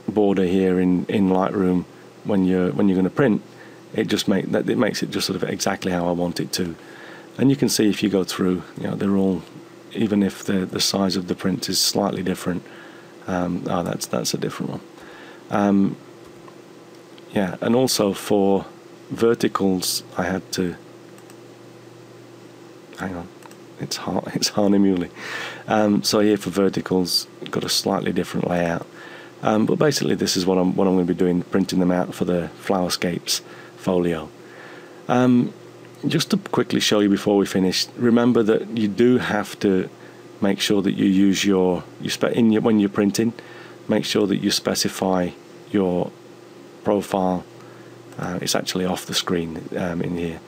border 0.07 0.45
here 0.45 0.79
in, 0.79 1.05
in 1.07 1.29
Lightroom 1.29 1.83
when 2.23 2.45
you're 2.45 2.71
when 2.71 2.87
you're 2.87 2.95
going 2.95 3.03
to 3.03 3.09
print, 3.09 3.41
it 3.97 4.07
just 4.07 4.27
make 4.27 4.51
that 4.51 4.69
it 4.69 4.77
makes 4.77 5.01
it 5.03 5.09
just 5.09 5.25
sort 5.25 5.41
of 5.41 5.49
exactly 5.49 5.91
how 5.91 6.07
I 6.07 6.11
want 6.11 6.39
it 6.39 6.53
to, 6.53 6.75
and 7.37 7.49
you 7.49 7.55
can 7.55 7.67
see 7.67 7.89
if 7.89 8.03
you 8.03 8.09
go 8.09 8.23
through, 8.23 8.61
you 8.77 8.83
know, 8.83 8.95
they're 8.95 9.17
all 9.17 9.41
even 9.93 10.21
if 10.21 10.43
the 10.43 10.65
the 10.65 10.79
size 10.79 11.15
of 11.15 11.27
the 11.27 11.35
print 11.35 11.67
is 11.67 11.79
slightly 11.79 12.21
different. 12.21 12.63
Um, 13.25 13.63
oh, 13.67 13.83
that's 13.83 14.05
that's 14.05 14.33
a 14.33 14.37
different 14.37 14.71
one. 14.71 14.81
Um, 15.49 15.97
yeah, 17.33 17.57
and 17.59 17.75
also 17.75 18.13
for 18.13 18.65
verticals, 19.09 20.03
I 20.15 20.23
had 20.23 20.49
to. 20.53 20.75
Hang 22.99 23.15
on, 23.15 23.27
it's 23.79 23.97
hard. 23.97 24.25
It's 24.35 24.51
Hahnemühle. 24.51 25.09
Um, 25.67 26.03
so 26.03 26.19
here 26.19 26.37
for 26.37 26.51
verticals, 26.51 27.27
got 27.49 27.63
a 27.63 27.69
slightly 27.69 28.13
different 28.13 28.47
layout. 28.47 28.85
Um, 29.41 29.65
but 29.65 29.77
basically, 29.79 30.15
this 30.15 30.37
is 30.37 30.45
what 30.45 30.59
I'm 30.59 30.75
what 30.75 30.87
I'm 30.87 30.93
going 30.93 31.07
to 31.07 31.13
be 31.13 31.17
doing, 31.17 31.41
printing 31.41 31.79
them 31.79 31.91
out 31.91 32.13
for 32.13 32.25
the 32.25 32.49
Flowerscapes 32.63 33.41
folio. 33.87 34.29
Um, 35.07 35.53
just 36.07 36.27
to 36.31 36.37
quickly 36.57 36.81
show 36.89 36.99
you 36.99 37.09
before 37.09 37.37
we 37.37 37.45
finish, 37.45 37.87
remember 38.11 38.41
that 38.43 38.61
you 38.81 38.87
do 38.87 39.17
have 39.17 39.49
to 39.65 39.89
make 40.41 40.59
sure 40.67 40.81
that 40.87 40.95
you 41.01 41.07
use 41.27 41.39
your 41.51 41.83
you 42.03 42.09
spe- 42.09 42.35
in 42.39 42.51
your, 42.53 42.61
when 42.67 42.79
you're 42.81 42.97
printing, 43.01 43.31
make 43.87 44.05
sure 44.13 44.25
that 44.27 44.39
you 44.43 44.51
specify 44.51 45.21
your 45.71 46.11
profile 46.83 47.43
uh, 48.17 48.39
it's 48.41 48.55
actually 48.55 48.85
off 48.85 49.05
the 49.05 49.13
screen 49.13 49.63
um, 49.77 50.01
in 50.01 50.17
here. 50.17 50.39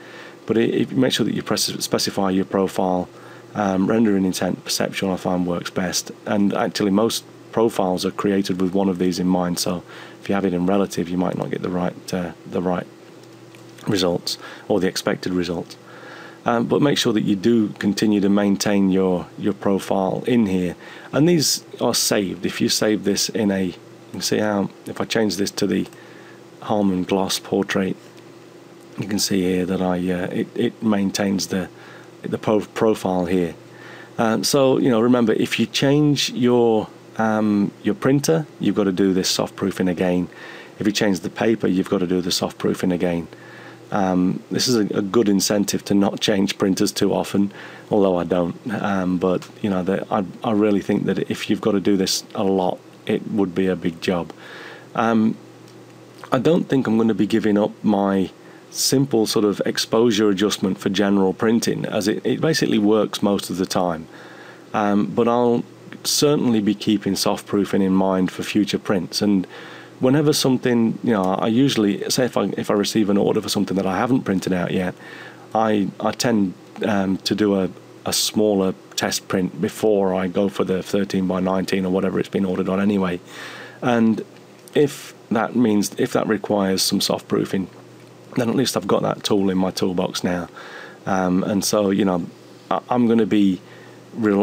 But 0.46 0.56
it, 0.56 0.74
it, 0.74 0.92
make 0.92 1.12
sure 1.12 1.24
that 1.24 1.34
you 1.34 1.42
press, 1.42 1.64
specify 1.64 2.30
your 2.30 2.44
profile. 2.44 3.08
Um, 3.52 3.88
rendering 3.88 4.24
intent 4.24 4.64
perceptual 4.64 5.12
I 5.12 5.16
find 5.16 5.44
works 5.44 5.70
best. 5.70 6.12
And 6.24 6.54
actually, 6.54 6.92
most 6.92 7.24
profiles 7.50 8.06
are 8.06 8.12
created 8.12 8.60
with 8.60 8.74
one 8.74 8.88
of 8.88 8.98
these 8.98 9.18
in 9.18 9.26
mind. 9.26 9.58
So 9.58 9.82
if 10.20 10.28
you 10.28 10.34
have 10.36 10.44
it 10.44 10.54
in 10.54 10.66
relative, 10.66 11.08
you 11.08 11.18
might 11.18 11.36
not 11.36 11.50
get 11.50 11.62
the 11.62 11.68
right 11.68 12.14
uh, 12.14 12.32
the 12.48 12.62
right 12.62 12.86
results 13.86 14.38
or 14.68 14.80
the 14.80 14.88
expected 14.88 15.32
results. 15.32 15.76
Um, 16.46 16.66
but 16.66 16.80
make 16.80 16.96
sure 16.96 17.12
that 17.12 17.22
you 17.22 17.36
do 17.36 17.68
continue 17.78 18.20
to 18.20 18.28
maintain 18.28 18.90
your 18.90 19.26
your 19.38 19.52
profile 19.52 20.24
in 20.26 20.46
here. 20.46 20.74
And 21.12 21.28
these 21.28 21.64
are 21.80 21.94
saved. 21.94 22.46
If 22.46 22.60
you 22.60 22.68
save 22.68 23.04
this 23.04 23.28
in 23.28 23.50
a, 23.50 23.64
you 23.64 23.74
can 24.12 24.22
see 24.22 24.38
how 24.38 24.70
if 24.86 25.00
I 25.00 25.04
change 25.04 25.36
this 25.36 25.50
to 25.52 25.66
the 25.66 25.86
Harman 26.62 27.04
gloss 27.04 27.38
portrait 27.38 27.96
you 28.98 29.08
can 29.08 29.18
see 29.18 29.40
here 29.42 29.66
that 29.66 29.80
I 29.80 29.96
uh, 29.96 30.26
it, 30.26 30.48
it 30.54 30.82
maintains 30.82 31.48
the 31.48 31.68
the 32.22 32.38
pro 32.38 32.60
profile 32.60 33.26
here 33.26 33.54
um, 34.18 34.44
so 34.44 34.78
you 34.78 34.90
know 34.90 35.00
remember 35.00 35.32
if 35.32 35.58
you 35.58 35.66
change 35.66 36.30
your 36.30 36.88
um, 37.16 37.72
your 37.82 37.94
printer 37.94 38.46
you've 38.58 38.74
got 38.74 38.84
to 38.84 38.92
do 38.92 39.12
this 39.12 39.28
soft 39.28 39.56
proofing 39.56 39.88
again 39.88 40.28
if 40.78 40.86
you 40.86 40.92
change 40.92 41.20
the 41.20 41.30
paper 41.30 41.66
you've 41.66 41.88
got 41.88 41.98
to 41.98 42.06
do 42.06 42.20
the 42.20 42.30
soft 42.30 42.58
proofing 42.58 42.92
again 42.92 43.26
um, 43.92 44.42
this 44.50 44.68
is 44.68 44.76
a, 44.76 44.98
a, 44.98 45.02
good 45.02 45.28
incentive 45.28 45.84
to 45.84 45.94
not 45.94 46.20
change 46.20 46.58
printers 46.58 46.92
too 46.92 47.12
often 47.12 47.52
although 47.90 48.16
I 48.16 48.24
don't 48.24 48.56
um, 48.72 49.18
but 49.18 49.48
you 49.62 49.70
know 49.70 50.04
I, 50.10 50.24
I 50.44 50.52
really 50.52 50.80
think 50.80 51.04
that 51.06 51.18
if 51.30 51.50
you've 51.50 51.60
got 51.60 51.72
to 51.72 51.80
do 51.80 51.96
this 51.96 52.24
a 52.34 52.44
lot 52.44 52.78
it 53.06 53.28
would 53.30 53.54
be 53.54 53.66
a 53.66 53.76
big 53.76 54.00
job 54.00 54.32
um, 54.94 55.36
I 56.32 56.38
don't 56.38 56.64
think 56.64 56.86
I'm 56.86 56.96
going 56.96 57.08
to 57.08 57.14
be 57.14 57.26
giving 57.26 57.58
up 57.58 57.72
my 57.82 58.30
simple 58.70 59.26
sort 59.26 59.44
of 59.44 59.60
exposure 59.66 60.28
adjustment 60.28 60.78
for 60.78 60.88
general 60.88 61.32
printing, 61.32 61.84
as 61.84 62.06
it, 62.06 62.24
it 62.24 62.40
basically 62.40 62.78
works 62.78 63.22
most 63.22 63.50
of 63.50 63.56
the 63.56 63.66
time. 63.66 64.06
Um, 64.72 65.06
but 65.06 65.26
I'll 65.26 65.64
certainly 66.04 66.60
be 66.60 66.74
keeping 66.74 67.16
soft 67.16 67.46
proofing 67.46 67.82
in 67.82 67.92
mind 67.92 68.30
for 68.30 68.42
future 68.44 68.78
prints. 68.78 69.20
And 69.20 69.46
whenever 70.00 70.32
something, 70.32 70.98
you 71.04 71.12
know, 71.12 71.22
I 71.22 71.46
usually 71.46 72.08
say 72.10 72.24
if 72.24 72.36
I 72.36 72.44
if 72.56 72.70
I 72.70 72.74
receive 72.74 73.10
an 73.10 73.16
order 73.16 73.40
for 73.40 73.48
something 73.48 73.76
that 73.76 73.86
I 73.86 73.96
haven't 73.96 74.22
printed 74.22 74.52
out 74.52 74.72
yet, 74.72 74.94
I 75.54 75.88
I 76.00 76.10
tend 76.12 76.54
um, 76.84 77.18
to 77.18 77.34
do 77.34 77.60
a 77.60 77.70
a 78.06 78.12
smaller 78.12 78.74
test 78.96 79.28
print 79.28 79.60
before 79.60 80.14
I 80.14 80.26
go 80.26 80.48
for 80.48 80.64
the 80.64 80.82
13 80.82 81.26
by 81.26 81.40
19 81.40 81.84
or 81.84 81.92
whatever 81.92 82.18
it's 82.18 82.28
been 82.28 82.44
ordered 82.44 82.68
on 82.68 82.80
anyway. 82.80 83.20
And 83.82 84.24
if 84.74 85.14
that 85.30 85.54
means 85.54 85.94
if 85.98 86.12
that 86.12 86.26
requires 86.26 86.82
some 86.82 87.00
soft 87.00 87.28
proofing, 87.28 87.68
then 88.36 88.48
at 88.48 88.54
least 88.54 88.76
I've 88.76 88.86
got 88.86 89.02
that 89.02 89.22
tool 89.24 89.50
in 89.50 89.58
my 89.58 89.70
toolbox 89.70 90.24
now. 90.24 90.48
Um, 91.06 91.44
and 91.44 91.64
so, 91.64 91.90
you 91.90 92.04
know, 92.04 92.26
I, 92.70 92.80
am 92.90 93.06
going 93.06 93.18
to 93.18 93.26
be 93.26 93.60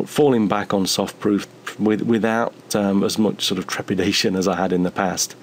falling 0.05 0.47
back 0.47 0.74
on 0.74 0.88
soft 0.88 1.20
proof 1.20 1.47
with, 1.80 2.01
without 2.01 2.76
um, 2.76 3.03
as 3.03 3.18
much 3.18 3.43
sort 3.43 3.57
of 3.57 3.68
trepidation 3.68 4.36
as 4.36 4.47
I 4.47 4.55
had 4.55 4.72
in 4.74 4.84
the 4.84 4.91
past. 4.91 5.36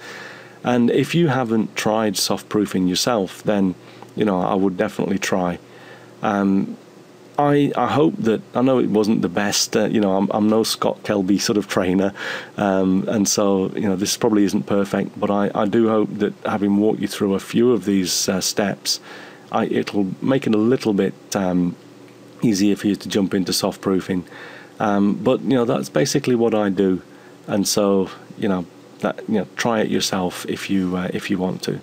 And 0.63 0.89
if 0.89 1.13
you 1.13 1.27
haven't 1.27 1.75
tried 1.75 2.17
soft 2.17 2.49
proofing 2.49 2.87
yourself, 2.87 3.43
then 3.43 3.75
you 4.15 4.25
know 4.25 4.41
I 4.41 4.55
would 4.55 4.77
definitely 4.77 5.19
try. 5.19 5.59
Um, 6.23 6.77
I, 7.37 7.71
I 7.75 7.87
hope 7.87 8.15
that 8.19 8.41
I 8.53 8.61
know 8.61 8.79
it 8.79 8.89
wasn't 8.89 9.21
the 9.21 9.29
best. 9.29 9.75
Uh, 9.75 9.85
you 9.85 9.99
know, 9.99 10.15
I'm, 10.15 10.29
I'm 10.31 10.47
no 10.47 10.63
Scott 10.63 11.03
Kelby 11.03 11.39
sort 11.39 11.57
of 11.57 11.67
trainer, 11.67 12.13
um, 12.57 13.05
and 13.07 13.27
so 13.27 13.71
you 13.75 13.81
know 13.81 13.95
this 13.95 14.17
probably 14.17 14.43
isn't 14.45 14.65
perfect. 14.65 15.19
But 15.19 15.29
I, 15.29 15.51
I 15.53 15.65
do 15.65 15.89
hope 15.89 16.09
that 16.17 16.33
having 16.45 16.77
walked 16.77 16.99
you 16.99 17.07
through 17.07 17.35
a 17.35 17.39
few 17.39 17.71
of 17.71 17.85
these 17.85 18.29
uh, 18.29 18.41
steps, 18.41 18.99
I, 19.51 19.65
it'll 19.65 20.11
make 20.21 20.47
it 20.47 20.55
a 20.55 20.57
little 20.57 20.93
bit 20.93 21.13
um, 21.35 21.75
easier 22.45 22.75
for 22.75 22.87
you 22.87 22.95
to 22.95 23.09
jump 23.09 23.33
into 23.33 23.53
soft 23.53 23.81
proofing. 23.81 24.23
Um, 24.79 25.15
but 25.15 25.41
you 25.41 25.55
know 25.57 25.65
that's 25.65 25.89
basically 25.89 26.35
what 26.35 26.53
I 26.53 26.69
do, 26.69 27.01
and 27.47 27.67
so 27.67 28.09
you 28.37 28.47
know 28.47 28.65
that 28.99 29.27
you 29.27 29.35
know 29.35 29.47
try 29.55 29.81
it 29.81 29.89
yourself 29.89 30.45
if 30.47 30.69
you 30.69 30.95
uh, 30.97 31.09
if 31.13 31.29
you 31.29 31.37
want 31.37 31.61
to. 31.63 31.79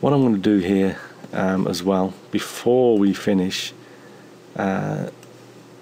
What 0.00 0.12
I'm 0.12 0.20
going 0.20 0.34
to 0.34 0.40
do 0.40 0.58
here 0.58 0.98
um, 1.32 1.66
as 1.68 1.82
well 1.82 2.12
before 2.32 2.98
we 2.98 3.14
finish 3.14 3.72
uh, 4.56 5.08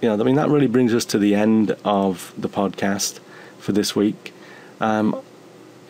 you 0.00 0.08
know, 0.08 0.14
I 0.18 0.24
mean, 0.24 0.36
that 0.36 0.48
really 0.48 0.66
brings 0.66 0.94
us 0.94 1.04
to 1.06 1.18
the 1.18 1.34
end 1.34 1.76
of 1.84 2.32
the 2.38 2.48
podcast 2.48 3.20
for 3.58 3.72
this 3.72 3.94
week. 3.94 4.32
Um, 4.80 5.20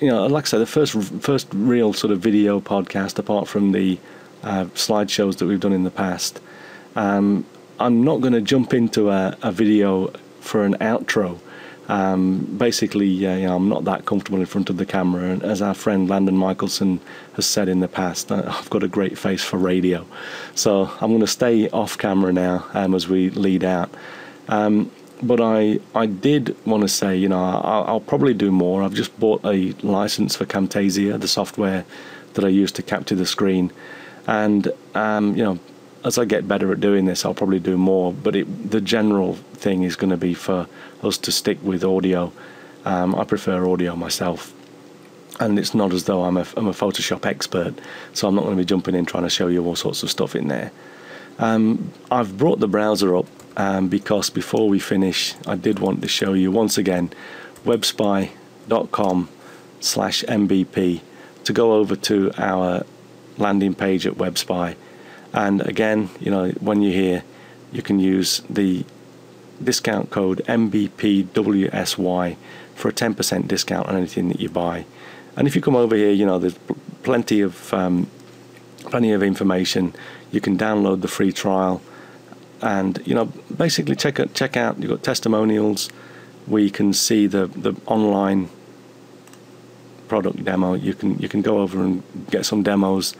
you 0.00 0.08
know, 0.08 0.26
like 0.26 0.44
I 0.44 0.48
said, 0.48 0.60
the 0.60 0.66
first 0.66 0.94
first 1.22 1.48
real 1.52 1.92
sort 1.92 2.12
of 2.12 2.20
video 2.20 2.60
podcast, 2.60 3.18
apart 3.18 3.46
from 3.46 3.72
the 3.72 3.98
uh, 4.42 4.64
slideshows 4.74 5.36
that 5.38 5.46
we've 5.46 5.60
done 5.60 5.72
in 5.72 5.84
the 5.84 5.90
past. 5.90 6.40
Um, 6.96 7.44
I'm 7.80 8.04
not 8.04 8.20
going 8.20 8.34
to 8.34 8.42
jump 8.42 8.74
into 8.74 9.08
a, 9.10 9.36
a, 9.42 9.50
video 9.50 10.12
for 10.40 10.64
an 10.64 10.74
outro 10.74 11.38
Um, 11.88 12.44
basically, 12.58 13.26
uh, 13.26 13.36
you 13.36 13.46
know, 13.46 13.56
I'm 13.56 13.68
not 13.68 13.84
that 13.84 14.04
comfortable 14.04 14.38
in 14.38 14.46
front 14.46 14.70
of 14.70 14.76
the 14.76 14.86
camera, 14.86 15.24
and 15.30 15.42
as 15.42 15.60
our 15.60 15.74
friend 15.74 16.08
Landon 16.08 16.36
Michelson 16.36 17.00
has 17.34 17.46
said 17.46 17.68
in 17.68 17.80
the 17.80 17.88
past, 17.88 18.30
uh, 18.30 18.44
I've 18.46 18.70
got 18.70 18.84
a 18.84 18.88
great 18.88 19.18
face 19.18 19.42
for 19.42 19.56
radio. 19.56 20.06
So 20.54 20.90
I'm 21.00 21.10
going 21.10 21.20
to 21.20 21.26
stay 21.40 21.68
off 21.70 21.98
camera 21.98 22.32
now 22.32 22.66
um, 22.74 22.94
as 22.94 23.08
we 23.08 23.30
lead 23.30 23.64
out. 23.64 23.90
Um, 24.48 24.90
but 25.22 25.40
I, 25.40 25.80
I 25.94 26.06
did 26.06 26.54
want 26.64 26.82
to 26.82 26.88
say, 26.88 27.16
you 27.16 27.28
know, 27.28 27.42
I'll, 27.42 27.84
I'll, 27.88 28.00
probably 28.12 28.34
do 28.34 28.50
more. 28.52 28.82
I've 28.82 28.94
just 28.94 29.18
bought 29.18 29.44
a 29.44 29.72
license 29.82 30.36
for 30.36 30.46
Camtasia, 30.46 31.20
the 31.20 31.28
software 31.28 31.84
that 32.34 32.44
I 32.44 32.48
use 32.48 32.72
to 32.72 32.82
capture 32.82 33.16
the 33.16 33.26
screen, 33.26 33.72
and 34.26 34.68
um, 34.94 35.36
you 35.36 35.44
know, 35.44 35.58
as 36.04 36.18
I 36.18 36.24
get 36.24 36.48
better 36.48 36.72
at 36.72 36.80
doing 36.80 37.04
this, 37.04 37.24
I'll 37.24 37.34
probably 37.34 37.60
do 37.60 37.76
more. 37.76 38.12
But 38.12 38.36
it, 38.36 38.70
the 38.70 38.80
general 38.80 39.34
thing 39.54 39.82
is 39.82 39.96
going 39.96 40.10
to 40.10 40.16
be 40.16 40.34
for 40.34 40.66
us 41.02 41.18
to 41.18 41.32
stick 41.32 41.58
with 41.62 41.84
audio. 41.84 42.32
Um, 42.84 43.14
I 43.14 43.24
prefer 43.24 43.68
audio 43.68 43.94
myself, 43.94 44.54
and 45.38 45.58
it's 45.58 45.74
not 45.74 45.92
as 45.92 46.04
though 46.04 46.24
I'm 46.24 46.36
a, 46.38 46.46
I'm 46.56 46.66
a 46.66 46.72
Photoshop 46.72 47.26
expert, 47.26 47.74
so 48.14 48.28
I'm 48.28 48.34
not 48.34 48.44
going 48.44 48.56
to 48.56 48.62
be 48.62 48.66
jumping 48.66 48.94
in 48.94 49.04
trying 49.04 49.24
to 49.24 49.30
show 49.30 49.48
you 49.48 49.64
all 49.66 49.76
sorts 49.76 50.02
of 50.02 50.10
stuff 50.10 50.34
in 50.34 50.48
there. 50.48 50.72
Um, 51.38 51.92
I've 52.10 52.38
brought 52.38 52.60
the 52.60 52.68
browser 52.68 53.16
up 53.16 53.26
um, 53.56 53.88
because 53.88 54.30
before 54.30 54.68
we 54.68 54.78
finish, 54.78 55.34
I 55.46 55.56
did 55.56 55.78
want 55.78 56.02
to 56.02 56.08
show 56.08 56.32
you 56.32 56.50
once 56.50 56.78
again 56.78 57.10
webspy.com 57.64 59.28
slash 59.80 60.22
mbp 60.24 61.00
to 61.44 61.52
go 61.52 61.72
over 61.74 61.96
to 61.96 62.30
our 62.38 62.84
landing 63.38 63.74
page 63.74 64.06
at 64.06 64.14
WebSpy 64.14 64.76
and 65.32 65.60
again, 65.62 66.10
you 66.20 66.30
know, 66.30 66.50
when 66.60 66.82
you're 66.82 66.92
here, 66.92 67.24
you 67.72 67.82
can 67.82 67.98
use 68.00 68.42
the 68.50 68.84
discount 69.62 70.10
code 70.10 70.42
MBPWSY 70.46 72.36
for 72.74 72.88
a 72.88 72.92
10% 72.92 73.46
discount 73.46 73.88
on 73.88 73.96
anything 73.96 74.28
that 74.28 74.40
you 74.40 74.48
buy. 74.48 74.86
And 75.36 75.46
if 75.46 75.54
you 75.54 75.62
come 75.62 75.76
over 75.76 75.94
here, 75.94 76.10
you 76.10 76.26
know, 76.26 76.38
there's 76.38 76.58
plenty 77.02 77.40
of 77.40 77.72
um, 77.72 78.08
plenty 78.80 79.12
of 79.12 79.22
information. 79.22 79.94
You 80.32 80.40
can 80.40 80.56
download 80.58 81.02
the 81.02 81.08
free 81.08 81.32
trial, 81.32 81.80
and 82.60 83.00
you 83.04 83.14
know, 83.14 83.26
basically 83.56 83.96
check 83.96 84.18
out 84.18 84.34
check 84.34 84.56
out. 84.56 84.78
You've 84.78 84.90
got 84.90 85.02
testimonials 85.02 85.90
We 86.46 86.70
can 86.70 86.92
see 86.92 87.26
the 87.26 87.46
the 87.46 87.74
online 87.86 88.48
product 90.08 90.44
demo. 90.44 90.74
You 90.74 90.94
can 90.94 91.18
you 91.18 91.28
can 91.28 91.42
go 91.42 91.58
over 91.60 91.82
and 91.82 92.02
get 92.30 92.44
some 92.44 92.62
demos 92.62 93.14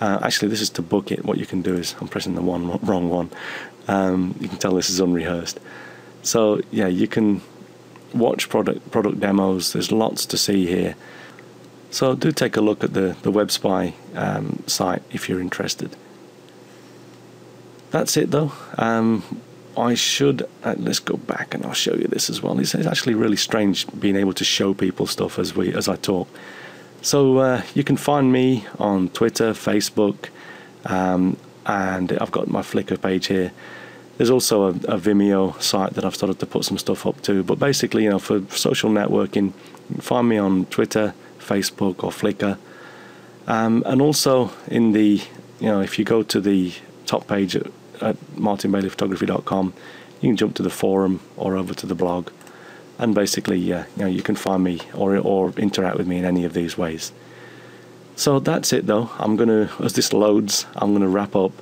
uh, 0.00 0.18
actually, 0.22 0.48
this 0.48 0.60
is 0.60 0.70
to 0.70 0.82
book 0.82 1.10
it. 1.10 1.24
What 1.24 1.38
you 1.38 1.46
can 1.46 1.62
do 1.62 1.74
is 1.74 1.94
I'm 2.00 2.08
pressing 2.08 2.34
the 2.34 2.42
one 2.42 2.78
wrong 2.82 3.08
one. 3.08 3.30
Um, 3.88 4.36
you 4.40 4.48
can 4.48 4.58
tell 4.58 4.74
this 4.74 4.90
is 4.90 5.00
unrehearsed. 5.00 5.58
So 6.22 6.60
yeah, 6.70 6.86
you 6.86 7.08
can 7.08 7.40
watch 8.14 8.48
product 8.48 8.90
product 8.90 9.20
demos. 9.20 9.72
There's 9.72 9.90
lots 9.90 10.26
to 10.26 10.36
see 10.36 10.66
here. 10.66 10.94
So 11.90 12.14
do 12.14 12.32
take 12.32 12.56
a 12.56 12.60
look 12.60 12.84
at 12.84 12.94
the 12.94 13.16
the 13.22 13.32
WebSpy 13.32 13.94
um, 14.14 14.62
site 14.66 15.02
if 15.10 15.28
you're 15.28 15.40
interested. 15.40 15.96
That's 17.90 18.16
it 18.16 18.30
though. 18.30 18.52
Um, 18.76 19.40
I 19.76 19.94
should 19.94 20.42
uh, 20.64 20.74
let's 20.76 20.98
go 20.98 21.16
back 21.16 21.54
and 21.54 21.64
I'll 21.64 21.72
show 21.72 21.94
you 21.94 22.08
this 22.08 22.28
as 22.28 22.42
well. 22.42 22.58
It's, 22.58 22.74
it's, 22.74 22.86
actually 22.86 23.14
really 23.14 23.36
strange 23.36 23.86
being 23.98 24.16
able 24.16 24.32
to 24.34 24.44
show 24.44 24.74
people 24.74 25.06
stuff 25.06 25.38
as 25.38 25.54
we 25.54 25.72
as 25.72 25.88
I 25.88 25.96
talk. 25.96 26.28
So 27.02 27.38
uh, 27.38 27.62
you 27.74 27.84
can 27.84 27.96
find 27.96 28.32
me 28.32 28.66
on 28.78 29.08
Twitter, 29.10 29.52
Facebook, 29.52 30.28
um, 30.84 31.36
and 31.66 32.12
I've 32.12 32.32
got 32.32 32.48
my 32.48 32.62
Flickr 32.62 33.00
page 33.00 33.26
here. 33.26 33.52
There's 34.16 34.30
also 34.30 34.64
a, 34.64 34.70
a, 34.70 34.98
Vimeo 34.98 35.60
site 35.62 35.94
that 35.94 36.04
I've 36.04 36.16
started 36.16 36.40
to 36.40 36.46
put 36.46 36.64
some 36.64 36.76
stuff 36.76 37.06
up 37.06 37.22
to. 37.22 37.44
But 37.44 37.60
basically, 37.60 38.04
you 38.04 38.10
know, 38.10 38.18
for 38.18 38.42
social 38.50 38.90
networking, 38.90 39.52
find 40.00 40.28
me 40.28 40.38
on 40.38 40.64
Twitter, 40.66 41.14
Facebook, 41.38 42.02
or 42.02 42.10
Flickr. 42.10 42.58
Um, 43.46 43.84
and 43.86 44.02
also 44.02 44.50
in 44.66 44.92
the, 44.92 45.22
you 45.60 45.68
know, 45.68 45.80
if 45.80 45.98
you 45.98 46.04
go 46.04 46.24
to 46.24 46.40
the 46.40 46.74
top 47.06 47.28
page 47.28 47.54
at, 47.54 47.66
at 48.00 48.16
martinbaileyphotography.com, 48.34 49.72
you 50.20 50.30
can 50.30 50.36
jump 50.36 50.56
to 50.56 50.62
the 50.64 50.70
forum 50.70 51.20
or 51.36 51.56
over 51.56 51.74
to 51.74 51.86
the 51.86 51.94
blog 51.94 52.30
and 52.98 53.14
basically 53.14 53.72
uh, 53.72 53.84
you 53.96 54.02
know 54.02 54.06
you 54.06 54.22
can 54.22 54.36
find 54.36 54.62
me 54.64 54.80
or 54.94 55.16
or 55.16 55.52
interact 55.56 55.96
with 55.96 56.06
me 56.06 56.18
in 56.18 56.24
any 56.24 56.44
of 56.44 56.52
these 56.52 56.76
ways. 56.76 57.12
So 58.16 58.40
that's 58.40 58.72
it 58.72 58.86
though. 58.86 59.10
I'm 59.18 59.36
gonna 59.36 59.70
as 59.80 59.92
this 59.94 60.12
loads, 60.12 60.66
I'm 60.76 60.92
gonna 60.92 61.08
wrap 61.08 61.36
up, 61.36 61.52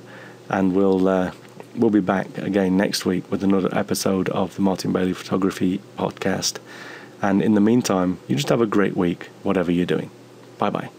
and 0.49 0.73
we'll 0.73 1.07
uh, 1.07 1.31
we'll 1.75 1.91
be 1.91 2.01
back 2.01 2.37
again 2.37 2.75
next 2.77 3.05
week 3.05 3.29
with 3.31 3.43
another 3.43 3.69
episode 3.71 4.29
of 4.29 4.55
the 4.55 4.61
Martin 4.61 4.91
Bailey 4.91 5.13
Photography 5.13 5.79
Podcast. 5.97 6.57
And 7.21 7.41
in 7.41 7.55
the 7.55 7.61
meantime, 7.61 8.19
you 8.27 8.35
just 8.35 8.49
have 8.49 8.61
a 8.61 8.67
great 8.67 8.95
week, 8.95 9.29
whatever 9.43 9.71
you're 9.71 9.85
doing. 9.85 10.11
Bye 10.57 10.69
bye. 10.69 10.96